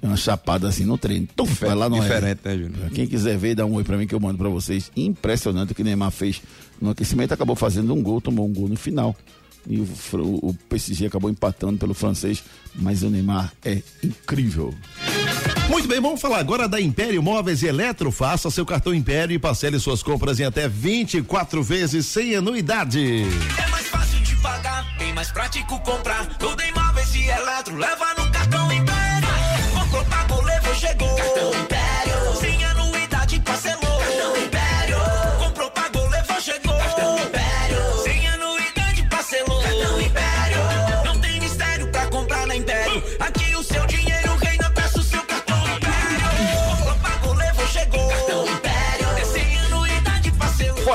Uma 0.00 0.16
chapada 0.16 0.68
assim 0.68 0.84
no 0.84 0.96
treino. 0.96 1.26
Tuf, 1.34 1.64
vai 1.64 1.74
lá 1.74 1.88
no 1.88 2.00
Diferente, 2.00 2.40
né, 2.44 2.56
Júnior? 2.56 2.90
Quem 2.90 3.08
quiser 3.08 3.36
ver, 3.36 3.56
dá 3.56 3.66
um 3.66 3.74
oi 3.74 3.82
pra 3.82 3.96
mim 3.96 4.06
que 4.06 4.14
eu 4.14 4.20
mando 4.20 4.38
pra 4.38 4.48
vocês. 4.48 4.92
Impressionante 4.96 5.72
o 5.72 5.74
que 5.74 5.82
o 5.82 5.84
Neymar 5.84 6.12
fez 6.12 6.40
no 6.80 6.90
aquecimento. 6.90 7.34
Acabou 7.34 7.56
fazendo 7.56 7.92
um 7.92 8.00
gol, 8.00 8.20
tomou 8.20 8.46
um 8.46 8.52
gol 8.52 8.68
no 8.68 8.76
final. 8.76 9.16
E 9.68 9.80
o, 9.80 9.88
o 10.14 10.54
PSG 10.68 11.06
acabou 11.06 11.28
empatando 11.28 11.76
pelo 11.76 11.92
francês. 11.92 12.44
Mas 12.76 13.02
o 13.02 13.10
Neymar 13.10 13.52
é 13.64 13.82
incrível. 14.04 14.72
Muito 15.68 15.86
bem, 15.86 16.00
vamos 16.00 16.20
falar 16.20 16.38
agora 16.38 16.66
da 16.66 16.80
Império 16.80 17.22
Móveis 17.22 17.62
e 17.62 17.66
Eletro. 17.66 18.10
Faça 18.10 18.50
seu 18.50 18.64
cartão 18.64 18.94
Império 18.94 19.34
e 19.34 19.38
parcele 19.38 19.78
suas 19.78 20.02
compras 20.02 20.40
em 20.40 20.44
até 20.44 20.66
24 20.66 21.62
vezes 21.62 22.06
sem 22.06 22.34
anuidade. 22.34 23.24
É 23.62 23.68
mais 23.68 23.86
fácil 23.86 24.18
de 24.20 24.34
pagar, 24.36 24.86
bem 24.98 25.12
mais 25.12 25.30
prático 25.30 25.78
comprar. 25.80 26.26
Tudo 26.38 26.60
em 26.62 26.72
móveis 26.72 27.14
e 27.14 27.28
eletro, 27.28 27.76
leva 27.76 28.14
no 28.18 28.30
cartão 28.32 28.72
Império. 28.72 29.28
Comprou, 29.78 30.04
pagou, 30.06 30.42
levou, 30.42 30.74
chegou. 30.74 31.14
Cartão 31.16 31.50
Império. 31.50 31.77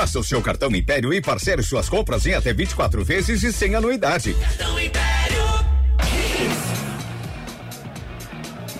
Faça 0.04 0.18
o 0.18 0.24
seu 0.24 0.42
cartão 0.42 0.68
Império 0.68 1.14
e 1.14 1.22
parcele 1.22 1.62
suas 1.62 1.88
compras 1.88 2.26
em 2.26 2.34
até 2.34 2.52
24 2.52 3.02
vezes 3.02 3.42
e 3.42 3.50
sem 3.50 3.74
anuidade. 3.74 4.34
Cartão 4.34 4.78
Império. 4.78 5.44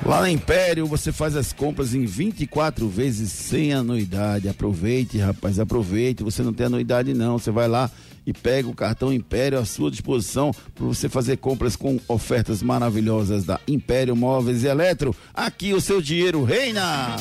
Lá 0.04 0.20
na 0.20 0.30
Império 0.30 0.86
você 0.86 1.10
faz 1.10 1.34
as 1.34 1.50
compras 1.50 1.94
em 1.94 2.04
24 2.04 2.86
vezes 2.90 3.32
sem 3.32 3.72
anuidade. 3.72 4.50
Aproveite, 4.50 5.16
rapaz, 5.16 5.58
aproveite. 5.58 6.22
Você 6.22 6.42
não 6.42 6.52
tem 6.52 6.66
anuidade 6.66 7.14
não. 7.14 7.38
Você 7.38 7.50
vai 7.50 7.68
lá 7.68 7.90
e 8.26 8.34
pega 8.34 8.68
o 8.68 8.74
cartão 8.74 9.10
Império 9.10 9.58
à 9.58 9.64
sua 9.64 9.90
disposição 9.90 10.54
para 10.74 10.84
você 10.84 11.08
fazer 11.08 11.38
compras 11.38 11.74
com 11.74 11.98
ofertas 12.06 12.62
maravilhosas 12.62 13.44
da 13.44 13.58
Império 13.66 14.14
Móveis 14.14 14.62
e 14.62 14.66
Eletro. 14.66 15.16
Aqui 15.32 15.72
o 15.72 15.80
seu 15.80 16.02
dinheiro 16.02 16.44
reina. 16.44 17.16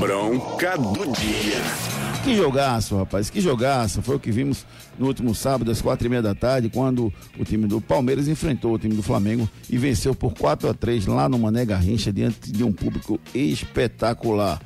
Bronca 0.00 0.76
do 0.76 1.12
dia. 1.12 2.03
Que 2.24 2.34
jogaço, 2.34 2.96
rapaz, 2.96 3.28
que 3.28 3.38
jogaço. 3.38 4.00
Foi 4.00 4.16
o 4.16 4.18
que 4.18 4.32
vimos 4.32 4.64
no 4.98 5.08
último 5.08 5.34
sábado, 5.34 5.70
às 5.70 5.82
quatro 5.82 6.06
e 6.06 6.08
meia 6.08 6.22
da 6.22 6.34
tarde, 6.34 6.70
quando 6.70 7.12
o 7.38 7.44
time 7.44 7.66
do 7.66 7.82
Palmeiras 7.82 8.28
enfrentou 8.28 8.72
o 8.72 8.78
time 8.78 8.94
do 8.94 9.02
Flamengo 9.02 9.46
e 9.68 9.76
venceu 9.76 10.14
por 10.14 10.32
4 10.32 10.70
a 10.70 10.72
3 10.72 11.04
lá 11.04 11.28
no 11.28 11.38
Mané 11.38 11.66
Garrincha, 11.66 12.10
diante 12.10 12.50
de 12.50 12.64
um 12.64 12.72
público 12.72 13.20
espetacular. 13.34 14.58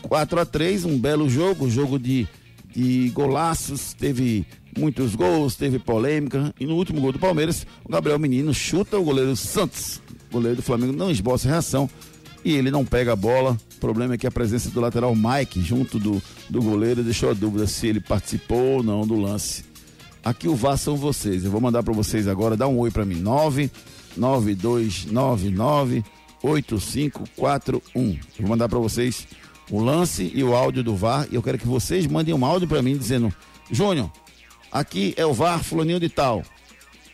4 0.00 0.40
a 0.40 0.46
3 0.46 0.86
um 0.86 0.98
belo 0.98 1.28
jogo, 1.28 1.68
jogo 1.68 1.98
de, 1.98 2.26
de 2.74 3.10
golaços, 3.10 3.92
teve 3.92 4.46
muitos 4.74 5.14
gols, 5.14 5.54
teve 5.54 5.78
polêmica. 5.78 6.54
E 6.58 6.64
no 6.64 6.76
último 6.76 7.02
gol 7.02 7.12
do 7.12 7.18
Palmeiras, 7.18 7.66
o 7.84 7.92
Gabriel 7.92 8.18
Menino 8.18 8.54
chuta 8.54 8.98
o 8.98 9.04
goleiro 9.04 9.36
Santos. 9.36 10.00
O 10.30 10.32
goleiro 10.32 10.56
do 10.56 10.62
Flamengo 10.62 10.94
não 10.94 11.10
esboça 11.10 11.46
reação 11.46 11.90
e 12.42 12.54
ele 12.54 12.70
não 12.70 12.86
pega 12.86 13.12
a 13.12 13.16
bola. 13.16 13.54
O 13.76 13.80
problema 13.80 14.14
é 14.14 14.18
que 14.18 14.26
a 14.26 14.30
presença 14.30 14.70
do 14.70 14.80
lateral 14.80 15.14
Mike 15.14 15.60
junto 15.60 15.98
do, 15.98 16.22
do 16.48 16.62
goleiro 16.62 17.04
deixou 17.04 17.28
a 17.30 17.34
dúvida 17.34 17.66
se 17.66 17.86
ele 17.86 18.00
participou 18.00 18.76
ou 18.76 18.82
não 18.82 19.06
do 19.06 19.14
lance. 19.14 19.66
Aqui 20.24 20.48
o 20.48 20.56
VAR 20.56 20.78
são 20.78 20.96
vocês. 20.96 21.44
Eu 21.44 21.50
vou 21.50 21.60
mandar 21.60 21.82
para 21.82 21.92
vocês 21.92 22.26
agora. 22.26 22.56
Dá 22.56 22.66
um 22.66 22.78
oi 22.78 22.90
para 22.90 23.04
mim. 23.04 23.20
99299 23.20 26.02
8541. 26.42 28.10
Eu 28.10 28.18
vou 28.40 28.48
mandar 28.48 28.66
para 28.68 28.78
vocês 28.78 29.28
o 29.70 29.78
lance 29.78 30.32
e 30.34 30.42
o 30.42 30.54
áudio 30.54 30.82
do 30.82 30.96
VAR. 30.96 31.28
E 31.30 31.34
eu 31.34 31.42
quero 31.42 31.58
que 31.58 31.68
vocês 31.68 32.06
mandem 32.06 32.34
um 32.34 32.42
áudio 32.44 32.66
para 32.66 32.82
mim 32.82 32.96
dizendo: 32.96 33.32
Júnior, 33.70 34.10
aqui 34.72 35.12
é 35.16 35.26
o 35.26 35.34
VAR 35.34 35.62
Fulaninho 35.62 36.00
de 36.00 36.08
Tal. 36.08 36.42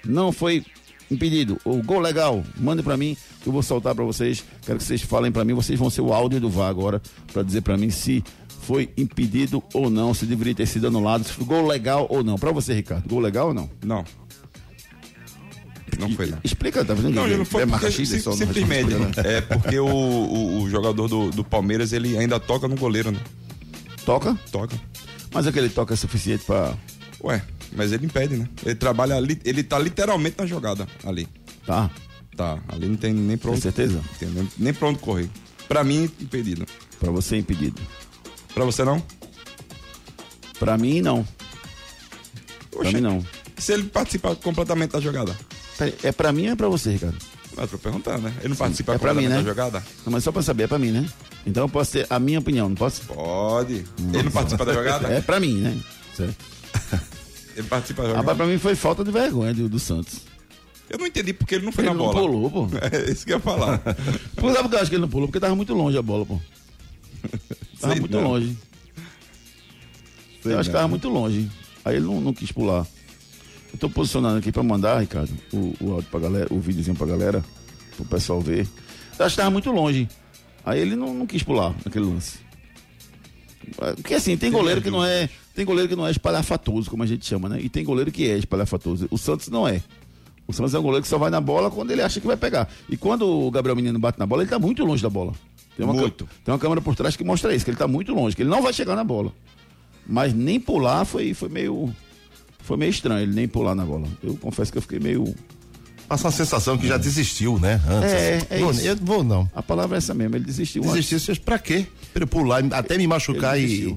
Não 0.04 0.32
foi 0.32 0.64
impedido. 1.12 1.58
O 1.64 1.82
gol 1.82 2.00
legal, 2.00 2.42
mande 2.58 2.82
para 2.82 2.96
mim 2.96 3.16
que 3.42 3.48
eu 3.48 3.52
vou 3.52 3.62
soltar 3.62 3.94
para 3.94 4.04
vocês. 4.04 4.44
Quero 4.64 4.78
que 4.78 4.84
vocês 4.84 5.02
falem 5.02 5.30
para 5.32 5.44
mim. 5.44 5.52
Vocês 5.54 5.78
vão 5.78 5.90
ser 5.90 6.00
o 6.00 6.12
áudio 6.12 6.40
do 6.40 6.48
VAR 6.50 6.68
agora 6.68 7.00
para 7.32 7.42
dizer 7.42 7.60
para 7.62 7.76
mim 7.76 7.90
se 7.90 8.22
foi 8.62 8.90
impedido 8.96 9.62
ou 9.74 9.90
não, 9.90 10.14
se 10.14 10.24
deveria 10.24 10.54
ter 10.54 10.66
sido 10.66 10.86
anulado, 10.86 11.24
se 11.24 11.32
foi 11.32 11.44
gol 11.44 11.66
legal 11.66 12.06
ou 12.08 12.22
não. 12.22 12.36
Para 12.38 12.52
você, 12.52 12.72
Ricardo, 12.74 13.08
gol 13.08 13.18
legal 13.20 13.48
ou 13.48 13.54
não? 13.54 13.68
Não. 13.84 14.04
Não 15.98 16.10
foi 16.10 16.26
não. 16.26 16.38
Explica, 16.42 16.84
tá 16.84 16.96
fazendo 16.96 17.14
Não, 17.14 17.26
não 17.28 17.44
foi 17.44 17.62
é 17.62 17.66
porque, 17.66 17.66
marcaxista, 17.66 18.18
sim- 18.18 18.32
simplesmente. 18.38 18.94
né? 18.94 19.10
É 19.24 19.40
porque 19.42 19.78
o, 19.78 19.86
o, 19.86 20.62
o 20.62 20.70
jogador 20.70 21.06
do, 21.06 21.30
do 21.30 21.44
Palmeiras, 21.44 21.92
ele 21.92 22.16
ainda 22.16 22.40
toca 22.40 22.66
no 22.66 22.76
goleiro, 22.76 23.10
né? 23.10 23.18
Toca? 24.06 24.38
Toca. 24.50 24.74
Mas 25.32 25.46
aquele 25.46 25.68
toque 25.68 25.92
é 25.92 25.96
suficiente 25.96 26.44
para 26.44 26.74
Ué, 27.22 27.42
mas 27.74 27.92
ele 27.92 28.06
impede, 28.06 28.36
né? 28.36 28.48
Ele 28.64 28.74
trabalha 28.74 29.16
ali, 29.16 29.40
ele 29.44 29.62
tá 29.62 29.78
literalmente 29.78 30.36
na 30.38 30.46
jogada 30.46 30.86
ali. 31.04 31.28
Tá. 31.66 31.90
Tá, 32.36 32.58
ali 32.68 32.88
não 32.88 32.96
tem 32.96 33.12
nem 33.12 33.36
pra 33.36 33.50
Tem 33.50 33.60
certeza? 33.60 34.02
Tem 34.18 34.28
nem, 34.28 34.48
nem 34.56 34.72
pra 34.72 34.88
onde 34.88 34.98
correr. 34.98 35.28
Pra 35.68 35.84
mim, 35.84 36.10
impedido. 36.20 36.66
Para 36.98 37.10
você 37.10 37.36
impedido. 37.36 37.80
Pra 38.54 38.64
você 38.64 38.84
não? 38.84 39.02
Para 40.58 40.78
mim 40.78 41.00
não. 41.02 41.26
Oxe. 42.74 42.94
mim 42.94 43.00
não. 43.00 43.24
Se 43.58 43.72
ele 43.72 43.84
participar 43.84 44.34
completamente 44.36 44.92
da 44.92 45.00
jogada. 45.00 45.36
É 46.02 46.12
para 46.12 46.32
mim 46.32 46.46
ou 46.46 46.52
é 46.52 46.56
para 46.56 46.68
você, 46.68 46.92
Ricardo? 46.92 47.18
Mas 47.56 47.70
tô 47.70 47.78
perguntando, 47.78 48.22
né? 48.22 48.34
Ele 48.40 48.48
não 48.48 48.56
participa 48.56 48.94
é 48.94 48.98
pra 48.98 49.12
mim, 49.12 49.22
completamente 49.22 49.44
né? 49.46 49.54
da 49.54 49.62
jogada? 49.62 49.84
Não, 50.06 50.12
mas 50.12 50.24
só 50.24 50.32
para 50.32 50.42
saber, 50.42 50.64
é 50.64 50.66
para 50.66 50.78
mim, 50.78 50.90
né? 50.90 51.06
Então 51.44 51.64
eu 51.64 51.68
posso 51.68 51.92
ter 51.92 52.06
a 52.08 52.18
minha 52.18 52.38
opinião, 52.38 52.68
não 52.68 52.76
posso? 52.76 53.02
Pode. 53.02 53.84
Ele 54.12 54.22
não 54.22 54.30
participa 54.30 54.64
da 54.64 54.72
jogada? 54.72 55.08
É 55.08 55.20
para 55.20 55.38
mim, 55.38 55.58
né? 55.58 55.76
Certo. 56.16 56.36
Ele 57.56 57.66
participa 57.68 58.02
da 58.04 58.14
Rapaz, 58.16 58.36
pra 58.36 58.46
mim 58.46 58.58
foi 58.58 58.74
falta 58.74 59.04
de 59.04 59.10
vergonha 59.10 59.52
do, 59.52 59.68
do 59.68 59.78
Santos. 59.78 60.20
Eu 60.88 60.98
não 60.98 61.06
entendi 61.06 61.32
porque 61.32 61.54
ele 61.54 61.64
não 61.64 61.72
foi 61.72 61.84
Ele 61.84 61.90
na 61.92 61.96
não 61.96 62.04
bola. 62.06 62.20
pulou, 62.20 62.50
pô. 62.50 62.68
É 62.90 63.10
isso 63.10 63.24
que 63.24 63.32
eu 63.32 63.36
ia 63.36 63.40
falar. 63.42 63.80
Sabe 64.36 64.62
por 64.62 64.68
que 64.70 64.74
eu 64.76 64.80
acho 64.80 64.90
que 64.90 64.94
ele 64.96 65.02
não 65.02 65.08
pulou? 65.08 65.28
Porque 65.28 65.40
tava 65.40 65.54
muito 65.54 65.72
longe 65.74 65.96
a 65.96 66.02
bola, 66.02 66.26
pô. 66.26 66.40
Tava 67.80 67.92
Sei 67.94 68.00
muito 68.00 68.16
não. 68.20 68.24
longe. 68.30 68.56
Sei 70.42 70.52
eu 70.52 70.58
acho 70.58 70.68
que 70.68 70.72
não. 70.74 70.80
tava 70.80 70.88
muito 70.88 71.08
longe. 71.08 71.50
Aí 71.84 71.96
ele 71.96 72.04
não, 72.06 72.20
não 72.20 72.32
quis 72.34 72.50
pular. 72.52 72.86
Eu 73.72 73.78
tô 73.78 73.88
posicionando 73.88 74.38
aqui 74.38 74.52
pra 74.52 74.62
mandar, 74.62 75.00
Ricardo, 75.00 75.32
o, 75.52 75.74
o 75.80 75.92
áudio 75.92 76.10
pra 76.10 76.20
galera, 76.20 76.46
o 76.52 76.60
videozinho 76.60 76.94
pra 76.96 77.06
galera, 77.06 77.42
pro 77.96 78.04
pessoal 78.04 78.40
ver. 78.40 78.66
Eu 79.18 79.24
acho 79.24 79.34
que 79.34 79.40
tava 79.40 79.50
muito 79.50 79.70
longe. 79.70 80.08
Aí 80.64 80.78
ele 80.80 80.94
não, 80.94 81.14
não 81.14 81.26
quis 81.26 81.42
pular 81.42 81.74
naquele 81.84 82.04
lance. 82.04 82.38
Porque 83.96 84.14
assim, 84.14 84.36
tem 84.36 84.50
goleiro 84.50 84.82
que 84.82 84.90
não 84.90 85.02
é. 85.04 85.28
Tem 85.54 85.64
goleiro 85.64 85.88
que 85.88 85.96
não 85.96 86.06
é 86.06 86.10
espalhafatoso, 86.10 86.90
como 86.90 87.02
a 87.02 87.06
gente 87.06 87.26
chama, 87.26 87.48
né? 87.48 87.60
E 87.60 87.68
tem 87.68 87.84
goleiro 87.84 88.10
que 88.10 88.28
é 88.28 88.38
espalhafatoso. 88.38 89.06
O 89.10 89.18
Santos 89.18 89.48
não 89.48 89.68
é. 89.68 89.82
O 90.46 90.52
Santos 90.52 90.74
é 90.74 90.78
um 90.78 90.82
goleiro 90.82 91.02
que 91.02 91.08
só 91.08 91.18
vai 91.18 91.30
na 91.30 91.40
bola 91.40 91.70
quando 91.70 91.90
ele 91.90 92.02
acha 92.02 92.20
que 92.20 92.26
vai 92.26 92.36
pegar. 92.36 92.68
E 92.88 92.96
quando 92.96 93.26
o 93.28 93.50
Gabriel 93.50 93.76
Menino 93.76 93.98
bate 93.98 94.18
na 94.18 94.26
bola, 94.26 94.42
ele 94.42 94.50
tá 94.50 94.58
muito 94.58 94.84
longe 94.84 95.02
da 95.02 95.10
bola. 95.10 95.32
Tem 95.76 95.86
uma, 95.86 95.94
Muito. 95.94 96.28
tem 96.44 96.52
uma 96.52 96.58
câmera 96.58 96.80
por 96.80 96.94
trás 96.94 97.16
que 97.16 97.24
mostra 97.24 97.54
isso, 97.54 97.64
que 97.64 97.70
ele 97.70 97.78
tá 97.78 97.88
muito 97.88 98.12
longe, 98.12 98.36
que 98.36 98.42
ele 98.42 98.50
não 98.50 98.62
vai 98.62 98.72
chegar 98.72 98.94
na 98.94 99.04
bola. 99.04 99.32
Mas 100.06 100.34
nem 100.34 100.60
pular 100.60 101.04
foi, 101.04 101.32
foi 101.32 101.48
meio. 101.48 101.94
Foi 102.60 102.76
meio 102.76 102.90
estranho 102.90 103.22
ele 103.22 103.34
nem 103.34 103.48
pular 103.48 103.74
na 103.74 103.84
bola. 103.84 104.06
Eu 104.22 104.36
confesso 104.36 104.70
que 104.70 104.78
eu 104.78 104.82
fiquei 104.82 104.98
meio. 105.00 105.34
Passa 106.08 106.28
a 106.28 106.30
sensação 106.30 106.76
que 106.76 106.86
já 106.86 106.98
desistiu, 106.98 107.58
né? 107.58 107.80
Antes. 107.88 108.12
É, 108.12 108.46
é 108.50 108.60
isso. 108.60 108.80
Eu 108.82 108.96
vou 108.96 109.24
não. 109.24 109.50
A 109.54 109.62
palavra 109.62 109.96
é 109.96 109.98
essa 109.98 110.12
mesmo, 110.12 110.36
ele 110.36 110.44
desistiu. 110.44 110.82
antes. 110.82 110.94
Desistiu, 110.94 111.18
vocês 111.20 111.38
pra 111.38 111.58
quê? 111.58 111.86
Pra 112.12 112.26
pular, 112.26 112.62
até 112.72 112.98
me 112.98 113.06
machucar 113.06 113.58
e. 113.58 113.96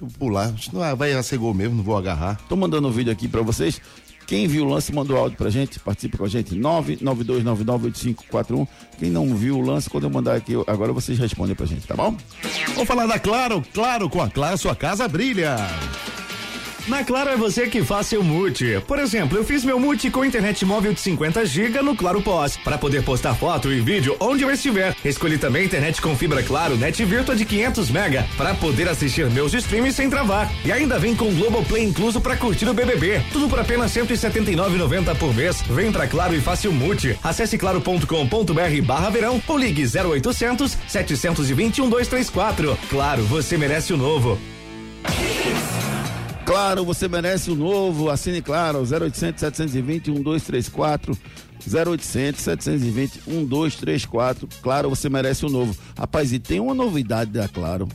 Eu 0.00 0.06
pular. 0.06 0.54
Não 0.72 0.96
vai 0.96 1.22
ser 1.22 1.38
gol 1.38 1.52
mesmo, 1.52 1.76
não 1.76 1.82
vou 1.82 1.96
agarrar. 1.96 2.40
Tô 2.48 2.56
mandando 2.56 2.86
um 2.86 2.92
vídeo 2.92 3.12
aqui 3.12 3.26
pra 3.26 3.42
vocês. 3.42 3.80
Quem 4.28 4.46
viu 4.46 4.64
o 4.66 4.68
lance, 4.68 4.92
mandou 4.92 5.16
áudio 5.16 5.38
pra 5.38 5.48
gente, 5.48 5.80
participa 5.80 6.18
com 6.18 6.24
a 6.24 6.28
gente, 6.28 6.54
992998541. 6.54 8.68
Quem 8.98 9.10
não 9.10 9.34
viu 9.34 9.56
o 9.56 9.62
lance, 9.62 9.88
quando 9.88 10.04
eu 10.04 10.10
mandar 10.10 10.36
aqui, 10.36 10.52
agora 10.66 10.92
vocês 10.92 11.18
respondem 11.18 11.56
pra 11.56 11.64
gente, 11.64 11.86
tá 11.86 11.96
bom? 11.96 12.14
Vamos 12.74 12.86
falar 12.86 13.06
da 13.06 13.18
Claro, 13.18 13.64
Claro, 13.72 14.10
com 14.10 14.20
a 14.20 14.28
Claro 14.28 14.58
sua 14.58 14.76
casa 14.76 15.08
brilha. 15.08 15.56
Na 16.88 17.04
Claro 17.04 17.28
é 17.28 17.36
você 17.36 17.68
que 17.68 17.84
faz 17.84 18.06
seu 18.06 18.24
multi. 18.24 18.82
Por 18.86 18.98
exemplo, 18.98 19.36
eu 19.36 19.44
fiz 19.44 19.62
meu 19.62 19.78
multi 19.78 20.10
com 20.10 20.24
internet 20.24 20.64
móvel 20.64 20.94
de 20.94 21.00
50 21.00 21.44
GB 21.44 21.82
no 21.82 21.94
Claro 21.94 22.22
Pós, 22.22 22.56
para 22.56 22.78
poder 22.78 23.02
postar 23.04 23.34
foto 23.34 23.70
e 23.70 23.78
vídeo 23.78 24.16
onde 24.18 24.42
eu 24.42 24.50
estiver. 24.50 24.96
Escolhi 25.04 25.36
também 25.36 25.66
internet 25.66 26.00
com 26.00 26.16
fibra 26.16 26.42
Claro 26.42 26.78
Net 26.78 27.04
Virtua 27.04 27.36
de 27.36 27.44
500 27.44 27.90
mega 27.90 28.26
para 28.38 28.54
poder 28.54 28.88
assistir 28.88 29.28
meus 29.30 29.52
streams 29.52 29.94
sem 29.94 30.08
travar. 30.08 30.50
E 30.64 30.72
ainda 30.72 30.98
vem 30.98 31.14
com 31.14 31.30
Globoplay 31.34 31.84
incluso 31.84 32.22
para 32.22 32.38
curtir 32.38 32.66
o 32.66 32.72
BBB. 32.72 33.20
Tudo 33.32 33.50
por 33.50 33.60
apenas 33.60 33.92
179,90 33.92 35.14
por 35.16 35.34
mês. 35.34 35.60
Vem 35.68 35.92
pra 35.92 36.06
Claro 36.06 36.34
e 36.34 36.40
faça 36.40 36.70
o 36.70 36.72
multi. 36.72 37.18
Acesse 37.22 37.58
claro.com.br 37.58 38.82
barra 38.86 39.10
verão 39.10 39.42
ou 39.46 39.58
ligue 39.58 39.84
0800 39.84 40.78
721 40.88 41.90
234. 41.90 42.78
Claro, 42.88 43.22
você 43.24 43.58
merece 43.58 43.92
o 43.92 43.98
novo. 43.98 44.38
Claro, 46.48 46.82
você 46.82 47.06
merece 47.06 47.50
o 47.50 47.54
novo. 47.54 48.08
Assine 48.08 48.40
Claro, 48.40 48.78
0800 48.78 49.38
720 49.38 50.10
1234. 50.10 51.14
0800 51.70 52.40
720 52.40 53.20
1234. 53.26 54.48
Claro, 54.62 54.88
você 54.88 55.10
merece 55.10 55.44
o 55.44 55.50
novo. 55.50 55.76
Rapaz, 55.94 56.32
e 56.32 56.38
tem 56.38 56.58
uma 56.58 56.72
novidade 56.72 57.30
da 57.30 57.46
Claro. 57.48 57.86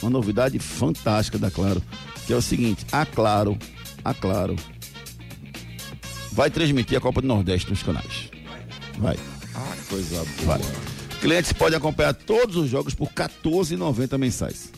Uma 0.00 0.10
novidade 0.10 0.58
fantástica 0.58 1.36
da 1.36 1.50
Claro. 1.50 1.82
Que 2.26 2.32
é 2.32 2.36
o 2.36 2.40
seguinte: 2.40 2.86
a 2.90 3.04
Claro, 3.04 3.58
a 4.02 4.14
Claro, 4.14 4.56
vai 6.32 6.48
transmitir 6.48 6.96
a 6.96 7.02
Copa 7.02 7.20
do 7.20 7.28
Nordeste 7.28 7.68
nos 7.68 7.82
canais. 7.82 8.30
Vai. 8.96 9.18
Ah, 9.54 9.76
coisa 9.86 10.24
boa. 10.46 10.56
Vai. 10.56 10.60
Clientes 11.20 11.52
podem 11.52 11.76
acompanhar 11.76 12.14
todos 12.14 12.56
os 12.56 12.70
jogos 12.70 12.94
por 12.94 13.08
R$ 13.08 13.14
14,90 13.16 14.16
mensais. 14.16 14.77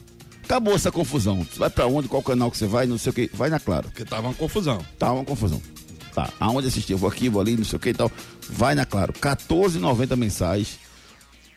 Acabou 0.50 0.74
essa 0.74 0.90
confusão. 0.90 1.44
Você 1.44 1.60
vai 1.60 1.70
pra 1.70 1.86
onde, 1.86 2.08
qual 2.08 2.20
canal 2.24 2.50
que 2.50 2.58
você 2.58 2.66
vai, 2.66 2.84
não 2.84 2.98
sei 2.98 3.10
o 3.10 3.12
que. 3.12 3.30
Vai 3.32 3.48
na 3.48 3.60
Claro. 3.60 3.84
Porque 3.84 4.04
tava 4.04 4.26
uma 4.26 4.34
confusão. 4.34 4.84
Tá 4.98 5.12
uma 5.12 5.24
confusão. 5.24 5.62
Tá, 6.12 6.28
aonde 6.40 6.66
assistir? 6.66 6.92
Eu 6.92 6.98
vou 6.98 7.08
aqui, 7.08 7.28
vou 7.28 7.40
ali, 7.40 7.56
não 7.56 7.64
sei 7.64 7.76
o 7.76 7.80
que 7.80 7.90
e 7.90 7.94
tal. 7.94 8.10
Vai 8.48 8.74
na 8.74 8.84
Claro. 8.84 9.12
R$ 9.12 9.20
14,90 9.20 10.16
mensais. 10.16 10.80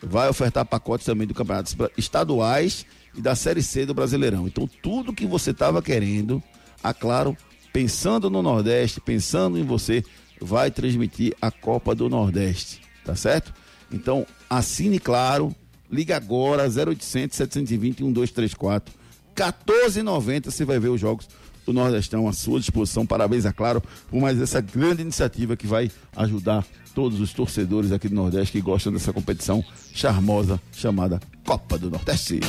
Vai 0.00 0.28
ofertar 0.28 0.64
pacotes 0.64 1.04
também 1.04 1.26
do 1.26 1.34
campeonato 1.34 1.74
estaduais 1.98 2.86
e 3.16 3.20
da 3.20 3.34
Série 3.34 3.64
C 3.64 3.84
do 3.84 3.94
Brasileirão. 3.94 4.46
Então, 4.46 4.70
tudo 4.80 5.12
que 5.12 5.26
você 5.26 5.50
estava 5.50 5.82
querendo, 5.82 6.40
a 6.80 6.94
Claro, 6.94 7.36
pensando 7.72 8.30
no 8.30 8.44
Nordeste, 8.44 9.00
pensando 9.00 9.58
em 9.58 9.64
você, 9.64 10.04
vai 10.40 10.70
transmitir 10.70 11.34
a 11.42 11.50
Copa 11.50 11.96
do 11.96 12.08
Nordeste. 12.08 12.80
Tá 13.04 13.16
certo? 13.16 13.52
Então, 13.90 14.24
assine 14.48 15.00
Claro, 15.00 15.52
liga 15.94 16.16
agora, 16.16 16.64
0800 16.64 17.36
720 17.36 18.02
1234. 18.02 18.94
14,90 19.34 20.44
você 20.50 20.64
vai 20.64 20.78
ver 20.78 20.88
os 20.88 21.00
jogos 21.00 21.28
do 21.66 21.72
Nordestão 21.72 22.28
à 22.28 22.32
sua 22.32 22.60
disposição. 22.60 23.06
Parabéns, 23.06 23.46
a 23.46 23.52
Claro, 23.52 23.82
por 24.10 24.20
mais 24.20 24.40
essa 24.40 24.60
grande 24.60 25.02
iniciativa 25.02 25.56
que 25.56 25.66
vai 25.66 25.90
ajudar 26.16 26.64
todos 26.94 27.20
os 27.20 27.32
torcedores 27.32 27.90
aqui 27.90 28.08
do 28.08 28.14
Nordeste 28.14 28.52
que 28.52 28.60
gostam 28.60 28.92
dessa 28.92 29.12
competição 29.12 29.64
charmosa 29.92 30.60
chamada 30.72 31.20
Copa 31.44 31.76
do 31.78 31.90
Nordeste. 31.90 32.40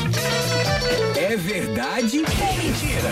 É 1.18 1.36
verdade 1.36 2.20
ou 2.20 2.24
mentira? 2.24 3.12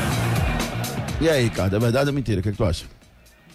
E 1.22 1.30
aí, 1.30 1.44
Ricardo, 1.46 1.76
é 1.76 1.80
verdade 1.80 2.10
ou 2.10 2.14
mentira? 2.14 2.40
O 2.40 2.44
que, 2.44 2.50
é 2.50 2.52
que 2.52 2.58
tu 2.58 2.66
acha? 2.66 2.86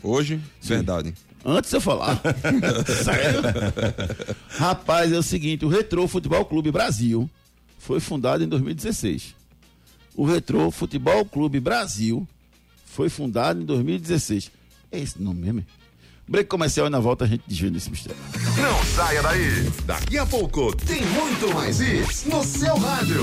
Hoje, 0.03 0.41
verdade. 0.62 1.14
Antes 1.45 1.70
de 1.70 1.76
eu 1.76 1.80
falar. 1.80 2.20
Sério? 3.05 3.43
Rapaz, 4.49 5.12
é 5.12 5.18
o 5.18 5.22
seguinte, 5.22 5.64
o 5.64 5.68
Retro 5.68 6.07
Futebol 6.09 6.45
Clube 6.45 6.70
Brasil 6.70 7.28
foi 7.78 8.01
fundado 8.01 8.43
em 8.43 8.49
2016. 8.49 9.34
O 10.14 10.26
Retro 10.26 10.70
Futebol 10.70 11.24
Clube 11.24 11.61
Brasil 11.61 12.26
foi 12.84 13.09
fundado 13.09 13.62
em 13.62 13.64
2016. 13.64 14.51
É 14.91 14.99
esse 14.99 15.22
nome 15.22 15.41
mesmo? 15.41 15.64
Break 16.28 16.49
comercial 16.49 16.86
e 16.86 16.91
na 16.91 16.99
volta 16.99 17.24
a 17.24 17.28
gente 17.28 17.43
desvenda 17.47 17.78
esse 17.78 17.91
mistério. 17.91 18.20
Não 18.61 18.84
saia 18.84 19.22
daí. 19.22 19.72
Daqui 19.86 20.18
a 20.18 20.26
pouco 20.26 20.76
tem 20.76 21.01
muito 21.07 21.55
mais 21.55 21.80
isso 21.80 22.28
no 22.28 22.45
seu 22.45 22.76
rádio. 22.76 23.22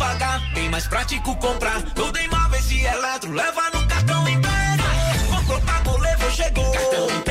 Pagar, 0.00 0.40
bem 0.54 0.70
mais 0.70 0.88
prático 0.88 1.36
comprar. 1.36 1.82
Tudo 1.94 2.18
em 2.18 2.28
móveis 2.28 2.70
e 2.70 2.86
eletro, 2.86 3.32
leva 3.32 3.70
no 3.74 3.86
cartão 3.86 4.26
Império. 4.26 4.84
Comprou, 5.30 5.60
pagou, 5.60 5.98
levou, 5.98 6.30
chegou. 6.30 6.72
Cartão. 6.72 7.29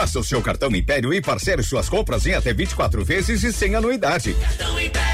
Faça 0.00 0.18
o 0.18 0.24
seu 0.24 0.40
cartão 0.40 0.74
Império 0.74 1.12
e 1.12 1.20
parcele 1.20 1.62
suas 1.62 1.86
compras 1.86 2.24
em 2.24 2.32
até 2.32 2.54
24 2.54 3.04
vezes 3.04 3.44
e 3.44 3.52
sem 3.52 3.74
anuidade. 3.74 4.32
Cartão 4.32 4.80
Império. 4.80 5.10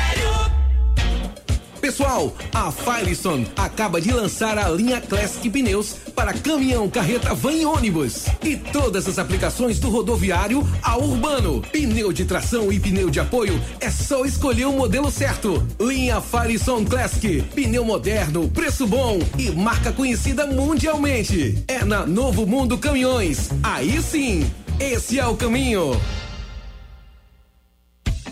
Pessoal, 1.81 2.33
a 2.55 2.71
Firestone 2.71 3.49
acaba 3.57 4.01
de 4.01 4.13
lançar 4.13 4.57
a 4.57 4.69
linha 4.69 5.01
Classic 5.01 5.51
Pneus 5.51 5.97
para 6.15 6.33
caminhão, 6.33 6.89
carreta, 6.89 7.35
van 7.35 7.53
e 7.53 7.67
ônibus. 7.67 8.27
E 8.45 8.57
todas 8.57 9.09
as 9.09 9.19
aplicações 9.19 9.81
do 9.81 9.91
rodoviário 9.91 10.65
ao 10.81 11.03
urbano. 11.03 11.63
Pneu 11.73 12.13
de 12.13 12.25
tração 12.25 12.73
e 12.73 12.79
pneu 12.79 13.11
de 13.11 13.19
apoio 13.19 13.61
é 13.81 13.91
só 13.91 14.25
escolher 14.25 14.67
o 14.67 14.73
modelo 14.73 15.11
certo. 15.11 15.67
Linha 15.81 16.21
Firestone 16.21 16.87
Classic, 16.87 17.43
pneu 17.57 17.85
moderno, 17.85 18.49
preço 18.51 18.87
bom 18.87 19.19
e 19.37 19.51
marca 19.51 19.91
conhecida 19.91 20.47
mundialmente. 20.47 21.65
É 21.67 21.85
na 21.85 22.07
Novo 22.07 22.47
Mundo 22.47 22.79
Caminhões. 22.79 23.49
Aí 23.65 24.01
sim, 24.01 24.49
esse 24.79 25.19
é 25.19 25.27
o 25.27 25.37
caminho. 25.37 26.01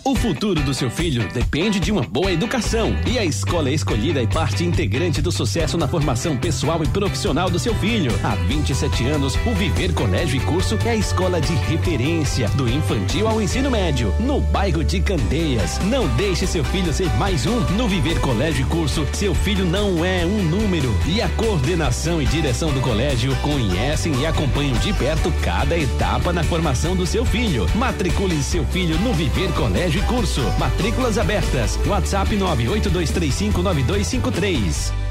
O 0.06 0.14
futuro 0.14 0.60
do 0.60 0.74
seu 0.74 0.90
filho 0.90 1.26
depende 1.32 1.80
de 1.80 1.90
uma 1.90 2.02
boa 2.02 2.30
educação 2.30 2.94
e 3.10 3.18
a 3.18 3.24
escola 3.24 3.70
escolhida 3.70 4.22
é 4.22 4.26
parte 4.26 4.62
integrante 4.62 5.22
do 5.22 5.32
sucesso 5.32 5.78
na 5.78 5.88
formação 5.88 6.36
pessoal 6.36 6.84
e 6.84 6.88
profissional 6.88 7.48
do 7.48 7.58
seu 7.58 7.74
filho. 7.76 8.12
Há 8.22 8.34
27 8.34 9.06
anos, 9.06 9.34
o 9.46 9.54
Viver 9.54 9.94
Colégio 9.94 10.36
e 10.36 10.40
Curso 10.40 10.78
é 10.84 10.90
a 10.90 10.94
escola 10.94 11.40
de 11.40 11.54
referência 11.54 12.50
do 12.50 12.68
infantil 12.68 13.26
ao 13.26 13.40
ensino 13.40 13.70
médio, 13.70 14.14
no 14.20 14.42
bairro 14.42 14.84
de 14.84 15.00
Candeias. 15.00 15.78
Não 15.84 16.06
deixe 16.16 16.46
seu 16.46 16.64
filho 16.64 16.92
ser 16.92 17.08
mais 17.16 17.46
um. 17.46 17.60
No 17.74 17.88
Viver 17.88 18.20
Colégio 18.20 18.66
e 18.66 18.68
Curso, 18.68 19.06
seu 19.14 19.34
filho 19.34 19.64
não 19.64 20.04
é 20.04 20.26
um 20.26 20.42
número 20.42 20.94
e 21.06 21.22
a 21.22 21.30
coordenação 21.30 22.20
e 22.20 22.26
direção 22.26 22.70
do 22.72 22.80
colégio 22.82 23.34
conhecem 23.36 24.14
e 24.20 24.26
acompanham 24.26 24.76
de 24.80 24.92
perto 24.92 25.32
cada 25.40 25.78
etapa 25.78 26.30
na 26.30 26.44
formação 26.44 26.94
do 26.94 27.06
seu 27.06 27.24
filho. 27.24 27.66
Matricule 27.74 28.42
seu 28.42 28.66
filho 28.66 28.98
no 28.98 29.14
Viver 29.14 29.50
Colégio 29.54 29.93
e 29.98 30.02
Curso. 30.02 30.42
Matrículas 30.58 31.18
abertas. 31.18 31.78
WhatsApp 31.86 32.36
982359253. 32.36 35.03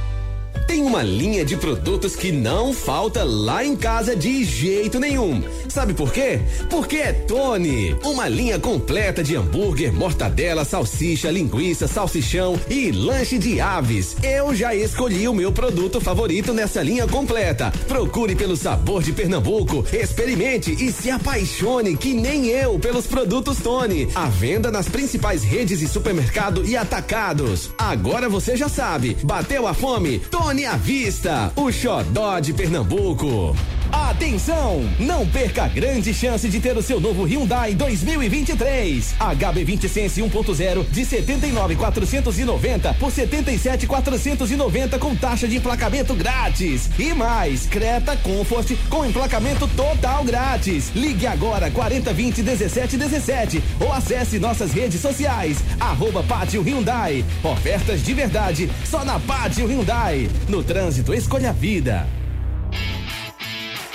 Tem 0.68 0.82
uma 0.82 1.04
linha 1.04 1.43
de 1.43 1.58
produtos 1.58 2.16
que 2.16 2.32
não 2.32 2.74
falta 2.74 3.24
lá 3.24 3.64
em 3.64 3.76
casa 3.76 4.16
de 4.16 4.43
jeito 4.43 4.99
nenhum. 4.99 5.43
Sabe 5.68 5.93
por 5.93 6.12
quê? 6.12 6.39
Porque 6.70 6.97
é 6.97 7.14
Tony. 7.14 7.95
Uma 8.04 8.28
linha 8.28 8.60
completa 8.60 9.24
de 9.24 9.36
hambúrguer, 9.36 9.91
mortadela, 9.91 10.64
salsicha, 10.64 11.30
linguiça, 11.30 11.88
salsichão 11.88 12.60
e 12.70 12.91
lanche 12.91 13.38
de 13.38 13.60
aves. 13.60 14.16
Eu 14.24 14.56
já 14.56 14.74
escolhi 14.74 15.28
o 15.28 15.34
meu 15.34 15.51
produto 15.51 15.99
favorito 15.99 16.54
nessa 16.54 16.82
linha 16.82 17.08
completa. 17.08 17.72
Procure 17.88 18.36
pelo 18.36 18.56
sabor 18.56 19.04
de 19.04 19.12
Pernambuco, 19.12 19.86
experimente 19.91 20.72
e 20.72 20.91
se 20.91 21.10
apaixone 21.10 21.97
que 21.97 22.14
nem 22.14 22.47
eu 22.47 22.80
pelos 22.80 23.08
produtos 23.08 23.58
Tony. 23.58 24.08
À 24.16 24.26
venda 24.26 24.72
nas 24.72 24.88
principais 24.88 25.43
redes 25.43 25.80
de 25.80 25.88
supermercado 25.88 26.66
e 26.66 26.78
atacados. 26.78 27.72
Agora 27.78 28.30
você 28.30 28.56
já 28.56 28.70
sabe. 28.70 29.18
Bateu 29.24 29.68
a 29.68 29.74
fome? 29.74 30.20
Tony 30.20 30.43
à 30.44 30.76
vista, 30.76 31.52
o 31.56 31.72
xodó 31.72 32.39
de 32.39 32.54
Pernambuco. 32.54 33.56
Atenção! 33.94 34.89
Não 34.98 35.24
perca 35.28 35.66
a 35.66 35.68
grande 35.68 36.16
chance 36.16 36.50
de 36.50 36.60
ter 36.60 36.76
o 36.76 36.82
seu 36.82 37.00
novo 37.00 37.26
Hyundai 37.26 37.76
2023. 37.76 39.14
HB20 39.20 39.88
Sense 39.88 40.20
1.0 40.20 40.89
de 40.89 41.02
79.490 41.02 42.96
por 42.98 43.12
77.490 43.12 44.98
com 44.98 45.16
taxa 45.16 45.48
de 45.48 45.58
emplacamento 45.58 46.16
grátis. 46.16 46.89
E 46.98 47.14
mais, 47.14 47.68
Creta 47.68 48.18
Comfort 48.18 48.76
com 48.89 49.06
emplacamento 49.06 49.68
total 49.68 50.24
grátis. 50.24 50.89
Ligue 50.96 51.28
agora 51.28 51.70
4020 51.70 52.41
1717 52.41 53.64
ou 53.80 53.94
acesse 53.94 54.39
nossas 54.39 54.72
redes 54.72 55.02
sociais. 55.02 55.64
Arroba 55.80 56.24
Pátio 56.24 56.64
Hyundai. 56.64 57.24
Ofertas 57.44 58.04
de 58.04 58.14
verdade 58.16 58.72
só 58.89 59.06
na 59.06 59.20
Pátio 59.20 59.68
Hyundai. 59.68 60.28
No 60.50 60.64
trânsito, 60.64 61.14
escolha 61.14 61.52
a 61.52 61.54
vida. 61.54 62.23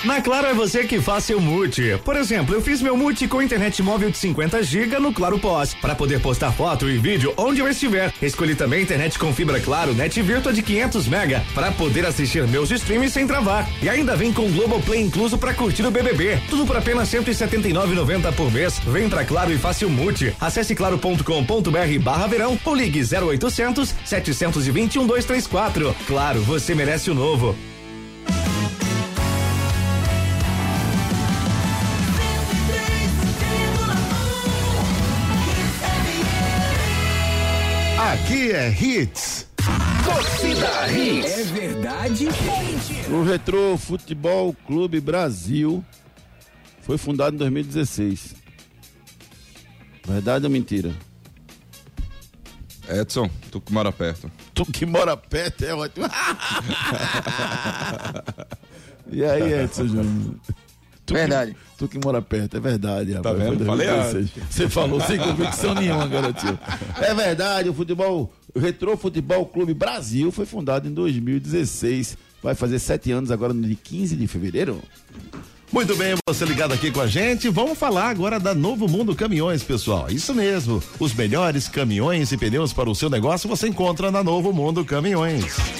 Na 0.03 0.21
Claro 0.21 0.47
é 0.47 0.53
você 0.53 0.85
que 0.85 1.01
faz 1.01 1.25
seu 1.25 1.41
multi. 1.41 1.99
Por 2.05 2.15
exemplo, 2.15 2.55
eu 2.55 2.61
fiz 2.61 2.81
meu 2.81 2.95
multi 2.95 3.27
com 3.27 3.41
internet 3.41 3.83
móvel 3.83 4.09
de 4.09 4.17
50 4.17 4.63
GB 4.63 4.97
no 4.97 5.11
Claro 5.11 5.37
Pós, 5.37 5.73
para 5.73 5.93
poder 5.93 6.21
postar 6.21 6.53
foto 6.53 6.89
e 6.89 6.97
vídeo 6.97 7.33
onde 7.35 7.59
eu 7.59 7.67
estiver. 7.67 8.13
Escolhi 8.21 8.55
também 8.55 8.83
internet 8.83 9.19
com 9.19 9.33
fibra 9.33 9.59
Claro, 9.59 9.93
net 9.93 10.21
virtua 10.21 10.53
de 10.53 10.61
500 10.61 11.05
mega, 11.09 11.43
para 11.53 11.69
poder 11.73 12.05
assistir 12.05 12.47
meus 12.47 12.71
streams 12.71 13.11
sem 13.11 13.27
travar. 13.27 13.69
E 13.81 13.89
ainda 13.89 14.15
vem 14.15 14.31
com 14.31 14.49
Globoplay 14.49 15.01
incluso 15.01 15.37
para 15.37 15.53
curtir 15.53 15.85
o 15.85 15.91
BBB. 15.91 16.39
Tudo 16.49 16.65
por 16.65 16.77
apenas 16.77 17.09
179,90 17.09 18.33
por 18.33 18.49
mês. 18.53 18.79
Vem 18.79 19.09
pra 19.09 19.25
Claro 19.25 19.51
e 19.51 19.57
faça 19.57 19.85
o 19.85 19.89
multi. 19.89 20.33
Acesse 20.39 20.75
claro.com.br 20.75 21.99
barra 22.01 22.27
verão 22.27 22.57
ou 22.63 22.73
ligue 22.73 23.01
0800 23.01 23.93
721 24.05 25.05
234. 25.05 25.93
Claro, 26.07 26.39
você 26.43 26.73
merece 26.73 27.11
o 27.11 27.13
novo. 27.13 27.53
Aqui 38.19 38.51
é 38.51 38.69
Hits. 38.69 39.47
Torcida 40.03 40.91
Hits. 40.91 41.31
É 41.31 41.43
verdade 41.43 42.27
ou 42.27 42.33
mentira? 42.65 43.09
O 43.09 43.23
Retro 43.23 43.77
Futebol 43.77 44.53
Clube 44.67 44.99
Brasil 44.99 45.83
foi 46.81 46.97
fundado 46.97 47.35
em 47.35 47.39
2016. 47.39 48.35
Verdade 50.05 50.45
ou 50.45 50.51
mentira? 50.51 50.93
Edson, 52.89 53.29
tu 53.51 53.61
que 53.61 53.71
mora 53.71 53.91
perto. 53.91 54.31
Tu 54.53 54.65
que 54.65 54.85
mora 54.85 55.15
perto 55.15 55.63
é 55.63 55.73
ótimo. 55.73 56.05
e 59.09 59.23
aí, 59.23 59.63
Edson 59.63 59.87
Júnior? 59.87 60.35
Tu 61.09 61.13
Verdade. 61.15 61.53
Que, 61.53 61.77
tu 61.77 61.87
que 61.87 61.97
mora 61.97 62.21
perto, 62.21 62.55
é 62.55 62.59
verdade, 62.59 63.13
rapaz. 63.13 63.37
vendo? 63.37 63.57
Foi 63.57 63.65
Falei 63.65 63.87
2016. 63.87 64.47
Você 64.49 64.69
falou 64.69 65.01
sem 65.01 65.17
convicção 65.17 65.73
nenhuma, 65.73 66.07
garotinho. 66.07 66.57
É 67.01 67.13
verdade, 67.15 67.67
o 67.67 67.73
futebol, 67.73 68.31
o 68.53 68.59
Retro 68.59 68.95
Futebol 68.95 69.43
Clube 69.47 69.73
Brasil 69.73 70.31
foi 70.31 70.45
fundado 70.45 70.87
em 70.87 70.93
2016. 70.93 72.15
Vai 72.43 72.53
fazer 72.53 72.77
sete 72.77 73.11
anos 73.11 73.31
agora 73.31 73.53
no 73.53 73.61
dia 73.63 73.75
15 73.83 74.15
de 74.15 74.27
fevereiro. 74.27 74.79
Muito 75.71 75.95
bem, 75.95 76.15
você 76.27 76.45
ligado 76.45 76.73
aqui 76.73 76.91
com 76.91 77.01
a 77.01 77.07
gente. 77.07 77.49
Vamos 77.49 77.77
falar 77.77 78.09
agora 78.09 78.39
da 78.39 78.53
Novo 78.53 78.87
Mundo 78.87 79.15
Caminhões, 79.15 79.63
pessoal. 79.63 80.09
Isso 80.09 80.33
mesmo. 80.33 80.81
Os 80.99 81.13
melhores 81.13 81.67
caminhões 81.67 82.31
e 82.31 82.37
pneus 82.37 82.71
para 82.71 82.89
o 82.89 82.95
seu 82.95 83.09
negócio 83.09 83.49
você 83.49 83.67
encontra 83.67 84.11
na 84.11 84.23
Novo 84.23 84.53
Mundo 84.53 84.85
Caminhões. 84.85 85.78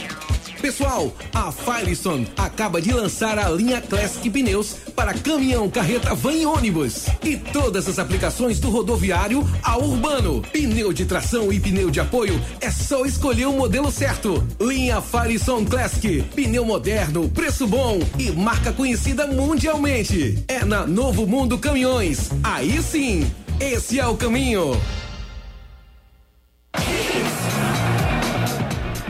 Pessoal, 0.69 1.11
a 1.33 1.51
Firestone 1.51 2.27
acaba 2.37 2.79
de 2.79 2.93
lançar 2.93 3.39
a 3.39 3.49
linha 3.49 3.81
Classic 3.81 4.29
Pneus 4.29 4.75
para 4.95 5.15
caminhão, 5.15 5.67
carreta, 5.67 6.13
van 6.13 6.33
e 6.33 6.45
ônibus. 6.45 7.07
E 7.23 7.37
todas 7.37 7.89
as 7.89 7.97
aplicações 7.97 8.59
do 8.59 8.69
rodoviário 8.69 9.43
ao 9.63 9.83
urbano. 9.83 10.43
Pneu 10.53 10.93
de 10.93 11.07
tração 11.07 11.51
e 11.51 11.59
pneu 11.59 11.89
de 11.89 11.99
apoio 11.99 12.39
é 12.61 12.69
só 12.69 13.03
escolher 13.03 13.47
o 13.47 13.53
modelo 13.53 13.91
certo. 13.91 14.47
Linha 14.61 15.01
Firestone 15.01 15.65
Classic, 15.65 16.21
pneu 16.35 16.63
moderno, 16.63 17.27
preço 17.29 17.65
bom 17.65 17.97
e 18.19 18.29
marca 18.29 18.71
conhecida 18.71 19.25
mundialmente. 19.25 20.37
É 20.47 20.63
na 20.63 20.85
Novo 20.85 21.25
Mundo 21.25 21.57
Caminhões. 21.57 22.29
Aí 22.43 22.79
sim, 22.83 23.27
esse 23.59 23.99
é 23.99 24.05
o 24.05 24.15
caminho. 24.15 24.79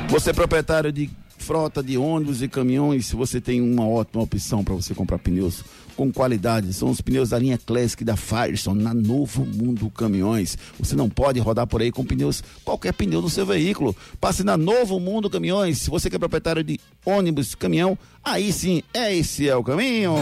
Você 0.07 0.29
é 0.29 0.33
proprietário 0.33 0.91
de 0.91 1.18
frota 1.49 1.81
de 1.81 1.97
ônibus 1.97 2.43
e 2.43 2.47
caminhões, 2.47 3.11
você 3.11 3.41
tem 3.41 3.59
uma 3.59 3.83
ótima 3.83 4.21
opção 4.21 4.63
para 4.63 4.75
você 4.75 4.93
comprar 4.93 5.17
pneus 5.17 5.63
com 5.95 6.11
qualidade. 6.11 6.71
São 6.73 6.91
os 6.91 7.01
pneus 7.01 7.29
da 7.29 7.39
linha 7.39 7.57
Classic 7.57 8.03
da 8.03 8.15
Firestone 8.15 8.83
na 8.83 8.93
Novo 8.93 9.43
Mundo 9.43 9.89
Caminhões. 9.89 10.55
Você 10.79 10.95
não 10.95 11.09
pode 11.09 11.39
rodar 11.39 11.65
por 11.65 11.81
aí 11.81 11.91
com 11.91 12.05
pneus, 12.05 12.43
qualquer 12.63 12.93
pneu 12.93 13.19
do 13.19 13.31
seu 13.31 13.47
veículo. 13.47 13.95
Passe 14.21 14.43
na 14.43 14.55
Novo 14.55 14.99
Mundo 14.99 15.27
Caminhões. 15.27 15.79
Se 15.79 15.89
você 15.89 16.07
que 16.07 16.17
é 16.17 16.19
proprietário 16.19 16.63
de 16.63 16.79
ônibus, 17.03 17.55
caminhão, 17.55 17.97
aí 18.23 18.53
sim, 18.53 18.83
esse 18.93 19.49
é 19.49 19.55
o 19.55 19.63
caminho. 19.63 20.13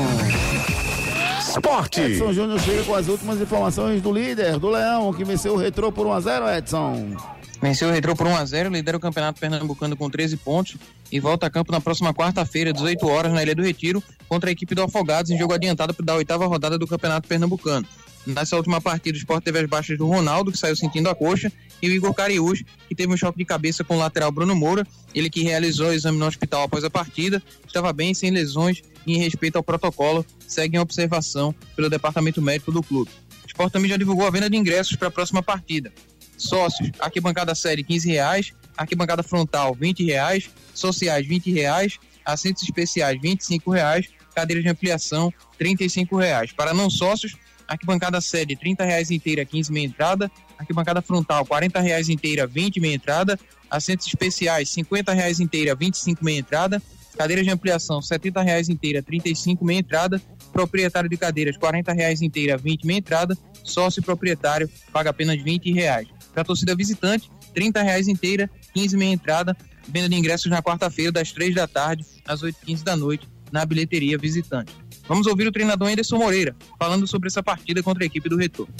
Esporte. 1.41 1.99
Edson 1.99 2.31
Júnior 2.31 2.59
chega 2.61 2.83
com 2.83 2.95
as 2.95 3.09
últimas 3.09 3.41
informações 3.41 4.01
do 4.01 4.13
líder, 4.13 4.57
do 4.59 4.69
Leão, 4.69 5.11
que 5.11 5.25
venceu 5.25 5.55
o 5.55 5.57
Retrô 5.57 5.91
por 5.91 6.07
1 6.07 6.11
a 6.13 6.21
0 6.21 6.49
Edson. 6.57 7.17
Venceu 7.61 7.89
o 7.89 7.91
Retrô 7.91 8.15
por 8.15 8.27
1x0, 8.27 8.71
lidera 8.71 8.97
o 8.97 8.99
Campeonato 8.99 9.39
Pernambucano 9.39 9.97
com 9.97 10.09
13 10.09 10.37
pontos 10.37 10.77
e 11.11 11.19
volta 11.19 11.47
a 11.47 11.49
campo 11.49 11.71
na 11.71 11.79
próxima 11.79 12.13
quarta-feira, 12.13 12.73
18 12.73 13.07
horas, 13.07 13.33
na 13.33 13.41
Ilha 13.41 13.55
do 13.55 13.63
Retiro, 13.63 14.03
contra 14.27 14.49
a 14.49 14.51
equipe 14.51 14.75
do 14.75 14.81
Afogados, 14.81 15.31
em 15.31 15.37
jogo 15.37 15.53
adiantado 15.53 15.95
da 16.03 16.15
oitava 16.15 16.45
rodada 16.45 16.77
do 16.77 16.87
Campeonato 16.87 17.27
Pernambucano. 17.27 17.87
Nessa 18.25 18.57
última 18.57 18.81
partida, 18.81 19.15
o 19.15 19.19
Sport 19.19 19.43
teve 19.43 19.59
as 19.59 19.69
baixas 19.69 19.97
do 19.97 20.05
Ronaldo, 20.05 20.51
que 20.51 20.57
saiu 20.57 20.75
sentindo 20.75 21.09
a 21.09 21.15
coxa, 21.15 21.51
e 21.81 21.89
o 21.89 21.93
Igor 21.93 22.13
Cariús, 22.13 22.61
que 22.89 22.95
teve 22.95 23.13
um 23.13 23.17
choque 23.17 23.37
de 23.37 23.45
cabeça 23.45 23.83
com 23.83 23.95
o 23.95 23.99
lateral 23.99 24.31
Bruno 24.31 24.53
Moura, 24.53 24.85
ele 25.15 25.29
que 25.29 25.41
realizou 25.43 25.87
o 25.87 25.93
exame 25.93 26.17
no 26.17 26.25
hospital 26.25 26.63
após 26.63 26.83
a 26.83 26.89
partida, 26.89 27.41
estava 27.65 27.93
bem, 27.93 28.13
sem 28.13 28.29
lesões 28.29 28.81
e 29.05 29.15
em 29.15 29.17
respeito 29.17 29.55
ao 29.55 29.63
protocolo, 29.63 30.25
segue 30.45 30.75
em 30.75 30.79
observação 30.79 31.55
pelo 31.75 31.89
departamento 31.89 32.41
médico 32.41 32.71
do 32.71 32.83
clube. 32.83 33.09
O 33.45 33.47
Sport 33.47 33.71
também 33.71 33.89
já 33.89 33.95
divulgou 33.95 34.27
a 34.27 34.29
venda 34.29 34.49
de 34.49 34.57
ingressos 34.57 34.97
para 34.97 35.07
a 35.07 35.11
próxima 35.11 35.41
partida 35.41 35.93
sócios, 36.37 36.91
arquibancada 36.99 37.55
série 37.55 37.83
15 37.83 38.09
reais, 38.09 38.53
arquibancada 38.77 39.23
frontal 39.23 39.73
20 39.73 40.05
reais, 40.05 40.49
sociais 40.73 41.25
20 41.25 41.51
reais, 41.51 41.99
assentos 42.23 42.63
especiais 42.63 43.19
25 43.19 43.71
reais, 43.71 44.07
cadeiras 44.35 44.63
de 44.63 44.69
ampliação 44.69 45.33
35 45.57 46.15
reais. 46.15 46.51
Para 46.51 46.73
não 46.73 46.89
sócios, 46.89 47.35
arquibancada 47.67 48.21
sede 48.21 48.55
30 48.55 48.85
reais 48.85 49.11
inteira, 49.11 49.43
15 49.43 49.71
meia 49.71 49.85
entrada, 49.85 50.31
arquibancada 50.57 51.01
frontal 51.01 51.45
40 51.45 51.79
reais 51.81 52.09
inteira, 52.09 52.45
20 52.45 52.79
meia 52.79 52.95
entrada, 52.95 53.39
assentos 53.69 54.07
especiais 54.07 54.69
50 54.69 55.11
reais 55.13 55.39
inteira, 55.39 55.75
25 55.75 56.23
meia 56.23 56.39
entrada, 56.39 56.81
cadeiras 57.17 57.45
de 57.45 57.51
ampliação 57.51 58.01
70 58.01 58.41
reais 58.41 58.69
inteira, 58.69 59.01
35 59.01 59.65
meia 59.65 59.79
entrada, 59.79 60.21
proprietário 60.53 61.09
de 61.09 61.17
cadeiras 61.17 61.57
40 61.57 61.91
reais 61.93 62.21
inteira, 62.21 62.57
20 62.57 62.85
meia 62.85 62.99
entrada, 62.99 63.37
sócio 63.63 64.01
proprietário 64.01 64.69
paga 64.93 65.09
apenas 65.09 65.41
20 65.41 65.71
reais. 65.73 66.16
Para 66.37 66.43
a 66.43 66.45
torcida 66.45 66.75
visitante, 66.75 67.31
30 67.55 67.81
reais 67.81 68.07
inteira, 68.07 68.47
15 68.75 68.95
meia 68.95 69.11
entrada, 69.11 69.57
venda 69.87 70.07
de 70.07 70.15
ingressos 70.15 70.45
na 70.51 70.61
quarta-feira, 70.61 71.11
das 71.11 71.31
3 71.31 71.55
da 71.55 71.67
tarde 71.67 72.05
às 72.27 72.43
8h15 72.43 72.83
da 72.83 72.95
noite, 72.95 73.27
na 73.51 73.65
bilheteria 73.65 74.19
visitante. 74.19 74.71
Vamos 75.07 75.25
ouvir 75.25 75.47
o 75.47 75.51
treinador 75.51 75.87
Anderson 75.87 76.19
Moreira 76.19 76.55
falando 76.77 77.07
sobre 77.07 77.27
essa 77.27 77.41
partida 77.41 77.81
contra 77.81 78.03
a 78.03 78.05
equipe 78.05 78.29
do 78.29 78.37
Retorno. 78.37 78.71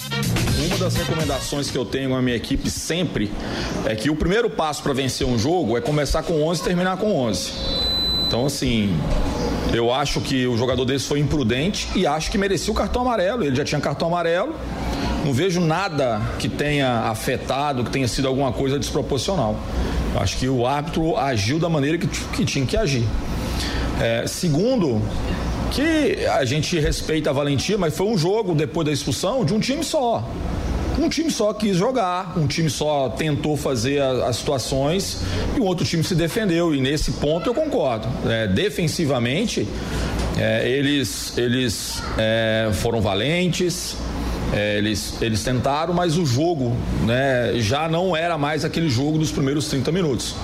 Uma 0.68 0.78
das 0.78 0.96
recomendações 0.98 1.72
que 1.72 1.78
eu 1.80 1.84
tenho 1.84 2.14
a 2.14 2.22
minha 2.22 2.36
equipe 2.36 2.70
sempre 2.70 3.32
é 3.88 3.96
que 3.96 4.12
o 4.12 4.16
primeiro 4.16 4.52
passo 4.52 4.84
para 4.84 4.94
vencer 4.94 5.26
um 5.26 5.40
jogo 5.40 5.76
é 5.76 5.82
começar 5.82 6.22
com 6.22 6.44
11 6.44 6.62
e 6.62 6.64
terminar 6.64 6.98
com 6.98 7.12
11. 7.12 7.54
Então, 8.28 8.46
assim, 8.46 8.96
eu 9.74 9.92
acho 9.92 10.22
que 10.22 10.46
o 10.46 10.56
jogador 10.56 10.86
desse 10.86 11.08
foi 11.08 11.20
imprudente 11.20 11.88
e 11.96 12.06
acho 12.06 12.30
que 12.30 12.38
merecia 12.38 12.72
o 12.72 12.76
cartão 12.76 13.02
amarelo. 13.02 13.44
Ele 13.44 13.56
já 13.56 13.66
tinha 13.66 13.82
cartão 13.82 14.10
amarelo. 14.10 14.54
Não 15.28 15.34
vejo 15.34 15.60
nada 15.60 16.22
que 16.40 16.48
tenha 16.48 17.00
afetado, 17.10 17.84
que 17.84 17.90
tenha 17.92 18.08
sido 18.08 18.30
alguma 18.30 18.54
coisa 18.54 18.80
desproporcional. 18.80 19.60
Acho 20.16 20.38
que 20.38 20.48
o 20.48 20.66
árbitro 20.66 21.18
agiu 21.18 21.60
da 21.60 21.68
maneira 21.68 21.98
que, 21.98 22.08
que 22.08 22.46
tinha 22.46 22.66
que 22.66 22.78
agir. 22.78 23.04
É, 24.00 24.26
segundo, 24.26 25.02
que 25.70 26.26
a 26.28 26.46
gente 26.46 26.80
respeita 26.80 27.32
a 27.32 27.34
valentia, 27.34 27.78
mas 27.78 27.94
foi 27.94 28.08
um 28.08 28.18
jogo 28.18 28.56
depois 28.56 28.88
da 28.88 28.94
expulsão 28.94 29.44
de 29.44 29.54
um 29.54 29.60
time 29.60 29.84
só. 29.84 30.26
Um 30.98 31.10
time 31.10 31.30
só 31.30 31.52
quis 31.52 31.76
jogar, 31.76 32.34
um 32.38 32.48
time 32.48 32.70
só 32.70 33.10
tentou 33.10 33.58
fazer 33.58 34.02
a, 34.02 34.28
as 34.30 34.38
situações 34.38 35.24
e 35.58 35.60
o 35.60 35.66
outro 35.66 35.86
time 35.86 36.06
se 36.06 36.16
defendeu. 36.16 36.74
E 36.74 36.80
nesse 36.80 37.12
ponto 37.12 37.50
eu 37.50 37.54
concordo. 37.54 38.08
É, 38.32 38.48
defensivamente, 38.48 39.68
é, 40.38 40.70
eles, 40.70 41.38
eles 41.38 42.02
é, 42.18 42.70
foram 42.72 43.02
valentes, 43.02 43.98
é, 44.54 44.78
eles, 44.78 45.22
eles 45.22 45.44
tentaram, 45.44 45.94
mas 45.94 46.18
o 46.18 46.26
jogo 46.26 46.76
né, 47.06 47.54
já 47.56 47.88
não 47.88 48.16
era 48.16 48.38
mais 48.38 48.64
aquele 48.64 48.90
jogo 48.90 49.18
dos 49.18 49.32
primeiros 49.32 49.68
30 49.68 49.92
minutos. 49.92 50.36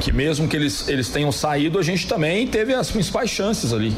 Que 0.00 0.12
mesmo 0.12 0.46
que 0.46 0.56
eles, 0.56 0.88
eles 0.88 1.08
tenham 1.08 1.32
saído, 1.32 1.78
a 1.78 1.82
gente 1.82 2.06
também 2.06 2.46
teve 2.46 2.74
as 2.74 2.90
principais 2.90 3.30
chances 3.30 3.72
ali. 3.72 3.94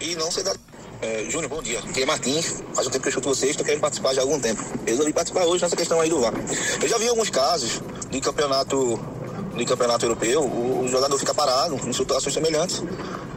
E 0.00 0.14
não 0.16 0.30
ser 0.30 0.42
dado. 0.42 0.58
É, 1.02 1.28
Júnior, 1.28 1.50
bom 1.50 1.60
dia. 1.60 1.80
Aqui 1.80 2.04
é 2.04 2.06
Martins. 2.06 2.62
Faz 2.72 2.86
um 2.86 2.90
tempo 2.90 3.02
que 3.02 3.08
eu 3.08 3.10
escuto 3.10 3.28
vocês, 3.28 3.50
estou 3.50 3.66
querendo 3.66 3.80
participar 3.80 4.14
já 4.14 4.20
há 4.20 4.24
algum 4.24 4.38
tempo. 4.38 4.62
Eu 4.86 4.92
resolvi 4.92 5.12
participar 5.12 5.44
hoje 5.44 5.60
nessa 5.60 5.74
questão 5.74 6.00
aí 6.00 6.08
do 6.08 6.20
VAR. 6.20 6.32
Eu 6.80 6.88
já 6.88 6.96
vi 6.96 7.08
alguns 7.08 7.28
casos 7.28 7.80
de 8.08 8.20
campeonato, 8.20 9.00
de 9.56 9.64
campeonato 9.64 10.06
europeu, 10.06 10.42
o, 10.42 10.84
o 10.84 10.88
jogador 10.88 11.18
fica 11.18 11.34
parado 11.34 11.74
em 11.74 11.92
situações 11.92 12.32
semelhantes 12.32 12.84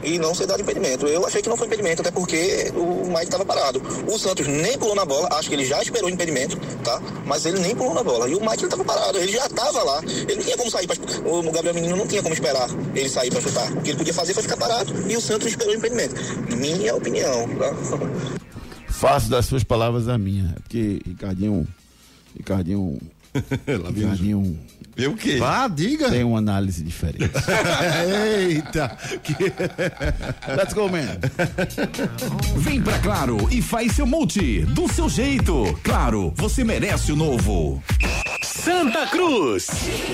e 0.06 0.20
não 0.20 0.34
ser 0.36 0.46
dado 0.46 0.62
impedimento. 0.62 1.08
Eu 1.08 1.26
achei 1.26 1.42
que 1.42 1.50
não 1.50 1.58
foi 1.58 1.68
impedimento, 1.68 2.02
até 2.02 2.12
porque 2.12 2.72
o 2.76 3.08
Mike 3.08 3.24
estava 3.24 3.46
parado. 3.46 3.82
O 4.08 4.18
Santos 4.18 4.48
nem 4.48 4.78
pulou 4.78 4.96
na 4.96 5.06
bola, 5.06 5.28
acho 5.34 5.50
que 5.50 5.56
ele 5.56 5.66
já 5.66 5.82
esperou 5.82 6.10
o 6.10 6.14
impedimento, 6.14 6.58
tá? 6.84 7.02
Mas 7.26 7.46
ele 7.46 7.60
nem 7.60 7.76
pulou 7.76 7.94
na 7.94 8.04
bola. 8.04 8.30
E 8.30 8.36
o 8.36 8.42
Mike 8.42 8.64
estava 8.66 8.84
parado, 8.84 9.18
ele 9.18 9.32
já 9.32 9.46
estava 9.46 9.84
lá. 9.84 10.02
Ele 10.04 10.36
não 10.36 10.44
tinha 10.44 10.58
como 10.58 10.72
sair, 10.72 10.88
pra, 10.88 10.96
o 11.26 11.52
Gabriel 11.52 11.74
Menino 11.74 11.96
não 11.96 12.08
tinha 12.08 12.22
como 12.22 12.34
esperar 12.34 12.70
ele 12.94 13.10
sair 13.10 13.32
para 13.32 13.42
chutar. 13.42 13.72
O 13.72 13.82
que 13.82 13.90
ele 13.90 13.98
podia 13.98 14.14
fazer 14.14 14.34
foi 14.34 14.44
ficar 14.44 14.58
parado. 14.58 14.94
E 15.10 15.18
o 15.18 15.22
Santos 15.22 15.48
esperou 15.48 15.74
o 15.74 15.78
impedimento. 15.78 16.16
Minha 16.56 16.96
opinião, 16.96 17.48
tá? 17.58 17.74
Faço 18.88 19.30
das 19.30 19.46
suas 19.46 19.64
palavras 19.64 20.08
a 20.08 20.18
minha, 20.18 20.54
é 20.56 20.60
porque 20.62 21.02
Ricardinho, 21.06 21.68
Ricardinho, 22.38 22.98
Ricardinho, 23.94 24.60
Eu 24.96 25.12
o 25.12 25.18
quê? 25.18 25.38
Vá, 25.38 25.68
diga. 25.68 26.10
Tem 26.10 26.24
uma 26.24 26.38
análise 26.40 26.84
diferente. 26.84 27.30
Eita! 28.40 28.98
Let's 30.56 30.74
go, 30.74 30.88
man. 30.90 31.20
Vem 32.58 32.82
pra 32.82 32.98
Claro 33.00 33.48
e 33.52 33.62
faz 33.62 33.92
seu 33.94 34.06
multi 34.06 34.62
do 34.62 34.88
seu 34.88 35.10
jeito. 35.10 35.78
Claro, 35.84 36.34
você 36.36 36.64
merece 36.64 37.12
o 37.12 37.16
novo. 37.16 37.84
Santa 38.42 39.06
Cruz. 39.08 39.68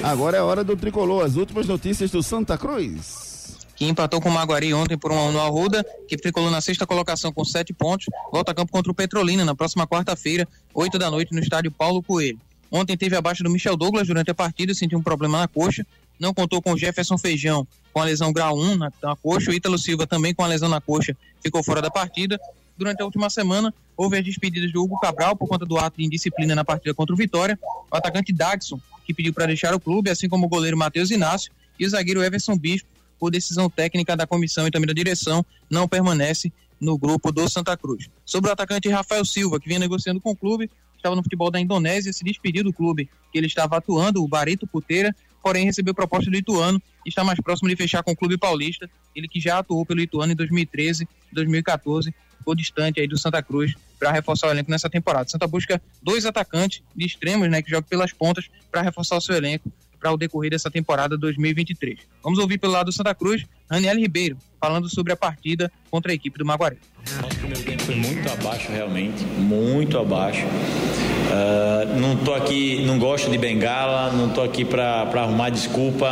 Agora 0.03 0.37
é 0.37 0.41
hora 0.41 0.63
do 0.63 0.75
tricolor. 0.75 1.23
As 1.25 1.35
últimas 1.35 1.67
notícias 1.67 2.09
do 2.11 2.23
Santa 2.23 2.57
Cruz. 2.57 3.57
que 3.75 3.85
empatou 3.85 4.19
com 4.19 4.29
o 4.29 4.31
Maguari 4.31 4.73
ontem 4.73 4.97
por 4.97 5.11
1 5.11 5.17
a 5.17 5.23
1 5.29 5.31
no 5.31 5.41
Arruda, 5.41 5.85
que 6.07 6.17
tricolou 6.17 6.51
na 6.51 6.59
sexta 6.61 6.85
colocação 6.85 7.31
com 7.31 7.43
sete 7.45 7.73
pontos, 7.73 8.05
volta 8.31 8.51
a 8.51 8.55
campo 8.55 8.71
contra 8.71 8.91
o 8.91 8.95
Petrolina 8.95 9.45
na 9.45 9.55
próxima 9.55 9.87
quarta-feira, 9.87 10.47
8 10.73 10.99
da 10.99 11.09
noite, 11.09 11.33
no 11.33 11.39
estádio 11.39 11.71
Paulo 11.71 12.03
Coelho. 12.03 12.39
Ontem 12.71 12.95
teve 12.95 13.15
a 13.15 13.21
baixa 13.21 13.43
do 13.43 13.49
Michel 13.49 13.75
Douglas 13.75 14.07
durante 14.07 14.31
a 14.31 14.33
partida, 14.33 14.73
sentiu 14.73 14.97
um 14.97 15.03
problema 15.03 15.39
na 15.39 15.47
coxa. 15.47 15.85
Não 16.17 16.33
contou 16.33 16.61
com 16.61 16.71
o 16.71 16.77
Jefferson 16.77 17.17
Feijão 17.17 17.67
com 17.91 17.99
a 17.99 18.05
lesão 18.05 18.31
grau 18.31 18.57
1 18.57 18.77
na, 18.77 18.91
na 19.03 19.15
coxa. 19.15 19.51
O 19.51 19.53
Ítalo 19.53 19.77
Silva 19.77 20.07
também 20.07 20.33
com 20.33 20.43
a 20.43 20.47
lesão 20.47 20.69
na 20.69 20.79
coxa 20.79 21.15
ficou 21.43 21.61
fora 21.63 21.81
da 21.81 21.91
partida. 21.91 22.39
Durante 22.77 23.01
a 23.01 23.05
última 23.05 23.29
semana, 23.29 23.73
houve 23.97 24.17
as 24.17 24.23
despedidas 24.23 24.71
do 24.71 24.81
Hugo 24.81 24.99
Cabral 24.99 25.35
por 25.35 25.47
conta 25.47 25.65
do 25.65 25.77
ato 25.77 25.97
de 25.97 26.05
indisciplina 26.05 26.55
na 26.55 26.63
partida 26.63 26.93
contra 26.93 27.13
o 27.13 27.17
Vitória. 27.17 27.59
O 27.91 27.95
atacante 27.95 28.31
Dagson, 28.31 28.79
que 29.05 29.13
pediu 29.13 29.33
para 29.33 29.45
deixar 29.45 29.73
o 29.75 29.79
clube, 29.79 30.09
assim 30.09 30.29
como 30.29 30.45
o 30.45 30.49
goleiro 30.49 30.77
Matheus 30.77 31.11
Inácio 31.11 31.51
e 31.77 31.85
o 31.85 31.89
zagueiro 31.89 32.23
Everson 32.23 32.57
Bispo, 32.57 32.87
por 33.19 33.29
decisão 33.29 33.69
técnica 33.69 34.15
da 34.15 34.25
comissão 34.25 34.65
e 34.67 34.71
também 34.71 34.87
da 34.87 34.93
direção, 34.93 35.45
não 35.69 35.87
permanece 35.87 36.51
no 36.79 36.97
grupo 36.97 37.31
do 37.31 37.47
Santa 37.47 37.77
Cruz. 37.77 38.09
Sobre 38.25 38.49
o 38.49 38.53
atacante 38.53 38.89
Rafael 38.89 39.23
Silva, 39.23 39.59
que 39.59 39.67
vinha 39.67 39.79
negociando 39.79 40.19
com 40.19 40.31
o 40.31 40.35
clube, 40.35 40.69
estava 41.01 41.15
no 41.15 41.23
futebol 41.23 41.51
da 41.51 41.59
Indonésia, 41.59 42.13
se 42.13 42.23
despediu 42.23 42.63
do 42.63 42.71
clube 42.71 43.09
que 43.31 43.37
ele 43.37 43.47
estava 43.47 43.77
atuando, 43.77 44.23
o 44.23 44.27
Barito 44.27 44.67
Puteira, 44.67 45.15
porém 45.41 45.65
recebeu 45.65 45.93
proposta 45.93 46.29
do 46.29 46.37
Ituano 46.37 46.81
e 47.05 47.09
está 47.09 47.23
mais 47.23 47.39
próximo 47.39 47.67
de 47.69 47.75
fechar 47.75 48.03
com 48.03 48.11
o 48.11 48.15
clube 48.15 48.37
paulista, 48.37 48.89
ele 49.15 49.27
que 49.27 49.39
já 49.39 49.59
atuou 49.59 49.85
pelo 49.85 50.01
Ituano 50.01 50.33
em 50.33 50.35
2013 50.35 51.07
e 51.31 51.35
2014, 51.35 52.13
ficou 52.37 52.55
distante 52.55 52.99
aí 52.99 53.07
do 53.07 53.17
Santa 53.17 53.41
Cruz 53.41 53.73
para 53.99 54.11
reforçar 54.11 54.47
o 54.47 54.51
elenco 54.51 54.69
nessa 54.69 54.89
temporada. 54.89 55.29
Santa 55.29 55.47
busca 55.47 55.81
dois 56.01 56.25
atacantes 56.25 56.81
de 56.95 57.05
extremos, 57.05 57.49
né, 57.49 57.61
que 57.61 57.69
jogam 57.69 57.87
pelas 57.87 58.11
pontas 58.11 58.49
para 58.71 58.81
reforçar 58.81 59.17
o 59.17 59.21
seu 59.21 59.35
elenco 59.35 59.71
para 59.99 60.11
o 60.11 60.17
decorrer 60.17 60.49
dessa 60.49 60.71
temporada 60.71 61.15
2023. 61.15 61.99
Vamos 62.23 62.39
ouvir 62.39 62.57
pelo 62.57 62.73
lado 62.73 62.87
do 62.87 62.91
Santa 62.91 63.13
Cruz, 63.13 63.45
Raniel 63.69 63.97
Ribeiro, 63.97 64.37
falando 64.61 64.87
sobre 64.87 65.11
a 65.11 65.17
partida 65.17 65.71
contra 65.89 66.11
a 66.11 66.15
equipe 66.15 66.37
do 66.37 66.45
Maguaré. 66.45 66.77
Nosso 67.19 67.35
primeiro 67.37 67.63
tempo 67.63 67.81
foi 67.81 67.95
muito 67.95 68.31
abaixo, 68.31 68.71
realmente, 68.71 69.23
muito 69.25 69.97
abaixo. 69.97 70.45
Uh, 70.45 71.99
não 71.99 72.15
tô 72.17 72.33
aqui, 72.33 72.83
não 72.85 72.99
gosto 72.99 73.31
de 73.31 73.37
bengala, 73.37 74.11
não 74.11 74.29
tô 74.29 74.41
aqui 74.41 74.63
para 74.63 75.01
arrumar 75.01 75.49
desculpa, 75.49 76.07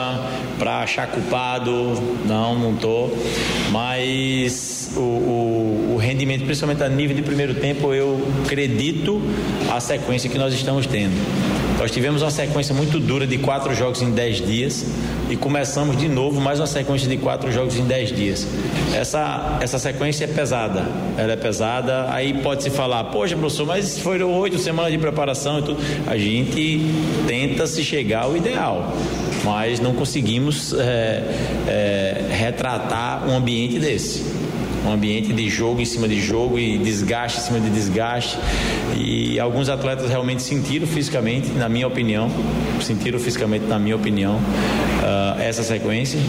para 0.58 0.80
achar 0.80 1.08
culpado, 1.08 1.94
não, 2.26 2.58
não 2.58 2.76
tô. 2.76 3.10
Mas 3.70 4.79
o, 5.00 5.04
o, 5.04 5.94
o, 5.96 5.98
rendimento, 5.98 6.46
principalmente 6.46 6.84
a 6.84 6.90
nível 6.90 7.16
de 7.16 7.22
primeiro 7.22 7.56
tempo, 7.56 7.94
eu 7.94 8.22
acredito 8.46 9.22
a 9.70 9.80
sequência 9.80 10.30
que 10.30 10.38
nós 10.38 10.54
estamos 10.54 10.86
tendo. 10.86 11.14
Nós 11.80 11.92
tivemos 11.92 12.22
uma 12.22 12.32
sequência 12.32 12.76
muito 12.76 13.00
dura 13.00 13.26
de 13.26 13.38
quatro 13.38 13.74
jogos 13.74 14.02
em 14.02 14.12
dez 14.12 14.46
dias 14.46 14.86
e 15.30 15.38
começamos 15.38 15.96
de 15.96 16.10
novo 16.10 16.42
mais 16.42 16.60
uma 16.60 16.68
sequência 16.68 17.08
de 17.08 17.16
quatro 17.16 17.50
jogos 17.54 17.78
em 17.78 17.86
dez 17.86 18.12
dias. 18.12 18.46
Essa, 18.94 19.58
essa 19.62 19.80
sequência 19.80 20.26
é 20.26 20.28
pesada, 20.28 20.86
ela 21.18 21.32
é 21.32 21.38
pesada. 21.38 22.12
Aí 22.12 22.34
pode 22.42 22.64
se 22.64 22.70
falar, 22.70 23.06
poxa, 23.06 23.38
professor, 23.38 23.66
mas 23.66 23.98
foram 23.98 24.34
oito 24.34 24.58
semanas 24.58 24.92
de 24.92 24.98
preparação 24.98 25.60
e 25.60 25.62
tudo. 25.62 25.80
A 26.06 26.18
gente 26.18 26.82
tenta 27.26 27.66
se 27.66 27.82
chegar 27.82 28.24
ao 28.24 28.36
ideal, 28.36 28.94
mas 29.46 29.80
não 29.80 29.94
conseguimos 29.94 30.74
é, 30.74 31.24
é, 31.66 32.26
retratar 32.30 33.26
um 33.26 33.38
ambiente 33.38 33.80
desse 33.80 34.49
um 34.86 34.92
ambiente 34.92 35.34
de 35.34 35.50
jogo 35.50 35.82
em 35.82 35.86
cima 35.86 36.08
de 36.08 36.20
jogo 36.22 36.58
e 36.58 36.78
desgaste 36.78 37.40
em 37.40 37.42
cima 37.44 37.60
de 37.60 37.70
desgaste. 37.70 38.38
E 38.98 39.40
alguns 39.40 39.70
atletas 39.70 40.10
realmente 40.10 40.42
sentiram 40.42 40.88
fisicamente, 40.88 41.50
na 41.50 41.70
minha 41.70 41.88
opinião, 41.88 42.30
sentiram 42.82 43.20
fisicamente, 43.20 43.66
na 43.66 43.80
minha 43.80 43.96
opinião, 43.96 44.36
uh, 44.36 45.42
essa 45.42 45.64
sequência 45.64 46.20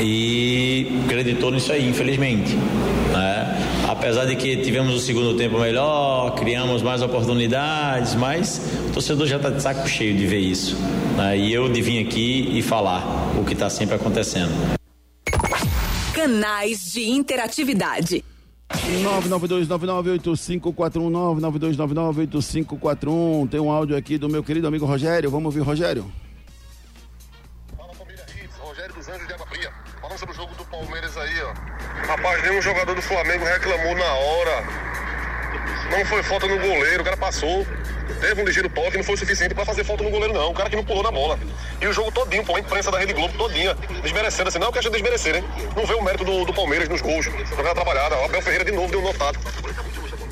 e 0.00 1.00
acreditou 1.04 1.50
nisso 1.50 1.72
aí, 1.72 1.88
infelizmente. 1.88 2.54
Né? 3.12 3.58
Apesar 3.88 4.24
de 4.24 4.36
que 4.36 4.56
tivemos 4.56 4.94
o 4.94 4.98
segundo 4.98 5.34
tempo 5.34 5.58
melhor, 5.58 6.34
criamos 6.34 6.82
mais 6.82 7.02
oportunidades, 7.02 8.14
mas 8.14 8.60
o 8.88 8.92
torcedor 8.92 9.26
já 9.26 9.36
está 9.36 9.50
de 9.50 9.62
saco 9.62 9.88
cheio 9.88 10.14
de 10.14 10.26
ver 10.26 10.40
isso. 10.40 10.76
Né? 11.16 11.38
E 11.38 11.52
eu 11.52 11.68
de 11.68 11.80
vir 11.80 12.04
aqui 12.04 12.50
e 12.52 12.62
falar 12.62 13.32
o 13.38 13.44
que 13.44 13.52
está 13.52 13.70
sempre 13.70 13.94
acontecendo. 13.94 14.81
Canais 16.22 16.92
de 16.92 17.10
interatividade. 17.10 18.24
992998541 18.70 21.10
992998541 22.70 23.50
Tem 23.50 23.58
um 23.58 23.72
áudio 23.72 23.96
aqui 23.96 24.16
do 24.16 24.28
meu 24.28 24.44
querido 24.44 24.68
amigo 24.68 24.86
Rogério. 24.86 25.28
Vamos 25.28 25.46
ouvir, 25.46 25.66
Rogério. 25.66 26.08
Fala 27.76 27.92
família 27.92 28.24
Hits, 28.40 28.56
Rogério 28.56 28.94
dos 28.94 29.08
Anjos 29.08 29.26
de 29.26 29.34
Água 29.34 29.48
Fria. 29.48 29.72
Falando 30.00 30.18
sobre 30.18 30.32
o 30.32 30.36
jogo 30.36 30.54
do 30.54 30.64
Palmeiras 30.66 31.16
aí, 31.16 31.42
ó. 31.42 31.52
Rapaz, 32.06 32.40
nenhum 32.44 32.62
jogador 32.62 32.94
do 32.94 33.02
Flamengo 33.02 33.44
reclamou 33.44 33.96
na 33.96 34.14
hora. 34.14 34.91
Não 35.90 36.04
foi 36.06 36.22
falta 36.22 36.46
no 36.46 36.58
goleiro, 36.58 37.02
o 37.02 37.04
cara 37.04 37.16
passou. 37.16 37.66
Teve 38.20 38.40
um 38.40 38.44
ligeiro 38.44 38.68
toque, 38.68 38.96
não 38.96 39.04
foi 39.04 39.14
o 39.14 39.18
suficiente 39.18 39.54
para 39.54 39.64
fazer 39.64 39.84
falta 39.84 40.04
no 40.04 40.10
goleiro, 40.10 40.32
não. 40.32 40.50
O 40.50 40.54
cara 40.54 40.70
que 40.70 40.76
não 40.76 40.84
pulou 40.84 41.02
na 41.02 41.10
bola. 41.10 41.38
E 41.80 41.86
o 41.86 41.92
jogo 41.92 42.12
todinho, 42.12 42.44
pô, 42.44 42.54
a 42.56 42.60
imprensa 42.60 42.90
da 42.90 42.98
Rede 42.98 43.12
Globo 43.12 43.36
todinha, 43.36 43.74
desmerecendo 44.02 44.48
assim, 44.48 44.58
não 44.58 44.68
é 44.68 44.72
questão 44.72 44.92
de 44.92 44.98
desmerecer, 44.98 45.36
hein? 45.36 45.44
Não 45.76 45.86
vê 45.86 45.94
o 45.94 46.02
mérito 46.02 46.24
do, 46.24 46.44
do 46.44 46.54
Palmeiras 46.54 46.88
nos 46.88 47.00
gols. 47.00 47.24
Jogada 47.24 47.74
trabalhada. 47.74 48.16
O 48.18 48.24
Abel 48.24 48.42
Ferreira 48.42 48.64
de 48.64 48.72
novo 48.72 48.90
deu 48.90 49.00
um 49.00 49.04
notado. 49.04 49.38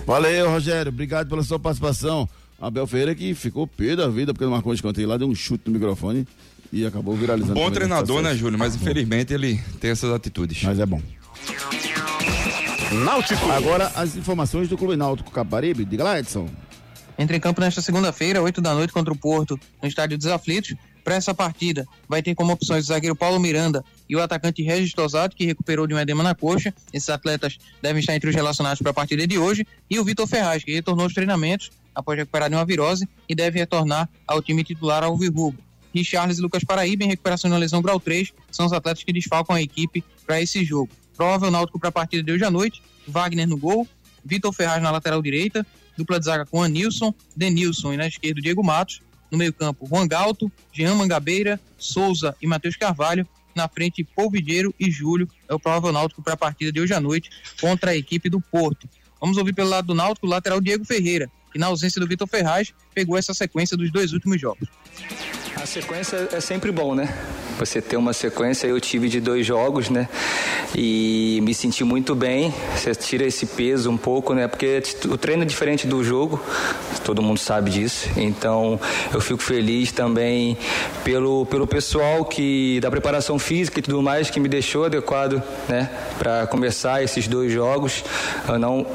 Valeu, 0.06 0.50
Rogério. 0.50 0.90
Obrigado 0.90 1.28
pela 1.28 1.42
sua 1.42 1.58
participação. 1.58 2.28
Abel 2.60 2.86
Ferreira 2.86 3.14
que 3.14 3.34
ficou 3.34 3.66
pé 3.66 3.96
da 3.96 4.08
vida 4.08 4.32
porque 4.32 4.44
não 4.44 4.52
marcou 4.52 4.74
de 4.74 4.82
conteúdo 4.82 5.08
lá, 5.08 5.16
deu 5.16 5.28
um 5.28 5.34
chute 5.34 5.64
no 5.66 5.72
microfone 5.72 6.26
e 6.72 6.84
acabou 6.86 7.14
viralizando. 7.16 7.54
Bom 7.54 7.70
treinador, 7.70 8.22
né, 8.22 8.34
Júlio? 8.34 8.58
Mas 8.58 8.74
infelizmente 8.74 9.32
ele 9.32 9.60
tem 9.80 9.90
essas 9.90 10.12
atitudes. 10.12 10.62
Mas 10.62 10.78
é 10.78 10.86
bom. 10.86 11.00
Náutico. 12.90 13.48
Agora 13.52 13.92
as 13.94 14.16
informações 14.16 14.68
do 14.68 14.76
Clube 14.76 14.96
Náutico 14.96 15.30
Caparibe, 15.30 15.84
de 15.84 15.96
Gladson. 15.96 16.48
Entra 17.16 17.36
em 17.36 17.40
campo 17.40 17.60
nesta 17.60 17.80
segunda-feira, 17.80 18.42
8 18.42 18.60
da 18.60 18.74
noite, 18.74 18.92
contra 18.92 19.12
o 19.12 19.16
Porto, 19.16 19.58
no 19.80 19.88
estádio 19.88 20.18
dos 20.18 20.26
Aflitos. 20.26 20.74
Para 21.04 21.14
essa 21.14 21.32
partida, 21.32 21.86
vai 22.08 22.20
ter 22.20 22.34
como 22.34 22.52
opções 22.52 22.84
o 22.84 22.88
zagueiro 22.88 23.14
Paulo 23.14 23.38
Miranda 23.38 23.84
e 24.08 24.16
o 24.16 24.20
atacante 24.20 24.62
Regis 24.62 24.92
Tosato, 24.92 25.36
que 25.36 25.46
recuperou 25.46 25.86
de 25.86 25.94
um 25.94 25.98
edema 26.00 26.22
na 26.22 26.34
coxa. 26.34 26.74
Esses 26.92 27.08
atletas 27.08 27.58
devem 27.80 28.00
estar 28.00 28.14
entre 28.16 28.28
os 28.28 28.34
relacionados 28.34 28.80
para 28.82 28.90
a 28.90 28.94
partida 28.94 29.24
de 29.24 29.38
hoje. 29.38 29.64
E 29.88 29.98
o 29.98 30.04
Vitor 30.04 30.26
Ferraz, 30.26 30.64
que 30.64 30.72
retornou 30.72 31.04
aos 31.04 31.14
treinamentos 31.14 31.70
após 31.94 32.18
recuperar 32.18 32.48
de 32.48 32.56
uma 32.56 32.64
virose 32.64 33.08
e 33.28 33.36
deve 33.36 33.60
retornar 33.60 34.08
ao 34.26 34.42
time 34.42 34.64
titular 34.64 35.04
ao 35.04 35.16
Virrubo. 35.16 35.56
Richarles 35.94 36.38
e 36.38 36.42
Lucas 36.42 36.64
Paraíba, 36.64 37.04
em 37.04 37.08
recuperação 37.08 37.48
de 37.48 37.54
uma 37.54 37.60
lesão 37.60 37.80
grau 37.82 38.00
3, 38.00 38.32
são 38.50 38.66
os 38.66 38.72
atletas 38.72 39.04
que 39.04 39.12
desfalcam 39.12 39.54
a 39.54 39.62
equipe 39.62 40.04
para 40.26 40.40
esse 40.40 40.64
jogo. 40.64 40.90
Provável 41.20 41.50
náutico 41.50 41.78
para 41.78 41.90
a 41.90 41.92
partida 41.92 42.22
de 42.22 42.32
hoje 42.32 42.44
à 42.44 42.50
noite, 42.50 42.82
Wagner 43.06 43.46
no 43.46 43.58
gol, 43.58 43.86
Vitor 44.24 44.54
Ferraz 44.54 44.82
na 44.82 44.90
lateral 44.90 45.20
direita, 45.20 45.66
dupla 45.94 46.18
de 46.18 46.24
zaga 46.24 46.46
com 46.46 46.62
Anilson, 46.62 47.12
Denilson 47.36 47.92
e 47.92 47.98
na 47.98 48.06
esquerda 48.06 48.40
Diego 48.40 48.64
Matos, 48.64 49.02
no 49.30 49.36
meio-campo 49.36 49.86
Juan 49.86 50.08
Galto, 50.08 50.50
Jean 50.72 50.94
Mangabeira, 50.94 51.60
Souza 51.76 52.34
e 52.40 52.46
Matheus 52.46 52.74
Carvalho, 52.74 53.28
na 53.54 53.68
frente 53.68 54.02
Polvideiro 54.02 54.74
e 54.80 54.90
Júlio, 54.90 55.28
é 55.46 55.52
o 55.52 55.60
provável 55.60 55.92
náutico 55.92 56.22
para 56.22 56.32
a 56.32 56.38
partida 56.38 56.72
de 56.72 56.80
hoje 56.80 56.94
à 56.94 57.00
noite 57.00 57.28
contra 57.60 57.90
a 57.90 57.94
equipe 57.94 58.30
do 58.30 58.40
Porto. 58.40 58.88
Vamos 59.20 59.36
ouvir 59.36 59.52
pelo 59.52 59.68
lado 59.68 59.88
do 59.88 59.94
Náutico 59.94 60.26
o 60.26 60.30
lateral 60.30 60.58
Diego 60.58 60.86
Ferreira, 60.86 61.30
que 61.52 61.58
na 61.58 61.66
ausência 61.66 62.00
do 62.00 62.06
Vitor 62.08 62.26
Ferraz 62.26 62.72
pegou 62.94 63.16
essa 63.16 63.34
sequência 63.34 63.76
dos 63.76 63.90
dois 63.90 64.12
últimos 64.12 64.40
jogos. 64.40 64.68
A 65.56 65.66
sequência 65.66 66.28
é 66.32 66.40
sempre 66.40 66.72
bom, 66.72 66.94
né? 66.94 67.12
Você 67.58 67.82
ter 67.82 67.98
uma 67.98 68.14
sequência, 68.14 68.66
eu 68.66 68.80
tive 68.80 69.08
de 69.10 69.20
dois 69.20 69.44
jogos, 69.44 69.90
né? 69.90 70.08
E 70.74 71.40
me 71.42 71.52
senti 71.52 71.84
muito 71.84 72.14
bem. 72.14 72.54
Você 72.74 72.94
tira 72.94 73.26
esse 73.26 73.44
peso 73.44 73.90
um 73.90 73.96
pouco, 73.98 74.32
né? 74.32 74.48
Porque 74.48 74.82
o 75.06 75.18
treino 75.18 75.42
é 75.42 75.44
diferente 75.44 75.86
do 75.86 76.02
jogo, 76.02 76.42
todo 77.04 77.20
mundo 77.20 77.38
sabe 77.38 77.70
disso. 77.70 78.08
Então, 78.16 78.80
eu 79.12 79.20
fico 79.20 79.42
feliz 79.42 79.92
também 79.92 80.56
pelo, 81.04 81.44
pelo 81.44 81.66
pessoal 81.66 82.24
que 82.24 82.80
da 82.80 82.90
preparação 82.90 83.38
física 83.38 83.80
e 83.80 83.82
tudo 83.82 84.00
mais 84.00 84.30
que 84.30 84.40
me 84.40 84.48
deixou 84.48 84.86
adequado, 84.86 85.42
né? 85.68 85.90
Para 86.18 86.46
começar 86.46 87.02
esses 87.02 87.28
dois 87.28 87.52
jogos. 87.52 88.02
Eu 88.48 88.58
não 88.58 88.86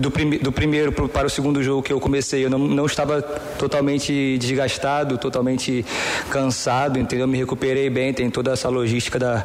do, 0.00 0.10
do 0.40 0.50
primeiro 0.50 0.90
para 0.90 1.26
o 1.26 1.30
segundo 1.30 1.62
jogo 1.62 1.82
que 1.82 1.92
eu 1.92 2.00
comecei, 2.00 2.44
eu 2.44 2.50
não, 2.50 2.58
não 2.58 2.86
estava 2.86 3.22
totalmente 3.58 4.38
desgastado, 4.38 5.18
totalmente 5.18 5.84
cansado, 6.30 6.98
entendeu? 6.98 7.26
Me 7.26 7.38
recuperei 7.38 7.90
bem, 7.90 8.12
tem 8.12 8.30
toda 8.30 8.52
essa 8.52 8.68
logística 8.68 9.18
da, 9.18 9.44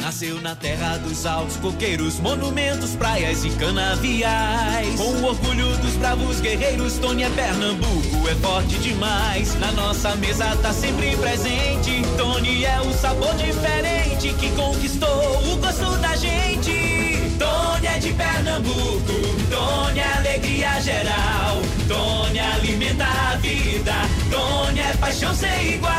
Nasceu 0.00 0.40
na 0.40 0.54
terra 0.54 0.96
dos 0.98 1.26
altos 1.26 1.56
coqueiros, 1.56 2.20
monumentos, 2.20 2.94
praias 2.94 3.44
e 3.44 3.50
canaviais. 3.50 4.94
Com 4.96 5.10
o 5.10 5.24
orgulho 5.24 5.76
dos 5.78 5.94
bravos 5.94 6.40
guerreiros, 6.40 6.98
Tony 6.98 7.24
é 7.24 7.30
Pernambuco, 7.30 8.28
é 8.28 8.34
forte 8.36 8.78
demais. 8.78 9.58
Na 9.58 9.72
nossa 9.72 10.14
mesa 10.16 10.54
tá 10.56 10.72
sempre 10.72 11.16
presente. 11.16 12.02
Tony 12.16 12.64
é 12.64 12.80
o 12.80 12.92
sabor 12.94 13.34
diferente 13.34 14.32
que 14.34 14.50
conquistou 14.52 15.52
o 15.52 15.56
gosto 15.56 15.96
da 15.98 16.16
gente. 16.18 17.32
Tony 17.38 17.86
é 17.86 17.98
de 17.98 18.12
Pernambuco, 18.12 19.12
Tony 19.50 20.00
é 20.00 20.16
alegria 20.16 20.80
geral. 20.80 21.62
Tony 21.86 22.38
alimenta 22.38 23.04
a 23.04 23.36
vida, 23.36 23.92
Tony 24.30 24.80
é 24.80 24.96
paixão 24.96 25.34
sem 25.34 25.74
igual. 25.74 25.92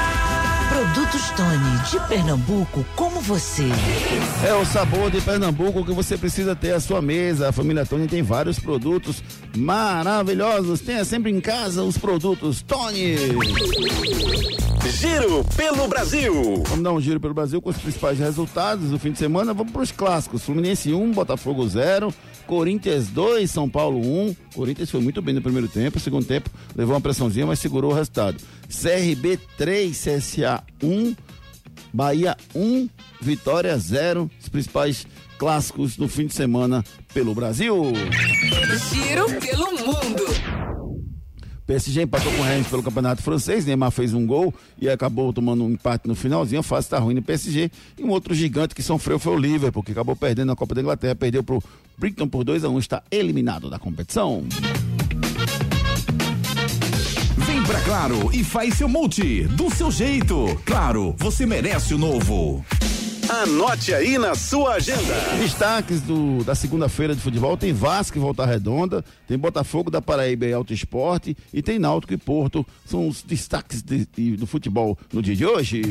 Produtos 0.70 1.30
Tony, 1.32 1.90
de 1.90 2.08
Pernambuco, 2.08 2.86
como 2.96 3.20
você. 3.22 3.64
É 4.48 4.54
o 4.54 4.66
sabor 4.66 5.10
de 5.10 5.20
Pernambuco 5.20 5.84
que 5.84 5.92
você 5.92 6.18
precisa 6.18 6.56
ter 6.56 6.74
à 6.74 6.80
sua 6.80 7.02
mesa. 7.02 7.50
A 7.50 7.52
família 7.52 7.86
Tony 7.86 8.08
tem 8.08 8.22
vários 8.22 8.60
produtos 8.60 9.24
maravilhosos. 9.58 10.80
Tenha 10.82 11.04
sempre 11.04 11.32
em 11.32 11.42
casa 11.42 11.82
os 11.82 11.98
produtos 11.98 12.62
Tony. 12.62 13.16
Giro 14.88 15.44
pelo 15.56 15.88
Brasil. 15.88 16.64
Vamos 16.68 16.84
dar 16.84 16.94
um 16.94 17.02
giro 17.02 17.20
pelo 17.20 17.34
Brasil 17.34 17.62
com 17.62 17.70
os 17.70 17.78
principais 17.78 18.18
resultados 18.18 18.90
do 18.90 18.98
fim 18.98 19.12
de 19.12 19.18
semana. 19.18 19.54
Vamos 19.54 19.72
para 19.72 19.82
os 19.82 19.92
clássicos. 19.92 20.44
Fluminense 20.44 20.94
1, 20.94 21.12
Botafogo 21.12 21.68
0, 21.68 22.14
Corinthians 22.48 23.08
2, 23.08 23.50
São 23.52 23.70
Paulo 23.70 24.00
1. 24.00 24.36
Corinthians 24.56 24.90
foi 24.90 25.02
muito 25.02 25.22
bem 25.22 25.36
no 25.36 25.42
primeiro 25.42 25.68
tempo, 25.68 26.00
segundo 26.00 26.26
tempo 26.26 26.50
levou 26.76 26.96
uma 26.96 27.02
pressãozinha, 27.02 27.46
mas 27.46 27.60
segurou 27.60 27.92
o 27.92 27.94
resultado. 27.94 28.38
CRB 28.68 29.38
3, 29.58 29.98
CSA 29.98 30.64
1, 30.82 31.16
Bahia 31.94 32.38
1, 32.56 32.90
Vitória 33.22 33.78
0. 33.78 34.30
Os 34.42 34.50
principais 34.50 35.06
clássicos 35.38 35.96
do 35.96 36.08
fim 36.08 36.28
de 36.28 36.34
semana 36.34 36.84
pelo 37.14 37.34
Brasil. 37.34 37.94
Giro 38.92 39.26
pelo 39.40 39.72
mundo. 39.72 40.24
PSG 41.70 42.02
empatou 42.02 42.32
com 42.34 42.42
o 42.42 42.44
Rennes 42.44 42.66
pelo 42.66 42.82
Campeonato 42.82 43.22
Francês, 43.22 43.64
Neymar 43.64 43.92
fez 43.92 44.12
um 44.16 44.26
gol 44.26 44.52
e 44.82 44.90
acabou 44.90 45.32
tomando 45.32 45.64
um 45.64 45.70
empate 45.70 46.08
no 46.08 46.16
finalzinho, 46.16 46.62
a 46.62 46.64
fase 46.64 46.88
está 46.88 46.98
ruim 46.98 47.14
no 47.14 47.22
PSG. 47.22 47.70
E 47.96 48.04
um 48.04 48.10
outro 48.10 48.34
gigante 48.34 48.74
que 48.74 48.82
sofreu 48.82 49.20
foi 49.20 49.34
o 49.34 49.38
Liverpool, 49.38 49.84
que 49.84 49.92
acabou 49.92 50.16
perdendo 50.16 50.48
na 50.48 50.56
Copa 50.56 50.74
da 50.74 50.82
Inglaterra, 50.82 51.14
perdeu 51.14 51.44
pro 51.44 51.62
Brighton 51.96 52.28
por 52.28 52.44
2 52.44 52.64
a 52.64 52.70
1 52.70 52.80
está 52.80 53.04
eliminado 53.12 53.70
da 53.70 53.78
competição. 53.78 54.44
Vem 57.38 57.62
pra 57.62 57.80
Claro 57.82 58.32
e 58.34 58.44
faz 58.44 58.74
seu 58.74 58.90
multi 58.90 59.44
do 59.44 59.70
seu 59.70 59.92
jeito. 59.92 60.60
Claro, 60.66 61.14
você 61.20 61.46
merece 61.46 61.94
o 61.94 62.00
novo. 62.00 62.66
Anote 63.30 63.94
aí 63.94 64.18
na 64.18 64.34
sua 64.34 64.74
agenda. 64.74 65.14
Destaques 65.40 66.02
do, 66.02 66.44
da 66.44 66.56
segunda-feira 66.56 67.16
de 67.16 67.22
futebol: 67.22 67.56
tem 67.56 67.72
Vasco 67.72 68.18
e 68.18 68.20
Volta 68.20 68.44
Redonda, 68.44 69.06
tem 69.28 69.38
Botafogo 69.38 69.92
da 69.92 70.02
Paraíba 70.02 70.48
e 70.48 70.54
Alto 70.54 70.74
Esporte 70.74 71.38
e 71.54 71.62
tem 71.62 71.78
Náutico 71.78 72.12
e 72.12 72.18
Porto. 72.18 72.66
São 72.84 73.08
os 73.08 73.22
destaques 73.22 73.84
de, 73.84 74.08
de, 74.08 74.36
do 74.36 74.48
futebol 74.48 74.98
no 75.14 75.22
dia 75.22 75.36
de 75.36 75.46
hoje. 75.46 75.84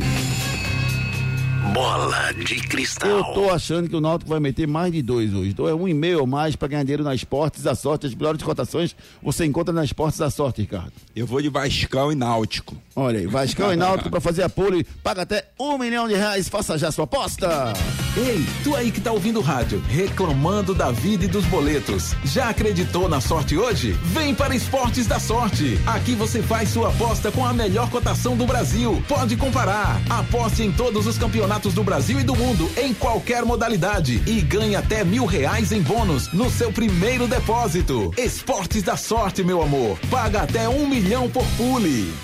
Bola 1.73 2.33
de 2.33 2.57
cristal. 2.57 3.09
Eu 3.09 3.25
tô 3.25 3.51
achando 3.51 3.89
que 3.89 3.97
o 3.97 4.01
Náutico 4.01 4.31
vai 4.31 4.41
meter 4.41 4.66
mais 4.66 4.93
de 4.93 5.03
dois 5.03 5.35
hoje. 5.35 5.51
Então 5.51 5.69
é 5.69 5.75
um 5.75 5.87
e 5.87 5.95
meio 5.95 6.21
ou 6.21 6.27
mais 6.27 6.57
para 6.57 6.69
ganhar 6.69 6.83
dinheiro 6.83 7.05
na 7.05 7.14
Esportes 7.14 7.62
da 7.62 7.75
Sorte. 7.75 8.07
As 8.07 8.14
melhores 8.14 8.43
cotações 8.43 8.97
você 9.23 9.45
encontra 9.45 9.73
na 9.73 9.85
Esportes 9.85 10.19
da 10.19 10.31
Sorte, 10.31 10.62
Ricardo. 10.62 10.93
Eu 11.14 11.27
vou 11.27 11.43
de 11.43 11.49
Vascão 11.49 12.11
e 12.11 12.14
Náutico. 12.14 12.77
Olha 12.97 13.19
aí, 13.19 13.27
Vascão 13.27 13.73
e 13.73 13.77
Náutico 13.77 14.11
para 14.11 14.21
fazer 14.21 14.43
a 14.43 14.49
pole, 14.49 14.85
paga 15.03 15.23
até 15.23 15.49
um 15.59 15.79
milhão 15.79 16.09
de 16.09 16.14
reais. 16.14 16.49
Faça 16.49 16.79
já 16.79 16.91
sua 16.91 17.05
aposta. 17.05 17.73
Ei, 18.16 18.45
tu 18.64 18.75
aí 18.75 18.91
que 18.91 19.01
tá 19.01 19.12
ouvindo 19.12 19.39
o 19.39 19.43
rádio, 19.43 19.81
reclamando 19.89 20.75
da 20.75 20.91
vida 20.91 21.25
e 21.25 21.29
dos 21.29 21.45
boletos. 21.47 22.14
Já 22.25 22.49
acreditou 22.49 23.09
na 23.09 23.21
sorte 23.21 23.57
hoje? 23.57 23.93
Vem 24.05 24.35
para 24.35 24.57
Esportes 24.57 25.07
da 25.07 25.21
Sorte. 25.21 25.79
Aqui 25.87 26.14
você 26.14 26.43
faz 26.43 26.71
sua 26.71 26.89
aposta 26.89 27.31
com 27.31 27.45
a 27.45 27.53
melhor 27.53 27.89
cotação 27.91 28.37
do 28.37 28.47
Brasil. 28.47 29.03
Pode 29.07 29.37
comparar. 29.37 30.01
Aposte 30.09 30.62
em 30.62 30.73
todos 30.73 31.07
os 31.07 31.19
campeonatos 31.19 31.57
do 31.66 31.82
Brasil 31.82 32.20
e 32.20 32.22
do 32.22 32.36
mundo, 32.36 32.70
em 32.76 32.94
qualquer 32.94 33.44
modalidade. 33.44 34.22
E 34.26 34.40
ganhe 34.40 34.76
até 34.76 35.02
mil 35.02 35.26
reais 35.26 35.72
em 35.72 35.82
bônus 35.82 36.32
no 36.32 36.48
seu 36.48 36.70
primeiro 36.72 37.26
depósito. 37.26 38.14
Esportes 38.16 38.84
da 38.84 38.96
Sorte, 38.96 39.42
meu 39.42 39.61
amor. 39.61 39.98
Paga 40.09 40.42
até 40.42 40.68
um 40.68 40.88
milhão 40.88 41.28
por 41.28 41.44
pule. 41.56 42.14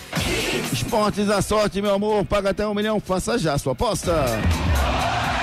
Esportes 0.72 1.26
da 1.26 1.43
Sorte, 1.43 1.82
meu 1.82 1.95
amor. 1.95 2.24
Paga 2.24 2.51
até 2.51 2.64
um 2.66 2.74
milhão. 2.74 3.01
Faça 3.01 3.37
já 3.37 3.59
sua 3.59 3.72
aposta. 3.72 4.24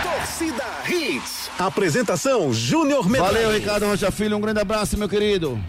Torcida 0.01 0.63
Hits. 0.89 1.49
Apresentação 1.59 2.53
Júnior 2.53 3.09
Medrado. 3.09 3.33
Valeu, 3.33 3.51
Ricardo 3.51 3.85
Rocha 3.87 4.09
Filho. 4.09 4.37
Um 4.37 4.41
grande 4.41 4.61
abraço, 4.61 4.97
meu 4.97 5.09
querido. 5.09 5.59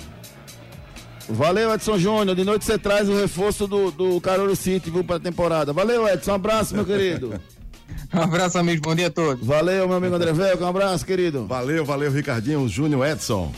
Valeu, 1.29 1.73
Edson 1.73 1.99
Júnior. 1.99 2.37
De 2.37 2.45
noite 2.45 2.65
você 2.65 2.79
traz 2.79 3.09
o 3.09 3.17
reforço 3.17 3.67
do, 3.67 3.91
do 3.91 4.21
Carolo 4.21 4.55
City, 4.55 4.91
viu, 4.91 5.03
pra 5.03 5.19
temporada. 5.19 5.73
Valeu, 5.73 6.09
Edson. 6.09 6.33
Um 6.33 6.35
abraço, 6.35 6.75
meu 6.75 6.85
querido. 6.85 7.41
Um 8.13 8.21
abraço, 8.21 8.59
amigo. 8.59 8.83
Bom 8.83 8.95
dia 8.95 9.07
a 9.07 9.11
todos. 9.11 9.47
Valeu, 9.47 9.89
meu 9.89 9.97
amigo 9.97 10.15
André 10.15 10.33
Velco. 10.33 10.65
Um 10.65 10.69
abraço, 10.69 11.05
querido. 11.05 11.47
Valeu, 11.47 11.85
valeu, 11.85 12.11
Ricardinho, 12.11 12.69
Júnior 12.69 13.07
Edson. 13.07 13.53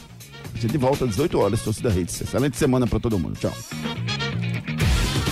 A 0.54 0.58
gente 0.58 0.78
volta 0.78 1.04
às 1.04 1.10
18 1.10 1.38
horas, 1.38 1.62
Torcida 1.62 1.90
Hits. 1.90 2.20
Excelente 2.20 2.56
semana 2.56 2.86
pra 2.86 3.00
todo 3.00 3.18
mundo. 3.18 3.36
Tchau. 3.38 3.52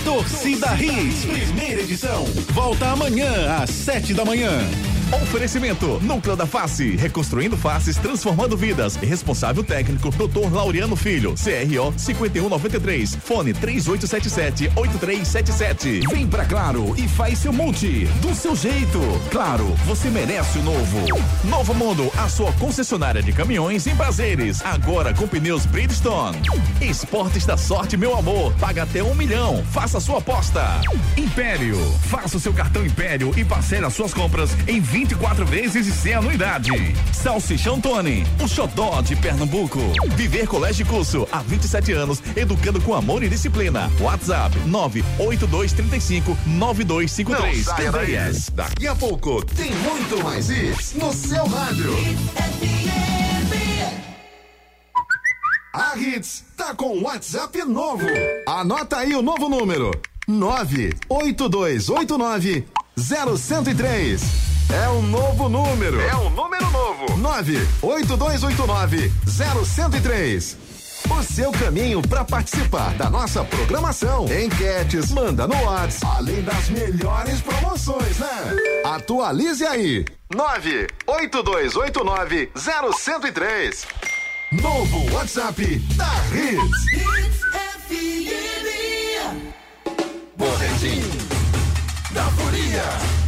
Torcida 0.03 0.75
Hits, 0.75 1.25
primeira 1.25 1.81
edição. 1.81 2.25
Volta 2.51 2.87
amanhã 2.87 3.55
às 3.61 3.69
sete 3.69 4.13
da 4.13 4.25
manhã. 4.25 4.51
Oferecimento 5.21 5.99
Núcleo 6.01 6.35
da 6.35 6.47
Face, 6.47 6.95
reconstruindo 6.95 7.55
faces, 7.55 7.97
transformando 7.97 8.57
vidas. 8.57 8.95
Responsável 8.95 9.63
técnico 9.63 10.09
Dr. 10.09 10.51
Laureano 10.51 10.95
Filho, 10.95 11.35
CRO 11.35 11.93
5193, 11.95 13.13
fone 13.15 13.53
3877-8377. 13.53 16.09
Vem 16.09 16.25
pra 16.27 16.45
Claro 16.45 16.95
e 16.97 17.07
faz 17.07 17.37
seu 17.37 17.53
multi 17.53 18.07
do 18.21 18.33
seu 18.33 18.55
jeito. 18.55 18.99
Claro, 19.29 19.67
você 19.85 20.09
merece 20.09 20.57
o 20.57 20.63
novo. 20.63 20.97
Novo 21.43 21.75
Mundo, 21.75 22.11
a 22.17 22.27
sua 22.27 22.51
concessionária 22.53 23.21
de 23.21 23.31
caminhões 23.31 23.85
em 23.85 23.95
prazeres, 23.95 24.65
agora 24.65 25.13
com 25.13 25.27
pneus 25.27 25.67
Bridgestone. 25.67 26.39
Esportes 26.81 27.45
da 27.45 27.55
sorte, 27.55 27.95
meu 27.95 28.17
amor, 28.17 28.51
paga 28.55 28.81
até 28.83 29.03
um 29.03 29.13
milhão. 29.13 29.63
Faça 29.71 29.99
sua 29.99 30.17
aposta. 30.17 30.81
Império, 31.15 31.77
faça 32.09 32.37
o 32.37 32.39
seu 32.39 32.53
cartão 32.53 32.83
Império 32.83 33.31
e 33.37 33.45
parcele 33.45 33.85
as 33.85 33.93
suas 33.93 34.11
compras 34.13 34.57
em 34.67 34.81
24 35.03 35.45
vezes 35.45 35.85
e 35.85 35.91
sem 35.91 36.13
anuidade. 36.13 36.71
Salsichão 37.11 37.81
Tony, 37.81 38.23
o 38.41 38.47
xodó 38.47 39.01
de 39.01 39.17
Pernambuco. 39.17 39.79
Viver 40.15 40.47
Colégio 40.47 40.85
e 40.85 40.87
Curso, 40.87 41.27
há 41.29 41.39
27 41.39 41.91
anos, 41.91 42.23
educando 42.37 42.79
com 42.79 42.93
amor 42.93 43.21
e 43.21 43.27
disciplina. 43.27 43.91
WhatsApp 43.99 44.57
98235 44.65 46.37
9253. 46.47 47.57
Não 47.57 47.63
saia 47.75 47.91
daí. 47.91 48.13
Daqui 48.53 48.87
a 48.87 48.95
pouco 48.95 49.45
tem 49.45 49.75
muito 49.75 50.23
mais 50.23 50.49
isso 50.49 50.97
no 50.97 51.11
seu 51.11 51.45
rádio. 51.47 51.91
A 55.73 55.97
Hits 55.97 56.45
tá 56.55 56.73
com 56.73 57.01
WhatsApp 57.01 57.61
novo. 57.65 58.07
Anota 58.47 58.99
aí 58.99 59.13
o 59.15 59.21
novo 59.21 59.49
número: 59.49 59.91
98289 60.29 62.65
0103. 62.95 64.52
É 64.73 64.89
um 64.89 65.03
novo 65.03 65.47
número. 65.47 66.01
É 66.01 66.15
um 66.15 66.31
número 66.31 66.67
novo. 66.71 67.15
98289 67.17 69.11
0103. 69.27 70.57
O 71.11 71.21
seu 71.21 71.51
caminho 71.51 72.01
para 72.01 72.25
participar 72.25 72.91
da 72.95 73.07
nossa 73.07 73.43
programação. 73.43 74.25
Enquetes, 74.25 75.11
manda 75.11 75.47
no 75.47 75.53
WhatsApp, 75.63 76.15
além 76.17 76.41
das 76.41 76.69
melhores 76.69 77.39
promoções, 77.41 78.17
né? 78.17 78.55
Atualize 78.83 79.63
aí. 79.63 80.03
98289 80.33 82.49
0103. 82.55 83.85
Novo 84.53 85.13
WhatsApp 85.13 85.63
da 85.95 86.09
Hits. 86.33 86.83
Boletim 90.35 91.03
da 92.11 92.23
Folia. 92.23 93.22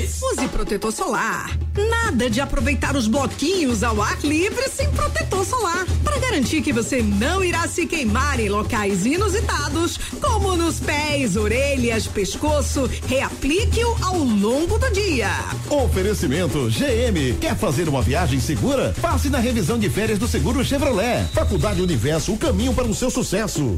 Use 0.00 0.48
protetor 0.48 0.90
solar. 0.90 1.50
Nada 1.76 2.30
de 2.30 2.40
aproveitar 2.40 2.96
os 2.96 3.06
bloquinhos 3.06 3.82
ao 3.82 4.00
ar 4.00 4.18
livre 4.24 4.66
sem 4.70 4.90
protetor 4.90 5.44
solar. 5.44 5.84
Para 6.02 6.18
garantir 6.18 6.62
que 6.62 6.72
você 6.72 7.02
não 7.02 7.44
irá 7.44 7.68
se 7.68 7.86
queimar 7.86 8.40
em 8.40 8.48
locais 8.48 9.04
inusitados, 9.04 9.98
como 10.18 10.56
nos 10.56 10.80
pés, 10.80 11.36
orelhas, 11.36 12.06
pescoço, 12.06 12.88
reaplique-o 13.06 13.96
ao 14.02 14.16
longo 14.16 14.78
do 14.78 14.90
dia. 14.92 15.28
Oferecimento 15.68 16.70
GM. 16.70 17.38
Quer 17.38 17.56
fazer 17.56 17.86
uma 17.86 18.00
viagem 18.00 18.40
segura? 18.40 18.94
Passe 19.00 19.28
na 19.28 19.38
revisão 19.38 19.78
de 19.78 19.90
férias 19.90 20.18
do 20.18 20.26
Seguro 20.26 20.64
Chevrolet. 20.64 21.26
Faculdade 21.34 21.82
Universo, 21.82 22.32
o 22.32 22.38
caminho 22.38 22.72
para 22.72 22.88
o 22.88 22.94
seu 22.94 23.10
sucesso. 23.10 23.76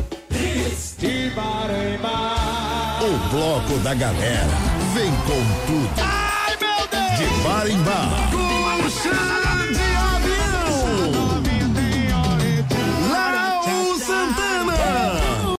O 3.00 3.28
bloco 3.30 3.78
da 3.82 3.94
galera 3.94 4.73
Vem 4.94 5.10
com 5.26 5.42
tudo. 5.66 5.90
Ai, 6.00 6.56
meu 6.60 6.86
Deus! 6.86 7.18
De 7.18 7.42
bar 7.42 7.66
em 7.66 7.82
bar. 7.82 8.30
Com 8.30 9.40
a. 9.40 9.43